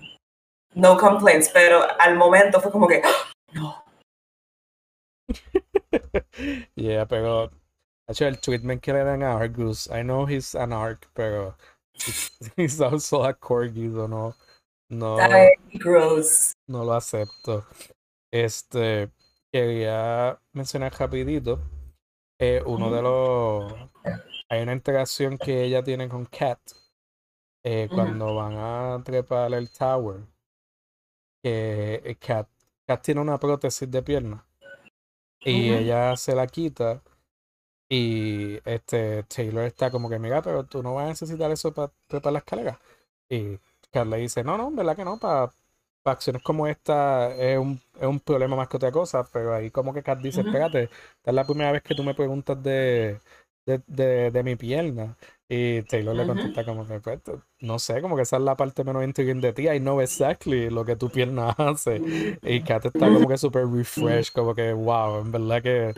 no 0.74 0.96
complaints. 0.96 1.48
Pero 1.48 1.82
al 1.98 2.16
momento 2.16 2.60
fue 2.60 2.70
como 2.70 2.86
que, 2.86 3.02
¡Ah! 3.04 3.34
no. 3.54 3.84
yeah, 6.76 7.04
pero 7.06 7.50
hecho 8.08 8.26
el 8.26 8.38
treatment 8.40 8.80
que 8.80 8.92
le 8.92 9.04
dan 9.04 9.22
a 9.22 9.36
Argus, 9.38 9.88
I 9.88 10.02
know 10.02 10.26
he's 10.26 10.54
an 10.54 10.72
arc, 10.72 11.08
pero 11.14 11.56
he's, 12.56 12.80
also 12.80 13.24
a 13.24 13.34
corgi, 13.34 13.92
so 13.92 14.06
no, 14.06 14.34
no, 14.90 15.16
gross. 15.74 16.52
no 16.68 16.84
lo 16.84 16.92
acepto. 16.94 17.64
Este, 18.44 19.10
quería 19.50 20.38
mencionar 20.52 20.92
rapidito, 20.92 21.58
eh, 22.38 22.62
uno 22.66 22.90
de 22.90 23.00
los, 23.00 23.72
hay 24.50 24.62
una 24.62 24.74
interacción 24.74 25.38
que 25.38 25.64
ella 25.64 25.82
tiene 25.82 26.06
con 26.06 26.26
Kat, 26.26 26.60
eh, 27.64 27.88
cuando 27.90 28.34
van 28.34 28.52
a 28.58 29.02
trepar 29.02 29.54
el 29.54 29.70
tower, 29.70 30.26
que 31.42 32.02
eh, 32.04 32.16
Kat, 32.16 32.46
Kat 32.86 33.02
tiene 33.02 33.22
una 33.22 33.38
prótesis 33.38 33.90
de 33.90 34.02
pierna 34.02 34.46
y 35.40 35.72
ella 35.72 36.14
se 36.18 36.34
la 36.34 36.46
quita 36.46 37.02
y 37.88 38.56
este 38.66 39.22
Taylor 39.22 39.64
está 39.64 39.90
como 39.90 40.10
que 40.10 40.18
mira 40.18 40.42
pero 40.42 40.64
tú 40.64 40.82
no 40.82 40.94
vas 40.94 41.06
a 41.06 41.08
necesitar 41.08 41.50
eso 41.52 41.72
para 41.72 41.92
trepar 42.08 42.32
la 42.32 42.40
escalera 42.40 42.80
y 43.28 43.58
Kat 43.92 44.06
le 44.08 44.16
dice 44.18 44.42
no 44.42 44.58
no 44.58 44.70
verdad 44.72 44.96
que 44.96 45.04
no 45.04 45.18
para 45.18 45.52
acciones 46.14 46.42
como 46.42 46.66
esta 46.66 47.34
es 47.36 47.58
un, 47.58 47.80
es 48.00 48.06
un 48.06 48.20
problema 48.20 48.56
más 48.56 48.68
que 48.68 48.76
otra 48.76 48.92
cosa 48.92 49.24
pero 49.32 49.54
ahí 49.54 49.70
como 49.70 49.92
que 49.94 50.02
Kat 50.02 50.20
dice 50.20 50.40
Ujú. 50.40 50.48
espérate 50.48 50.84
esta 50.84 51.30
es 51.30 51.34
la 51.34 51.44
primera 51.46 51.72
vez 51.72 51.82
que 51.82 51.94
tú 51.94 52.02
me 52.04 52.14
preguntas 52.14 52.62
de 52.62 53.20
de, 53.66 53.82
de, 53.88 54.30
de 54.30 54.42
mi 54.44 54.54
pierna. 54.56 55.16
Y 55.48 55.82
Taylor 55.82 56.14
le 56.16 56.22
Ujú. 56.22 56.32
contesta 56.32 56.64
como 56.64 56.86
que, 56.86 57.00
pues, 57.00 57.20
no 57.60 57.78
sé, 57.78 58.00
como 58.00 58.16
que 58.16 58.22
esa 58.22 58.36
es 58.36 58.42
la 58.42 58.56
parte 58.56 58.84
menos 58.84 59.04
intrigante 59.04 59.48
de 59.48 59.52
ti. 59.52 59.68
I 59.68 59.80
know 59.80 60.00
exactly 60.00 60.70
lo 60.70 60.84
que 60.84 60.96
tu 60.96 61.08
pierna 61.10 61.50
hace. 61.58 62.00
Y 62.44 62.60
Kat 62.62 62.86
está 62.86 63.10
como 63.10 63.28
que 63.28 63.36
súper 63.38 63.66
refresh, 63.66 64.30
como 64.32 64.54
que, 64.54 64.72
wow, 64.72 65.20
en 65.20 65.32
verdad 65.32 65.62
que 65.62 65.94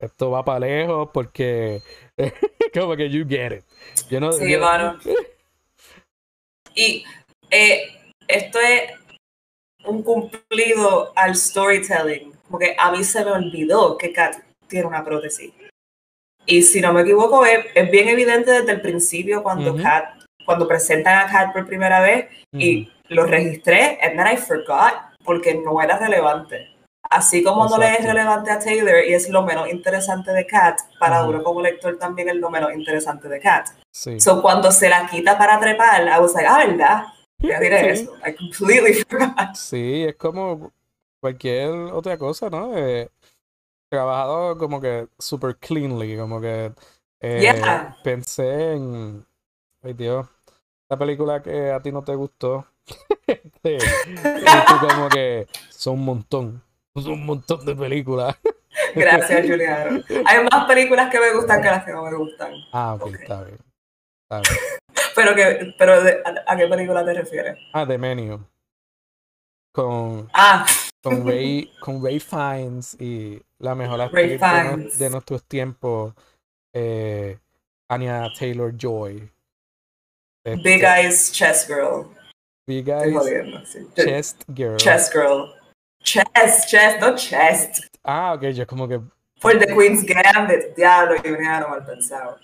esto 0.00 0.30
va 0.30 0.44
para 0.44 0.60
lejos 0.60 1.10
porque 1.12 1.80
como 2.74 2.96
que 2.96 3.08
you 3.08 3.24
get 3.26 3.52
it. 3.52 3.64
Yo 4.10 4.20
no, 4.20 4.32
Sí, 4.32 4.50
yo- 4.50 4.60
mano. 4.60 4.98
Y 6.74 7.04
eh, 7.50 8.00
esto 8.28 8.58
es 8.60 8.92
un 9.84 10.02
cumplido 10.02 11.12
al 11.16 11.34
storytelling. 11.34 12.32
Porque 12.50 12.76
a 12.78 12.90
mí 12.90 13.02
se 13.04 13.24
me 13.24 13.30
olvidó 13.30 13.96
que 13.96 14.12
Kat 14.12 14.36
tiene 14.68 14.86
una 14.86 15.04
prótesis. 15.04 15.52
Y 16.44 16.62
si 16.62 16.80
no 16.80 16.92
me 16.92 17.02
equivoco, 17.02 17.46
es, 17.46 17.66
es 17.74 17.90
bien 17.90 18.08
evidente 18.08 18.50
desde 18.50 18.72
el 18.72 18.80
principio 18.80 19.42
cuando 19.42 19.74
Ujú. 19.74 19.82
Kat, 19.82 20.22
cuando 20.44 20.66
presentan 20.66 21.18
a 21.18 21.30
Kat 21.30 21.52
por 21.52 21.66
primera 21.66 22.00
vez 22.00 22.28
y 22.52 22.90
lo 23.08 23.24
registré, 23.24 23.98
and 24.02 24.16
then 24.16 24.26
I 24.26 24.36
forgot, 24.36 24.94
porque 25.24 25.54
no 25.54 25.80
era 25.80 25.98
relevante. 25.98 26.68
Así 27.10 27.42
como 27.42 27.68
no 27.68 27.78
le 27.78 27.92
es 27.94 28.04
relevante 28.04 28.50
a 28.50 28.58
Taylor 28.58 29.04
y 29.06 29.12
es 29.12 29.28
lo 29.28 29.42
menos 29.42 29.68
interesante 29.70 30.32
de 30.32 30.46
Kat, 30.46 30.80
para 30.98 31.22
Ujú. 31.22 31.30
uno 31.30 31.42
como 31.44 31.60
lector 31.60 31.98
también 31.98 32.28
es 32.28 32.36
lo 32.36 32.50
menos 32.50 32.72
interesante 32.72 33.28
de 33.28 33.40
Kat. 33.40 33.68
Sí. 33.92 34.18
So 34.20 34.42
cuando 34.42 34.72
se 34.72 34.88
la 34.88 35.06
quita 35.06 35.38
para 35.38 35.60
trepar, 35.60 36.06
I 36.06 36.20
was 36.20 36.34
like, 36.34 36.48
ah, 36.48 36.64
¿verdad? 36.66 37.04
Ya 37.42 37.60
diré 37.60 37.96
Sí. 37.96 38.02
eso. 38.02 38.16
I 38.26 38.34
completely 38.34 38.94
forgot. 39.08 39.54
Sí, 39.54 40.04
es 40.04 40.16
como 40.16 40.72
cualquier 41.20 41.70
otra 41.70 42.16
cosa, 42.18 42.48
¿no? 42.50 42.76
Eh, 42.76 43.08
trabajado 43.90 44.56
como 44.58 44.80
que 44.80 45.08
super 45.18 45.56
cleanly, 45.56 46.16
como 46.16 46.40
que 46.40 46.72
eh, 47.20 47.40
Yeah. 47.42 47.96
pensé 48.02 48.72
en, 48.72 49.24
ay 49.82 49.92
Dios, 49.92 50.26
la 50.88 50.96
película 50.98 51.42
que 51.42 51.70
a 51.70 51.80
ti 51.80 51.92
no 51.92 52.02
te 52.02 52.14
gustó. 52.14 52.66
Este, 53.26 53.76
y 53.76 54.66
tú 54.66 54.78
como 54.80 55.08
que 55.08 55.46
son 55.70 55.94
un 55.94 56.04
montón, 56.04 56.62
son 56.96 57.12
un 57.12 57.24
montón 57.26 57.64
de 57.64 57.74
películas. 57.76 58.36
Gracias, 58.96 59.46
Juliano. 59.48 60.02
Hay 60.26 60.44
más 60.50 60.64
películas 60.66 61.08
que 61.10 61.20
me 61.20 61.32
gustan 61.32 61.62
que 61.62 61.68
las 61.68 61.84
que 61.84 61.92
no 61.92 62.02
me 62.04 62.14
gustan. 62.16 62.52
Ah, 62.72 62.94
ok, 62.94 63.02
Ok. 63.06 63.14
está 63.14 63.42
bien. 63.44 63.58
Está 64.24 64.40
bien. 64.40 64.81
Pero, 65.14 65.34
que, 65.34 65.74
pero 65.78 66.02
de- 66.02 66.22
a, 66.24 66.52
a 66.52 66.56
qué 66.56 66.66
película 66.66 67.04
te 67.04 67.14
refieres? 67.14 67.58
Ah, 67.72 67.86
The 67.86 67.98
Menu. 67.98 68.44
Con, 69.72 70.28
Ah, 70.34 70.66
con 71.02 71.24
Ray, 71.26 71.70
con 71.80 72.04
Ray 72.04 72.20
Fiennes 72.20 72.96
y 73.00 73.40
la 73.58 73.74
mejor 73.74 74.00
actriz 74.00 74.40
de, 74.98 75.10
nuestros 75.10 75.44
tiempos, 75.44 76.14
eh, 76.74 77.38
Anya 77.88 78.28
Taylor 78.38 78.72
Joy. 78.76 79.30
Big 80.44 80.82
Eyes 80.84 81.32
Chess 81.32 81.66
Girl. 81.66 82.06
Big 82.66 82.88
Eyes 82.88 83.16
sí. 83.66 83.86
Chest 83.94 84.42
Girl. 84.54 84.76
Chess 84.76 85.10
Girl. 85.12 85.54
Chess, 86.02 86.66
chess, 86.68 87.00
no 87.00 87.14
chest. 87.14 87.84
Ah, 88.02 88.34
ok, 88.34 88.42
yo 88.48 88.66
como 88.66 88.88
que, 88.88 89.00
For 89.40 89.56
the 89.58 89.66
Queen's 89.66 90.04
Gambit. 90.04 90.74
Diablo, 90.76 91.16
Juliano, 91.22 91.68
mal 91.68 91.84
pensado. 91.84 92.38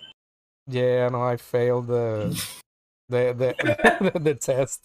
Yeah, 0.69 1.09
no, 1.09 1.23
I 1.23 1.37
failed 1.37 1.89
the, 1.89 2.31
the, 3.09 3.35
the, 3.35 4.19
the 4.21 4.35
test. 4.35 4.85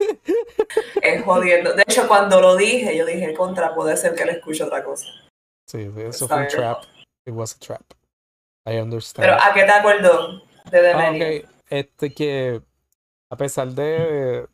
Es 1.02 1.22
jodiendo. 1.22 1.74
De 1.74 1.82
hecho, 1.86 2.08
cuando 2.08 2.40
lo 2.40 2.56
dije, 2.56 2.96
yo 2.96 3.04
dije, 3.06 3.34
contra, 3.34 3.74
puede 3.74 3.96
ser 3.96 4.14
que 4.14 4.24
le 4.24 4.32
escuche 4.32 4.64
otra 4.64 4.82
cosa. 4.82 5.06
Sí, 5.66 5.90
eso 5.96 6.28
fue 6.28 6.42
un 6.42 6.48
trap. 6.48 6.84
It 7.26 7.34
was 7.34 7.54
a 7.54 7.58
trap. 7.58 7.82
I 8.66 8.78
understand. 8.78 9.26
Pero, 9.26 9.40
¿a 9.40 9.52
qué 9.54 9.64
te 9.64 9.70
acuerdo 9.70 10.42
de 10.70 10.80
The 10.80 10.92
Ah. 10.94 11.50
Este 11.70 12.12
que, 12.12 12.62
a 13.30 13.36
pesar 13.36 13.68
de, 13.68 14.46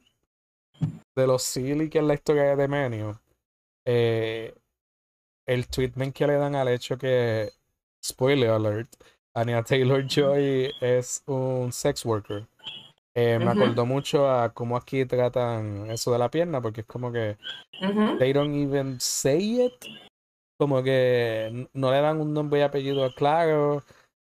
de 1.16 1.26
lo 1.26 1.38
silly 1.38 1.88
que 1.88 1.98
es 1.98 2.04
la 2.04 2.14
historia 2.14 2.44
de 2.44 2.56
The 2.56 2.68
Menu, 2.68 3.18
eh, 3.84 4.54
el 5.46 5.68
treatment 5.68 6.14
que 6.14 6.26
le 6.26 6.34
dan 6.34 6.54
al 6.54 6.68
hecho 6.68 6.96
que, 6.96 7.50
spoiler 8.02 8.50
alert, 8.50 8.94
Anya 9.40 9.62
Taylor 9.62 10.04
Joy 10.06 10.72
es 10.80 11.22
un 11.26 11.72
sex 11.72 12.04
worker. 12.04 12.46
Eh, 13.14 13.38
me 13.38 13.46
acordó 13.50 13.84
mucho 13.86 14.30
a 14.30 14.52
cómo 14.54 14.76
aquí 14.76 15.04
tratan 15.04 15.90
eso 15.90 16.12
de 16.12 16.18
la 16.18 16.30
pierna, 16.30 16.60
porque 16.60 16.82
es 16.82 16.86
como 16.86 17.10
que 17.10 17.36
they 18.18 18.32
don't 18.32 18.54
even 18.54 19.00
say 19.00 19.64
it. 19.66 19.72
Como 20.58 20.82
que 20.82 21.68
no 21.72 21.90
le 21.90 22.00
dan 22.00 22.20
un 22.20 22.32
nombre 22.34 22.60
y 22.60 22.62
apellido 22.62 23.12
claro. 23.14 23.82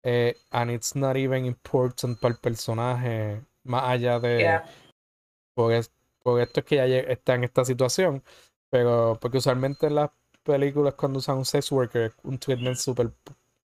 eh, 0.03 0.35
and 0.51 0.71
it's 0.71 0.97
not 0.97 1.17
even 1.17 1.45
important 1.45 2.19
para 2.21 2.33
el 2.35 2.41
personaje. 2.41 3.43
Más 3.65 3.83
allá 3.85 4.19
de. 4.19 4.39
Yeah. 4.39 4.65
Por, 5.55 5.73
es- 5.73 5.93
por 6.23 6.41
esto 6.41 6.61
es 6.61 6.67
que 6.67 6.77
ya 6.77 6.87
está 6.87 7.35
en 7.35 7.45
esta 7.45 7.65
situación. 7.65 8.23
Pero 8.71 9.19
porque 9.21 9.39
usualmente 9.39 9.89
en 9.89 9.97
las 9.97 10.11
películas 10.45 10.95
cuando 10.95 11.19
usan 11.19 11.37
un 11.39 11.45
sex 11.45 11.71
worker, 11.73 12.15
un 12.23 12.39
treatment 12.39 12.77
súper 12.77 13.11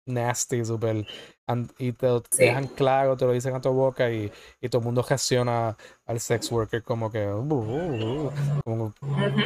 nasty, 0.07 0.65
súper. 0.65 1.07
And- 1.47 1.71
Y 1.79 1.93
te 1.93 2.07
lo 2.07 2.23
Sí. 2.31 2.45
dejan 2.45 2.67
claro, 2.69 3.17
te 3.17 3.25
lo 3.25 3.33
dicen 3.33 3.55
a 3.55 3.61
tu 3.61 3.71
boca 3.73 4.11
y, 4.11 4.31
y 4.61 4.69
todo 4.69 4.81
el 4.81 4.85
mundo 4.87 5.05
reacciona 5.09 5.77
al 6.07 6.21
sex 6.21 6.51
worker 6.53 6.83
como 6.83 7.11
que. 7.11 7.27
"Uh, 7.27 7.41
uh, 7.41 8.27
uh", 8.27 8.63
como 8.65 8.95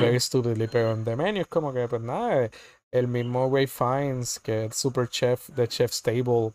very 0.00 0.20
stupidly, 0.20 0.68
pero 0.68 0.92
en 0.92 1.04
The 1.04 1.16
Menu 1.16 1.40
es 1.40 1.46
como 1.48 1.72
que, 1.72 1.88
pues 1.88 2.02
nada, 2.02 2.48
el 2.90 3.08
mismo 3.08 3.50
Ray 3.52 3.66
Fiennes, 3.66 4.38
que 4.40 4.66
es 4.66 4.76
super 4.76 5.08
chef 5.08 5.48
de 5.50 5.66
Chef 5.68 5.92
Stable, 5.92 6.52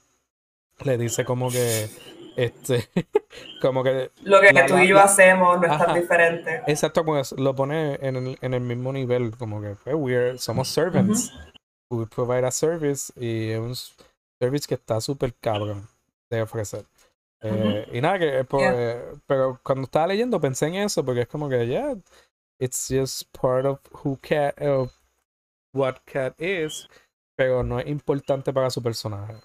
le 0.84 0.98
dice 0.98 1.24
como 1.26 1.50
que, 1.52 1.90
este, 2.36 2.88
como 3.62 3.84
que, 3.84 4.10
Lo 4.24 4.42
que 4.42 4.52
La- 4.54 4.66
tú 4.66 4.78
y 4.80 4.88
yo 4.88 4.96
la- 4.96 5.04
hacemos 5.04 5.60
no 5.62 5.68
es 5.72 5.78
tan 5.78 5.94
diferente. 5.94 6.62
exacto, 6.68 7.04
como 7.06 7.20
es- 7.20 7.34
lo 7.34 7.54
pone 7.56 8.00
en 8.02 8.16
el, 8.16 8.38
en 8.42 8.54
el 8.54 8.62
mismo 8.62 8.92
nivel, 8.92 9.36
como 9.38 9.62
que, 9.62 9.76
pues, 9.84 9.96
we're, 9.96 10.38
somos 10.40 10.68
servants, 10.70 11.32
we 11.92 12.06
provide 12.08 12.46
a 12.46 12.52
service, 12.52 13.14
y 13.16 13.50
es 13.52 13.60
un 13.60 13.76
service 14.44 14.68
que 14.68 14.76
está 14.76 15.00
súper 15.00 15.34
cabrón 15.36 15.88
de 16.30 16.42
ofrecer. 16.42 16.86
Eh, 17.42 17.90
y 17.92 18.02
nada, 18.02 18.20
que, 18.20 18.40
eh, 18.40 18.44
pues, 18.44 18.64
Yeah. 18.64 18.74
eh, 18.76 19.14
pero 19.26 19.60
cuando 19.64 19.84
estaba 19.86 20.08
leyendo 20.08 20.40
pensé 20.40 20.68
en 20.68 20.76
eso, 20.76 21.04
porque 21.04 21.22
es 21.22 21.28
como 21.28 21.50
que, 21.50 21.68
yeah, 21.68 21.96
it's 22.60 22.88
just 22.90 23.24
part 23.38 23.66
of 23.66 23.80
who 23.92 24.18
cat, 24.22 24.60
of 24.62 24.94
what 25.74 25.96
cat 26.06 26.40
is, 26.40 26.88
pero 27.36 27.64
no 27.64 27.80
es 27.80 27.88
importante 27.88 28.54
para 28.54 28.70
su 28.70 28.82
personaje. 28.82 29.36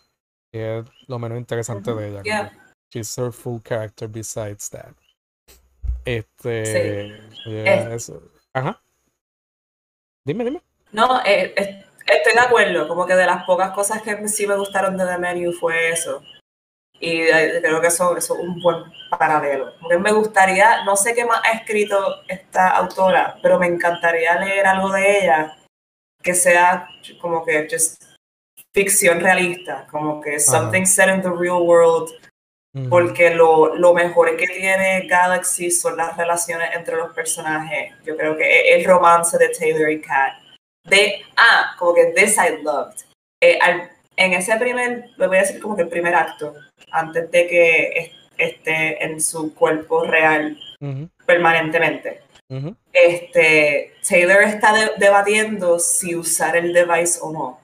Y 0.52 0.58
es 0.58 0.84
lo 1.08 1.18
menos 1.18 1.38
interesante 1.38 1.92
de 1.92 2.08
ella. 2.08 2.22
Yeah. 2.22 2.52
She's 2.90 3.16
her 3.18 3.32
full 3.32 3.60
character 3.62 4.08
besides 4.08 4.70
that. 4.70 4.94
Este. 6.04 7.18
yeah, 7.46 7.94
eso. 7.94 8.22
Ajá. 8.54 8.80
Dime, 10.24 10.44
dime. 10.44 10.62
No, 10.92 11.20
eh, 11.26 11.84
estoy 12.16 12.32
de 12.32 12.40
acuerdo. 12.40 12.88
Como 12.88 13.06
que 13.06 13.14
de 13.14 13.26
las 13.26 13.44
pocas 13.44 13.72
cosas 13.72 14.02
que 14.02 14.28
sí 14.28 14.46
me 14.46 14.56
gustaron 14.56 14.96
de 14.96 15.06
The 15.06 15.18
Menu 15.18 15.52
fue 15.52 15.90
eso. 15.90 16.22
Y 17.00 17.20
eh, 17.22 17.60
creo 17.62 17.80
que 17.80 17.86
eso, 17.88 18.16
eso 18.16 18.34
es 18.34 18.40
un 18.40 18.60
buen 18.60 18.84
paralelo. 19.10 19.72
Porque 19.80 19.98
me 19.98 20.12
gustaría, 20.12 20.84
no 20.84 20.96
sé 20.96 21.14
qué 21.14 21.24
más 21.24 21.40
ha 21.44 21.52
escrito 21.52 22.22
esta 22.26 22.70
autora, 22.70 23.36
pero 23.42 23.58
me 23.58 23.66
encantaría 23.66 24.38
leer 24.40 24.66
algo 24.66 24.90
de 24.90 25.20
ella 25.20 25.56
que 26.22 26.34
sea 26.34 26.88
como 27.20 27.44
que 27.44 27.68
just 27.70 28.02
ficción 28.74 29.20
realista, 29.20 29.86
como 29.90 30.20
que 30.20 30.38
something 30.38 30.84
set 30.84 31.08
in 31.08 31.22
the 31.22 31.30
real 31.30 31.62
world, 31.62 32.10
porque 32.88 33.30
lo, 33.30 33.74
lo 33.74 33.94
mejor 33.94 34.36
que 34.36 34.46
tiene 34.46 35.06
Galaxy 35.08 35.70
son 35.70 35.96
las 35.96 36.16
relaciones 36.16 36.70
entre 36.74 36.96
los 36.96 37.12
personajes. 37.12 37.94
Yo 38.04 38.16
creo 38.16 38.36
que 38.36 38.44
e- 38.44 38.74
el 38.76 38.84
romance 38.84 39.36
de 39.38 39.48
Taylor 39.48 39.90
y 39.90 40.00
Kat. 40.00 40.34
De, 40.88 41.22
ah, 41.36 41.74
como 41.78 41.94
que 41.94 42.06
This 42.16 42.36
I 42.38 42.62
Loved. 42.62 42.94
Eh, 43.40 43.58
al- 43.60 43.90
en 44.16 44.32
ese 44.32 44.56
primer, 44.56 45.10
le 45.16 45.26
voy 45.28 45.36
a 45.36 45.40
decir 45.42 45.60
como 45.60 45.76
que 45.76 45.82
el 45.82 45.88
primer 45.88 46.14
acto, 46.14 46.54
antes 46.90 47.30
de 47.30 47.46
que 47.46 47.88
es- 47.94 48.10
esté 48.36 49.04
en 49.04 49.20
su 49.20 49.54
cuerpo 49.54 50.04
real 50.04 50.58
Ujú, 50.80 51.08
permanentemente. 51.26 52.22
ujú. 52.48 52.74
Este, 52.92 53.92
Taylor 54.08 54.42
está 54.42 54.72
de- 54.72 54.92
debatiendo 54.98 55.78
si 55.78 56.14
usar 56.16 56.56
el 56.56 56.72
device 56.72 57.18
o 57.22 57.32
no. 57.32 57.60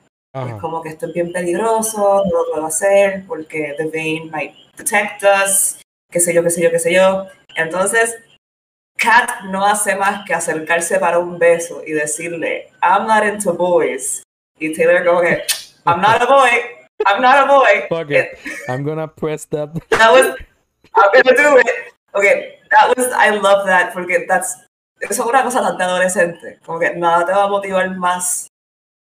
Es 0.49 0.55
como 0.61 0.83
que 0.83 0.89
esto 0.89 1.07
es 1.07 1.13
bien 1.15 1.33
peligroso, 1.33 2.25
no 2.25 2.39
lo 2.45 2.51
puedo 2.53 2.67
hacer 2.67 3.25
porque 3.29 3.75
the 3.79 3.87
vein 3.87 4.31
might 4.33 4.53
detect 4.77 5.23
us, 5.23 5.81
qué 6.11 6.19
sé 6.19 6.35
yo, 6.35 6.43
qué 6.43 6.51
sé 6.51 6.61
yo, 6.61 6.71
qué 6.73 6.79
sé 6.81 6.93
yo. 6.93 7.27
Entonces, 7.55 8.17
Kat 9.05 9.45
no 9.45 9.63
hace 9.67 9.95
más 9.97 10.25
que 10.25 10.33
acercarse 10.33 10.99
para 10.99 11.19
un 11.19 11.39
beso 11.39 11.83
y 11.87 11.93
decirle, 11.93 12.73
I'm 12.83 13.07
not 13.07 13.23
into 13.23 13.53
boys. 13.53 14.23
Y 14.59 14.73
Taylor 14.73 15.05
como 15.05 15.21
que, 15.21 15.45
I'm 15.85 16.01
not 16.01 16.23
a 16.23 16.27
boy, 16.27 16.51
I'm 17.07 17.21
not 17.21 17.37
a 17.37 17.47
boy. 17.47 17.87
Fuck 17.91 18.11
it. 18.11 18.39
I'm 18.69 18.83
gonna 18.83 19.07
press 19.07 19.45
that. 19.51 19.75
That 19.91 20.11
was, 20.11 20.35
I'm 20.95 21.11
gonna 21.13 21.37
do 21.37 21.59
it. 21.59 21.93
Okay, 22.15 22.55
that 22.71 22.97
was, 22.97 23.13
I 23.13 23.31
love 23.31 23.67
that 23.67 23.93
porque 23.93 24.27
that's, 24.27 24.57
eso 25.03 25.23
es 25.23 25.29
una 25.29 25.43
cosa 25.43 25.61
tan 25.61 25.83
adolescente. 25.83 26.61
Como 26.65 26.79
que 26.79 26.95
nada 26.95 27.27
te 27.27 27.33
va 27.33 27.45
a 27.45 27.49
motivar 27.49 27.95
más 27.99 28.49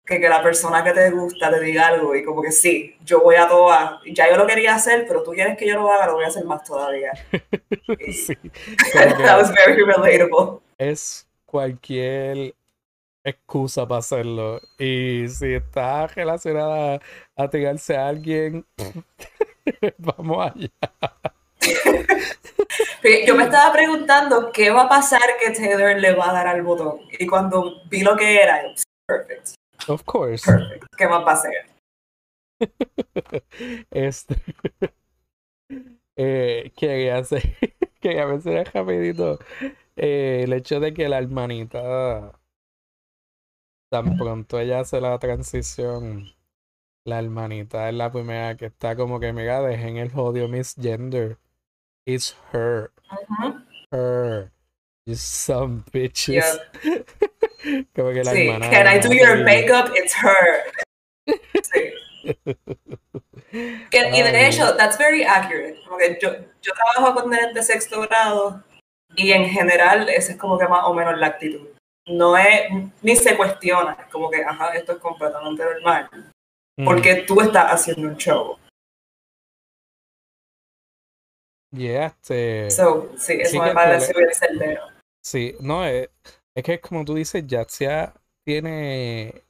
que, 0.06 0.20
que 0.20 0.28
la 0.28 0.42
persona 0.42 0.84
que 0.84 0.92
te 0.92 1.10
gusta 1.10 1.50
te 1.50 1.60
diga 1.60 1.86
algo 1.88 2.14
y 2.14 2.22
como 2.24 2.42
que 2.42 2.52
sí, 2.52 2.96
yo 3.04 3.20
voy 3.22 3.36
a 3.36 3.48
todo, 3.48 3.70
a- 3.72 4.00
ya 4.12 4.28
yo 4.30 4.36
lo 4.36 4.46
quería 4.46 4.74
hacer, 4.74 5.06
pero 5.08 5.22
tú 5.22 5.32
quieres 5.32 5.56
que 5.56 5.66
yo 5.66 5.74
lo 5.76 5.90
haga, 5.90 6.06
lo 6.06 6.14
voy 6.14 6.24
a 6.24 6.28
hacer 6.28 6.44
más 6.44 6.62
todavía. 6.64 7.12
Sí, 8.12 8.34
That 8.94 9.38
was 9.38 9.50
very 9.52 9.82
relatable. 9.84 10.60
es 10.78 11.26
cualquier 11.46 12.54
excusa 13.24 13.86
para 13.88 14.00
hacerlo. 14.00 14.60
Y 14.78 15.26
si 15.28 15.54
está 15.54 16.06
relacionada 16.08 17.00
a 17.36 17.48
tirarse 17.48 17.96
a 17.96 18.08
alguien, 18.08 18.66
vamos 19.98 20.50
allá. 20.52 20.68
Yo 23.26 23.34
me 23.34 23.44
estaba 23.44 23.72
preguntando 23.72 24.50
qué 24.52 24.70
va 24.70 24.82
a 24.82 24.88
pasar 24.88 25.20
que 25.40 25.50
Taylor 25.50 25.96
le 25.96 26.14
va 26.14 26.30
a 26.30 26.32
dar 26.32 26.46
al 26.48 26.62
botón. 26.62 27.00
Y 27.18 27.26
cuando 27.26 27.82
vi 27.88 28.02
lo 28.02 28.16
que 28.16 28.42
era, 28.42 28.62
yo, 28.62 28.74
perfect, 29.06 29.54
Of 29.88 30.04
course. 30.04 30.44
perfect. 30.44 30.84
¿Qué 30.96 31.08
más 31.08 31.24
va 31.24 31.32
a 31.32 31.34
hacer? 31.34 31.52
Este. 33.90 34.36
eh, 36.16 36.72
quería 36.76 37.18
hacer. 37.18 37.42
Quería 38.00 38.26
mencionar 38.26 38.70
rapidito 38.74 39.38
eh, 39.96 40.42
el 40.44 40.52
hecho 40.52 40.80
de 40.80 40.92
que 40.92 41.08
la 41.08 41.18
hermanita. 41.18 42.38
Tan 43.90 44.16
pronto 44.16 44.58
ella 44.58 44.80
hace 44.80 45.00
la 45.00 45.18
transición. 45.18 46.26
La 47.06 47.18
hermanita 47.18 47.88
es 47.88 47.94
la 47.94 48.10
primera 48.10 48.56
que 48.56 48.66
está 48.66 48.96
como 48.96 49.20
que, 49.20 49.32
mira, 49.32 49.60
dejen 49.60 49.98
el 49.98 50.10
odio 50.14 50.48
misgender. 50.48 51.38
It's 52.06 52.36
her. 52.52 52.90
Her. 53.90 54.50
You 55.06 55.14
some 55.16 55.84
bitches. 55.92 56.60
como 57.94 58.10
que 58.12 58.24
la 58.24 58.32
Sí, 58.32 58.48
hermana. 58.48 58.70
can 58.70 58.86
I 58.86 58.98
do 59.00 59.12
your 59.12 59.44
makeup? 59.44 59.92
It's 59.96 60.14
her. 60.22 60.64
Sí. 61.62 61.94
Que- 63.90 64.10
y 64.12 64.22
de 64.22 64.46
hecho, 64.48 64.76
that's 64.76 64.98
very 64.98 65.22
accurate. 65.24 65.78
Como 65.84 65.98
que 65.98 66.18
yo, 66.20 66.34
yo 66.60 66.72
trabajo 66.72 67.14
con 67.20 67.30
nenes 67.30 67.54
de 67.54 67.62
sexto 67.62 68.00
grado 68.02 68.62
y 69.16 69.32
en 69.32 69.46
general 69.48 70.08
esa 70.08 70.32
es 70.32 70.38
como 70.38 70.58
que 70.58 70.66
más 70.66 70.84
o 70.84 70.94
menos 70.94 71.18
la 71.18 71.28
actitud. 71.28 71.68
No 72.06 72.36
es, 72.36 72.70
ni 73.02 73.16
se 73.16 73.36
cuestiona, 73.36 73.96
es 73.98 74.06
como 74.12 74.30
que, 74.30 74.44
ajá, 74.44 74.74
esto 74.74 74.92
es 74.92 74.98
completamente 74.98 75.62
normal. 75.64 76.08
Mm, 76.76 76.84
Porque 76.84 77.14
tú 77.26 77.40
estás 77.40 77.72
haciendo 77.72 78.08
un 78.08 78.16
show. 78.16 78.58
yeah, 81.72 82.06
este. 82.06 82.70
So, 82.70 83.10
sí, 83.16 83.34
eso 83.40 83.50
Sí, 83.52 83.60
me 83.60 83.72
parece 83.72 84.12
bien 84.16 84.34
certero. 84.34 84.82
Sí, 85.22 85.56
no, 85.60 85.84
es, 85.86 86.08
es 86.54 86.64
que 86.64 86.80
como 86.80 87.04
tú 87.04 87.14
dices, 87.14 87.46
Yatsia 87.46 88.14
tiene 88.44 89.42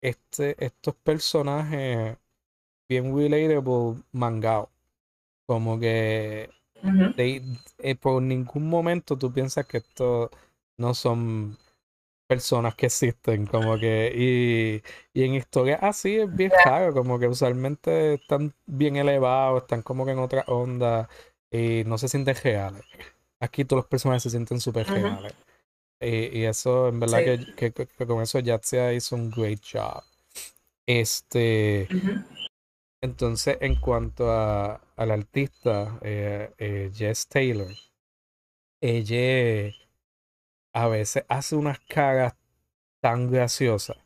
este, 0.00 0.64
estos 0.64 0.94
personajes 0.96 2.16
bien 2.88 3.16
relatable 3.16 4.02
mangao. 4.12 4.70
Como 5.46 5.78
que 5.80 6.50
eh, 7.16 7.94
por 7.96 8.22
ningún 8.22 8.68
momento 8.68 9.18
tú 9.18 9.32
piensas 9.32 9.66
que 9.66 9.78
estos 9.78 10.30
no 10.78 10.94
son 10.94 11.58
personas 12.26 12.76
que 12.76 12.86
existen, 12.86 13.46
como 13.46 13.76
que, 13.76 14.12
y, 14.14 14.82
y 15.18 15.24
en 15.24 15.34
historias 15.34 15.80
así 15.82 16.16
es 16.16 16.34
bien 16.34 16.52
raro, 16.64 16.94
como 16.94 17.18
que 17.18 17.26
usualmente 17.26 18.14
están 18.14 18.54
bien 18.66 18.96
elevados, 18.96 19.62
están 19.62 19.82
como 19.82 20.06
que 20.06 20.12
en 20.12 20.20
otra 20.20 20.44
onda 20.46 21.08
y 21.50 21.82
no 21.86 21.98
se 21.98 22.08
sienten 22.08 22.36
reales. 22.36 22.84
Aquí 23.40 23.64
todos 23.64 23.82
los 23.82 23.88
personajes 23.88 24.22
se 24.22 24.30
sienten 24.30 24.60
súper 24.60 24.86
reales. 24.86 25.34
Y, 26.00 26.38
y 26.40 26.44
eso, 26.46 26.88
en 26.88 27.00
verdad, 27.00 27.18
Sí. 27.18 27.24
que, 27.24 27.54
que- 27.56 27.72
que- 27.72 27.86
que 27.86 28.06
con 28.06 28.22
eso 28.22 28.38
Yatsia 28.38 28.92
hizo 28.94 29.16
un 29.16 29.30
great 29.30 29.60
job. 29.70 30.02
Este, 30.86 31.88
entonces, 33.02 33.58
en 33.60 33.76
cuanto 33.76 34.30
a, 34.30 34.80
al 34.96 35.10
artista, 35.10 35.98
eh, 36.02 36.50
eh, 36.58 36.90
Jess 36.94 37.26
Taylor, 37.28 37.68
ella 38.82 39.72
a 40.74 40.88
veces 40.88 41.24
hace 41.28 41.56
unas 41.56 41.78
caras 41.80 42.34
tan 43.00 43.30
graciosas, 43.30 43.98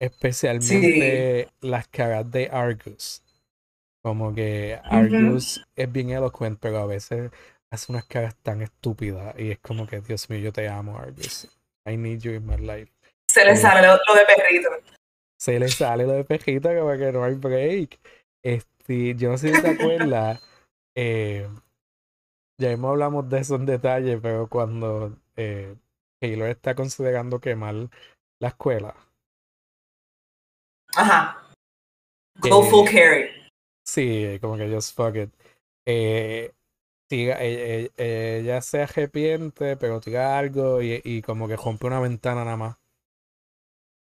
especialmente 0.00 1.48
las 1.60 1.88
caras 1.88 2.30
de 2.30 2.48
Argus. 2.50 3.22
Como 4.02 4.34
que 4.34 4.80
Argus 4.84 5.62
es 5.76 5.92
bien 5.92 6.10
elocuente, 6.10 6.58
pero 6.62 6.78
a 6.78 6.86
veces 6.86 7.30
hace 7.72 7.90
unas 7.92 8.04
caras 8.06 8.36
tan 8.36 8.62
estúpidas 8.62 9.34
y 9.38 9.50
es 9.52 9.58
como 9.60 9.86
que, 9.86 10.00
Dios 10.00 10.28
mío, 10.30 10.40
yo 10.40 10.52
te 10.52 10.68
amo, 10.68 10.98
Argus. 10.98 11.48
I 11.86 11.96
need 11.96 12.20
you 12.20 12.32
in 12.32 12.46
my 12.46 12.56
life. 12.58 12.92
Se 13.28 13.44
le 13.44 13.56
Sí. 13.56 13.62
sale 13.62 13.86
lo, 13.86 13.94
lo 14.06 14.14
de 14.14 14.24
perrito. 14.26 14.68
se 15.40 15.58
le 15.58 15.68
sale 15.68 16.04
lo 16.06 16.12
de 16.12 16.24
pejito 16.24 16.68
como 16.68 16.90
que 16.96 17.10
no 17.12 17.24
hay 17.24 17.34
break. 17.34 17.98
Este, 18.44 19.14
yo 19.16 19.30
no 19.30 19.38
sé 19.38 19.54
si 19.54 19.62
te 19.62 19.68
acuerdas, 19.70 20.40
eh, 20.96 21.48
ya 22.60 22.70
hemos 22.70 22.90
hablamos 22.90 23.28
de 23.28 23.38
eso 23.40 23.56
en 23.56 23.66
detalle, 23.66 24.18
pero 24.18 24.48
cuando 24.48 25.16
eh, 25.36 25.74
Taylor 26.20 26.48
está 26.48 26.74
considerando 26.74 27.40
quemar 27.40 27.74
la 28.40 28.48
escuela, 28.48 28.94
Ajá. 30.94 31.38
Go 32.40 32.62
Eh, 32.62 32.70
full 32.70 32.84
carry. 32.84 33.30
sí, 33.84 34.38
como 34.40 34.56
que 34.56 34.68
just 34.72 34.94
fuck 34.94 35.16
it. 35.16 35.30
Eh, 35.86 36.52
tira- 37.12 37.36
eh, 37.42 37.90
eh, 37.98 38.38
ella 38.40 38.62
se 38.62 38.84
arrepiente, 38.84 39.76
pero 39.76 40.00
tira 40.00 40.38
algo 40.38 40.80
y, 40.80 40.98
y 41.04 41.20
como 41.20 41.46
que 41.46 41.56
rompe 41.56 41.86
una 41.86 42.00
ventana 42.00 42.42
nada 42.42 42.56
más. 42.56 42.76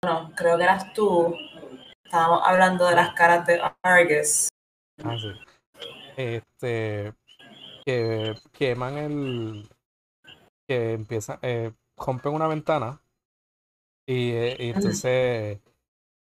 No, 0.06 0.32
creo 0.34 0.58
que 0.58 0.64
eras 0.64 0.94
tú. 0.94 1.36
Estábamos 2.06 2.42
hablando 2.46 2.88
de 2.88 2.96
las 2.96 3.14
caras 3.14 3.46
de 3.46 3.62
Argus. 3.84 4.48
Ah, 5.04 5.18
sí. 5.20 5.28
Este, 6.16 7.14
que 7.86 8.34
queman 8.54 8.98
el, 8.98 9.70
que 10.66 10.94
empiezan, 10.94 11.38
eh, 11.42 11.74
rompen 11.98 12.32
una 12.34 12.48
ventana 12.48 13.02
y, 14.08 14.32
eh, 14.32 14.56
y 14.58 14.70
entonces 14.70 15.60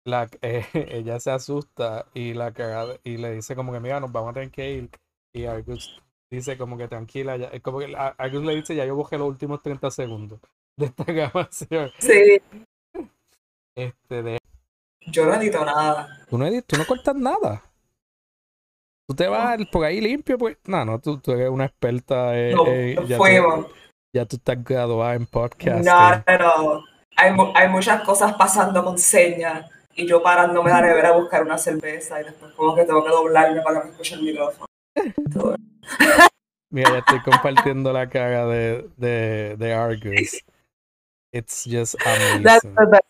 la, 0.05 0.29
eh, 0.43 0.65
ella 0.91 1.21
se 1.21 1.31
asusta 1.31 2.07
y 2.15 2.35
la 2.35 2.53
cagada- 2.53 2.99
y 3.05 3.17
le 3.17 3.31
dice 3.31 3.55
como 3.55 3.73
que 3.73 3.79
mira, 3.79 4.01
nos 4.01 4.11
vamos 4.11 4.31
a 4.31 4.35
tener 4.35 4.51
que 4.51 4.73
ir 4.73 4.91
y 5.33 5.45
Argus 5.45 6.01
dice 6.31 6.57
como 6.57 6.77
que 6.79 6.89
tranquila, 6.89 7.37
ya, 7.37 7.47
es 7.49 7.61
como 7.63 7.79
que 7.81 7.95
a- 7.97 8.15
le 8.27 8.55
dice 8.55 8.75
ya 8.75 8.85
yo 8.85 8.97
bajé 8.97 9.19
los 9.19 9.29
últimos 9.29 9.63
30 9.63 9.91
segundos 9.91 10.41
de 10.77 10.87
esta 10.87 11.05
grabación. 11.13 11.91
Sí, 11.99 12.41
Este, 13.77 14.23
de, 14.23 14.39
yo 15.07 15.27
no 15.27 15.35
edito 15.35 15.65
nada. 15.65 16.09
tú 16.29 16.39
no 16.39 16.47
edit- 16.47 16.65
tú 16.67 16.77
no 16.77 16.87
cortas 16.87 17.15
nada. 17.17 17.63
Tú 19.09 19.17
te 19.17 19.27
vas 19.27 19.59
por 19.73 19.85
ahí 19.85 20.01
limpio, 20.01 20.39
pues. 20.39 20.57
No, 20.67 20.85
no, 20.85 21.01
tú, 21.01 21.19
tú 21.19 21.33
eres 21.33 21.51
una 21.51 21.65
experta. 21.65 22.39
eh, 22.39 22.55
No, 22.55 22.65
eh, 22.69 22.95
ya, 23.09 23.17
tú, 23.17 23.23
fuimos. 23.25 23.67
ya 24.15 24.25
tú 24.25 24.37
estás 24.37 24.63
graduada 24.63 25.15
en 25.17 25.27
podcasting. 25.27 25.85
No, 25.85 26.39
no. 26.39 26.85
Hay, 27.17 27.33
mu- 27.33 27.53
hay 27.57 27.69
muchas 27.69 28.03
cosas 28.05 28.35
pasando 28.35 28.85
con 28.85 28.97
señas 28.99 29.69
y 29.97 30.07
yo 30.07 30.23
parándome 30.23 30.71
a 30.71 30.81
la 30.81 30.87
nevera 30.87 31.09
a 31.09 31.17
buscar 31.19 31.43
una 31.43 31.59
cerveza 31.59 32.21
y 32.21 32.25
después 32.25 32.53
como 32.53 32.77
que 32.77 32.85
tengo 32.85 33.03
que 33.03 33.11
doblarme 33.11 33.61
para 33.63 33.81
que 33.81 33.87
me 33.87 33.91
escuche 33.91 34.15
el 34.15 34.23
micrófono. 34.23 34.67
Mira, 36.73 36.91
ya 36.91 36.99
estoy 36.99 37.21
compartiendo 37.23 37.93
la 37.93 38.09
cara 38.09 38.47
de, 38.47 38.89
de, 38.97 39.57
de 39.57 39.73
Argus. 39.73 40.43
It's 41.33 41.65
just 41.65 41.97
That's 41.99 42.65
amazing. 42.65 42.75
best. 42.91 43.05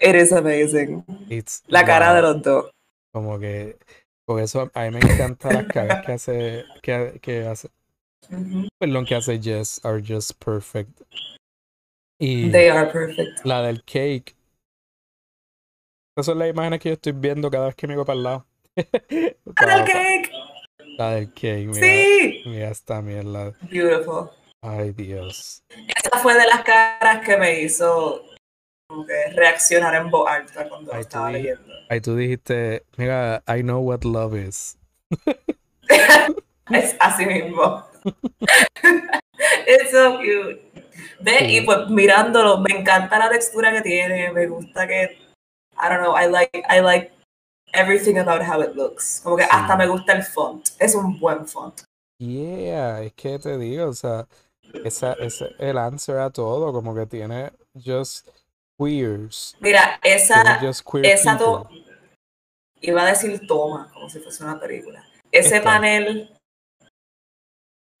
It 0.00 0.14
is 0.14 0.32
amazing. 0.32 1.04
It's 1.28 1.62
La 1.66 1.84
cara 1.84 2.14
de 2.14 2.22
los 2.22 2.42
dos. 2.42 2.70
Como 3.12 3.38
que. 3.38 3.78
Por 4.26 4.40
eso 4.40 4.70
a 4.74 4.80
mí 4.82 4.90
me 4.92 5.00
encantan 5.00 5.54
las 5.54 5.66
caras 5.66 6.06
que 6.06 6.12
hace. 6.12 6.64
Que, 6.82 7.18
que 7.20 7.46
hace. 7.46 7.68
Perdón, 8.78 9.04
que 9.04 9.14
hace 9.16 9.38
Jess 9.40 9.84
are 9.84 10.00
just 10.00 10.32
perfect. 10.42 11.00
Y 12.18 12.50
They 12.50 12.68
are 12.68 12.90
perfect. 12.90 13.44
la 13.44 13.62
del 13.62 13.82
cake. 13.84 14.34
Esas 16.16 16.26
son 16.26 16.38
las 16.38 16.48
imágenes 16.50 16.80
que 16.80 16.90
yo 16.90 16.92
estoy 16.94 17.12
viendo 17.12 17.50
cada 17.50 17.66
vez 17.66 17.74
que 17.74 17.86
miro 17.88 18.04
para 18.04 18.16
el 18.16 18.22
lado. 18.22 18.46
¡Ah, 18.76 19.74
el 19.76 19.84
cake! 19.84 20.29
La 21.00 21.12
del 21.12 21.32
cake, 21.32 21.66
mira. 21.66 21.80
Sí. 21.80 22.42
Mira 22.44 22.68
esta 22.68 23.00
mierda. 23.00 23.54
Beautiful. 23.70 24.28
Ay, 24.60 24.92
Dios. 24.92 25.62
Esa 25.96 26.18
fue 26.18 26.34
de 26.34 26.46
las 26.46 26.62
caras 26.62 27.24
que 27.24 27.38
me 27.38 27.58
hizo 27.62 28.26
como 28.86 29.06
que 29.06 29.30
reaccionar 29.34 29.94
en 29.94 30.10
voz 30.10 30.28
alta 30.28 30.68
cuando 30.68 30.90
tú 30.90 30.98
estaba 30.98 31.30
leyendo. 31.30 31.72
Ahí 31.88 32.02
tú 32.02 32.14
dijiste, 32.16 32.84
mira, 32.98 33.42
I 33.48 33.62
know 33.62 33.80
what 33.80 34.02
love 34.04 34.36
is. 34.36 34.76
Es 36.70 36.94
así 37.00 37.24
mismo. 37.24 37.82
It's 39.66 39.90
so 39.92 40.18
cute. 40.18 40.60
Ve, 41.20 41.38
Sí. 41.38 41.56
y 41.56 41.60
pues 41.62 41.88
mirándolo, 41.88 42.58
me 42.58 42.78
encanta 42.78 43.18
la 43.18 43.30
textura 43.30 43.72
que 43.72 43.80
tiene, 43.80 44.30
me 44.32 44.46
gusta 44.46 44.86
que, 44.86 45.18
I 45.82 45.88
don't 45.88 46.00
know, 46.02 46.14
I 46.14 46.28
like, 46.30 46.62
I 46.68 46.80
like 46.80 47.10
everything 47.72 48.18
about 48.18 48.42
how 48.42 48.60
it 48.62 48.74
looks. 48.74 49.20
Como 49.22 49.36
que 49.36 49.44
Sí. 49.44 49.48
hasta 49.52 49.76
me 49.76 49.86
gusta 49.86 50.12
el 50.12 50.22
font. 50.22 50.68
Es 50.78 50.94
un 50.94 51.18
buen 51.18 51.46
font. 51.46 51.82
Yeah, 52.18 53.02
es 53.02 53.12
que 53.14 53.38
te 53.38 53.56
digo, 53.56 53.86
o 53.88 53.92
sea, 53.94 54.26
esa, 54.84 55.14
ese 55.14 55.54
el 55.58 55.78
answer 55.78 56.18
a 56.18 56.30
todo, 56.30 56.72
como 56.72 56.94
que 56.94 57.06
tiene 57.06 57.50
just 57.74 58.28
queers. 58.78 59.56
Mira, 59.60 59.98
esa, 60.02 60.60
queer 60.90 61.06
esa 61.06 61.38
to- 61.38 61.68
iba 62.82 63.02
a 63.02 63.06
decir 63.06 63.46
toma, 63.46 63.90
como 63.92 64.08
si 64.10 64.20
fuese 64.20 64.44
una 64.44 64.58
película. 64.60 65.04
Ese 65.32 65.56
Esta. 65.56 65.64
panel, 65.70 66.30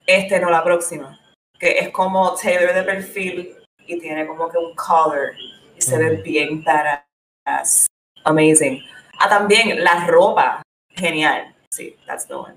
este 0.06 0.40
no, 0.40 0.50
la 0.50 0.64
próxima, 0.64 1.18
que 1.58 1.78
es 1.78 1.90
como 1.90 2.34
Taylor 2.34 2.74
de 2.74 2.82
perfil 2.82 3.56
y 3.86 3.98
tiene 4.00 4.26
como 4.26 4.48
que 4.50 4.58
un 4.58 4.74
collar 4.74 5.32
y 5.76 5.80
se 5.80 5.96
ve 5.98 6.16
bien 6.22 6.62
badass. 6.64 7.86
Amazing. 8.24 8.82
Ah, 9.20 9.28
también 9.28 9.84
la 9.84 10.06
ropa, 10.06 10.62
genial. 10.96 11.54
Sí, 11.70 11.94
that's 12.06 12.26
the 12.26 12.34
one. 12.34 12.54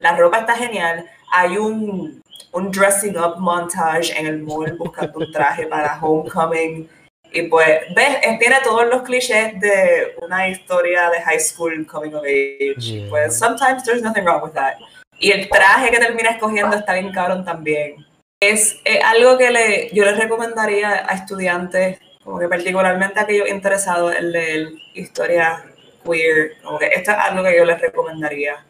La 0.00 0.14
ropa 0.14 0.40
está 0.40 0.54
genial. 0.54 1.06
Hay 1.32 1.56
un, 1.56 2.22
un 2.52 2.70
dressing 2.70 3.16
up 3.16 3.38
montage 3.38 4.12
en 4.14 4.26
el 4.26 4.42
mall 4.42 4.76
buscando 4.76 5.18
un 5.18 5.32
traje 5.32 5.66
para 5.66 5.98
Homecoming. 5.98 6.88
Y 7.32 7.42
pues, 7.42 7.80
ves, 7.96 8.18
Eh, 8.22 8.36
tiene 8.38 8.56
todos 8.62 8.86
los 8.86 9.02
clichés 9.02 9.58
de 9.60 10.14
una 10.20 10.48
historia 10.48 11.08
de 11.08 11.22
high 11.22 11.40
school 11.40 11.86
coming 11.86 12.14
of 12.14 12.24
age. 12.24 12.76
Yeah. 12.80 13.08
Pues, 13.08 13.38
sometimes 13.38 13.82
there's 13.84 14.02
nothing 14.02 14.24
wrong 14.24 14.42
with 14.42 14.52
that. 14.52 14.74
Y 15.18 15.32
el 15.32 15.48
traje 15.48 15.90
que 15.90 15.98
termina 15.98 16.30
escogiendo 16.30 16.76
está 16.76 16.92
bien 16.92 17.12
cabrón 17.12 17.46
también. 17.46 18.04
Es, 18.40 18.78
algo 19.04 19.38
que 19.38 19.50
le, 19.50 19.90
yo 19.94 20.04
les 20.04 20.18
recomendaría 20.18 21.10
a 21.10 21.14
estudiantes, 21.14 21.98
como 22.22 22.38
que 22.38 22.46
particularmente 22.46 23.18
a 23.18 23.22
aquellos 23.22 23.48
interesados 23.48 24.14
en 24.14 24.32
leer 24.32 24.68
historia 24.94 25.64
queer, 26.08 26.60
como 26.62 26.78
que 26.78 26.86
esto 26.86 27.10
es 27.10 27.16
algo 27.18 27.44
que 27.44 27.56
yo 27.56 27.64
les 27.64 27.80
recomendaría. 27.80 28.64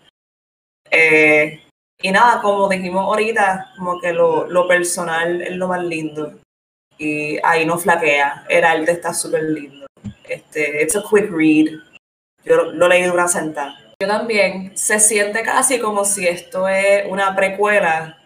Eh, 0.90 1.62
y 2.00 2.10
nada, 2.10 2.40
como 2.40 2.68
dijimos 2.68 3.04
ahorita, 3.04 3.72
como 3.76 4.00
que 4.00 4.12
lo, 4.12 4.46
lo 4.46 4.68
personal 4.68 5.42
es 5.42 5.52
lo 5.52 5.68
más 5.68 5.82
lindo. 5.82 6.38
Y 6.96 7.38
ahí 7.44 7.64
no 7.64 7.78
flaquea. 7.78 8.44
El 8.48 8.64
arte 8.64 8.92
está 8.92 9.12
súper 9.12 9.42
lindo. 9.44 9.86
Este, 10.28 10.82
it's 10.82 10.96
a 10.96 11.02
quick 11.02 11.30
read. 11.30 11.78
Yo 12.44 12.56
lo, 12.56 12.72
lo 12.72 12.88
leí 12.88 13.02
de 13.02 13.10
una 13.10 13.28
sentada. 13.28 13.76
Yo 14.00 14.08
también. 14.08 14.76
Se 14.76 15.00
siente 15.00 15.42
casi 15.42 15.78
como 15.80 16.04
si 16.04 16.26
esto 16.26 16.68
es 16.68 17.04
una 17.06 17.34
precuela 17.34 18.18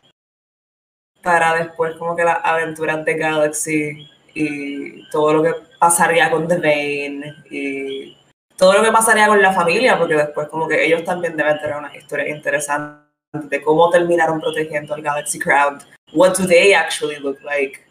para 1.23 1.55
después 1.55 1.97
como 1.97 2.17
que 2.17 2.25
las 2.25 2.39
aventuras 2.43 3.05
de 3.05 3.15
Galaxy 3.15 4.09
y 4.35 5.09
todo 5.11 5.35
lo 5.35 5.43
que 5.43 5.55
pasaría 5.79 6.31
con 6.31 6.49
The 6.49 6.57
Vane 6.57 7.35
y 7.51 8.17
todo 8.63 8.75
lo 8.75 8.83
que 8.85 8.93
pasaría 8.93 9.27
con 9.27 9.43
la 9.43 9.53
familia, 9.53 9.99
porque 9.99 10.15
después 10.15 10.47
como 10.47 10.69
que 10.69 10.85
ellos 10.85 11.03
también 11.03 11.37
deben 11.37 11.59
tener 11.59 11.77
una 11.77 11.97
historia 11.97 12.29
interesante 12.29 13.03
de 13.33 13.61
cómo 13.61 13.91
terminaron 13.91 14.41
protegiendo 14.41 14.95
al 14.95 15.03
Galaxy 15.03 15.41
Crowd. 15.41 15.83
What 16.13 16.37
do 16.39 16.47
they 16.47 16.73
actually 16.73 17.19
look 17.19 17.43
like? 17.43 17.85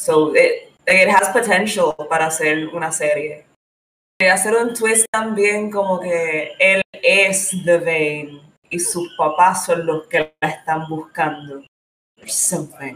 So 0.00 0.34
it, 0.34 0.72
it 0.86 1.10
has 1.10 1.28
potential 1.34 1.94
para 2.08 2.28
hacer 2.28 2.68
una 2.68 2.90
serie. 2.90 3.44
Quería 4.18 4.32
hacer 4.32 4.56
un 4.56 4.72
twist 4.72 5.04
también 5.12 5.70
como 5.70 6.00
que 6.00 6.54
él 6.58 6.80
es 7.02 7.50
The 7.66 7.76
Vane 7.76 8.40
y 8.70 8.78
sus 8.78 9.14
papás 9.18 9.66
son 9.66 9.84
los 9.84 10.06
que 10.06 10.32
la 10.40 10.48
están 10.48 10.88
buscando. 10.88 11.62
Something. 12.24 12.94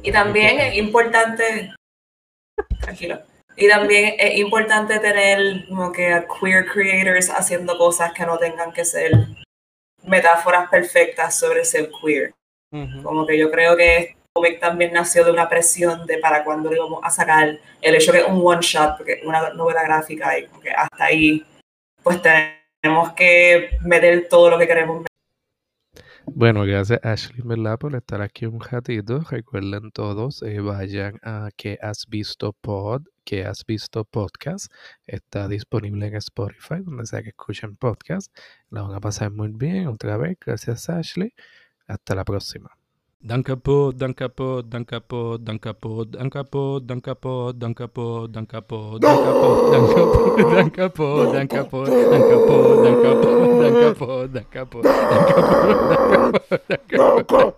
Y 0.00 0.12
también 0.12 0.60
es 0.60 0.76
importante, 0.76 1.74
tranquilo, 2.80 3.20
y 3.60 3.68
también 3.68 4.14
es 4.18 4.38
importante 4.38 4.98
tener 5.00 5.66
como 5.68 5.92
que 5.92 6.14
a 6.14 6.26
queer 6.26 6.64
creators 6.64 7.28
haciendo 7.28 7.76
cosas 7.76 8.10
que 8.14 8.24
no 8.24 8.38
tengan 8.38 8.72
que 8.72 8.86
ser 8.86 9.12
metáforas 10.02 10.70
perfectas 10.70 11.38
sobre 11.38 11.66
ser 11.66 11.90
queer. 12.00 12.32
Como 13.02 13.26
que 13.26 13.38
yo 13.38 13.50
creo 13.50 13.76
que 13.76 13.98
este 13.98 14.16
cómic 14.32 14.60
también 14.60 14.94
nació 14.94 15.24
de 15.24 15.32
una 15.32 15.46
presión 15.46 16.06
de 16.06 16.16
para 16.16 16.42
cuándo 16.42 16.70
lo 16.70 16.76
íbamos 16.76 17.00
a 17.02 17.10
sacar. 17.10 17.58
El 17.82 17.94
hecho 17.94 18.12
que 18.12 18.20
es 18.20 18.26
un 18.26 18.40
one 18.42 18.62
shot, 18.62 18.96
porque 18.96 19.12
es 19.12 19.24
una 19.24 19.50
novela 19.50 19.82
gráfica 19.82 20.38
y 20.38 20.46
como 20.46 20.62
que 20.62 20.70
hasta 20.70 21.04
ahí, 21.04 21.44
pues 22.02 22.18
tenemos 22.22 23.12
que 23.12 23.76
meter 23.82 24.26
todo 24.30 24.48
lo 24.48 24.58
que 24.58 24.66
queremos 24.66 25.04
Bueno, 26.34 26.62
gracias 26.64 27.00
Ashley, 27.04 27.42
¿verdad? 27.44 27.78
Por 27.78 27.94
estar 27.96 28.22
aquí 28.22 28.46
un 28.46 28.60
ratito. 28.60 29.20
Recuerden 29.20 29.90
todos, 29.90 30.42
eh, 30.42 30.60
vayan 30.60 31.18
a 31.22 31.50
que 31.56 31.78
has 31.82 32.06
visto 32.08 32.52
pod, 32.52 33.02
que 33.24 33.44
has 33.44 33.66
visto 33.66 34.04
podcast. 34.04 34.72
Está 35.06 35.48
disponible 35.48 36.06
en 36.06 36.14
Spotify, 36.16 36.76
donde 36.84 37.06
sea 37.06 37.22
que 37.22 37.30
escuchen 37.30 37.76
podcast. 37.76 38.34
La 38.70 38.82
van 38.82 38.94
a 38.94 39.00
pasar 39.00 39.32
muy 39.32 39.50
bien 39.52 39.88
otra 39.88 40.16
vez. 40.16 40.38
Gracias 40.40 40.88
Ashley. 40.88 41.34
Hasta 41.86 42.14
la 42.14 42.24
próxima. 42.24 42.79
Dankapo, 43.22 43.92
Dankapo, 43.92 44.62
Dankapo, 44.62 45.36
Dankapo, 45.36 46.04
Dankapo, 46.08 46.80
Dankapo, 46.80 47.52
Dankapo, 47.52 48.28
Dankapo, 48.32 48.96
Dankapo, 48.98 49.58
Dankapo, 49.68 50.48
Dankapo, 50.48 51.28
Dankapo, 51.28 51.84
Dankapo, 51.84 51.84
Dankapo, 52.10 52.80
Dankapo, 52.82 53.36
Dankapo, 53.60 54.24
Dankapo, 54.32 54.80
Dankapo, 56.88 57.52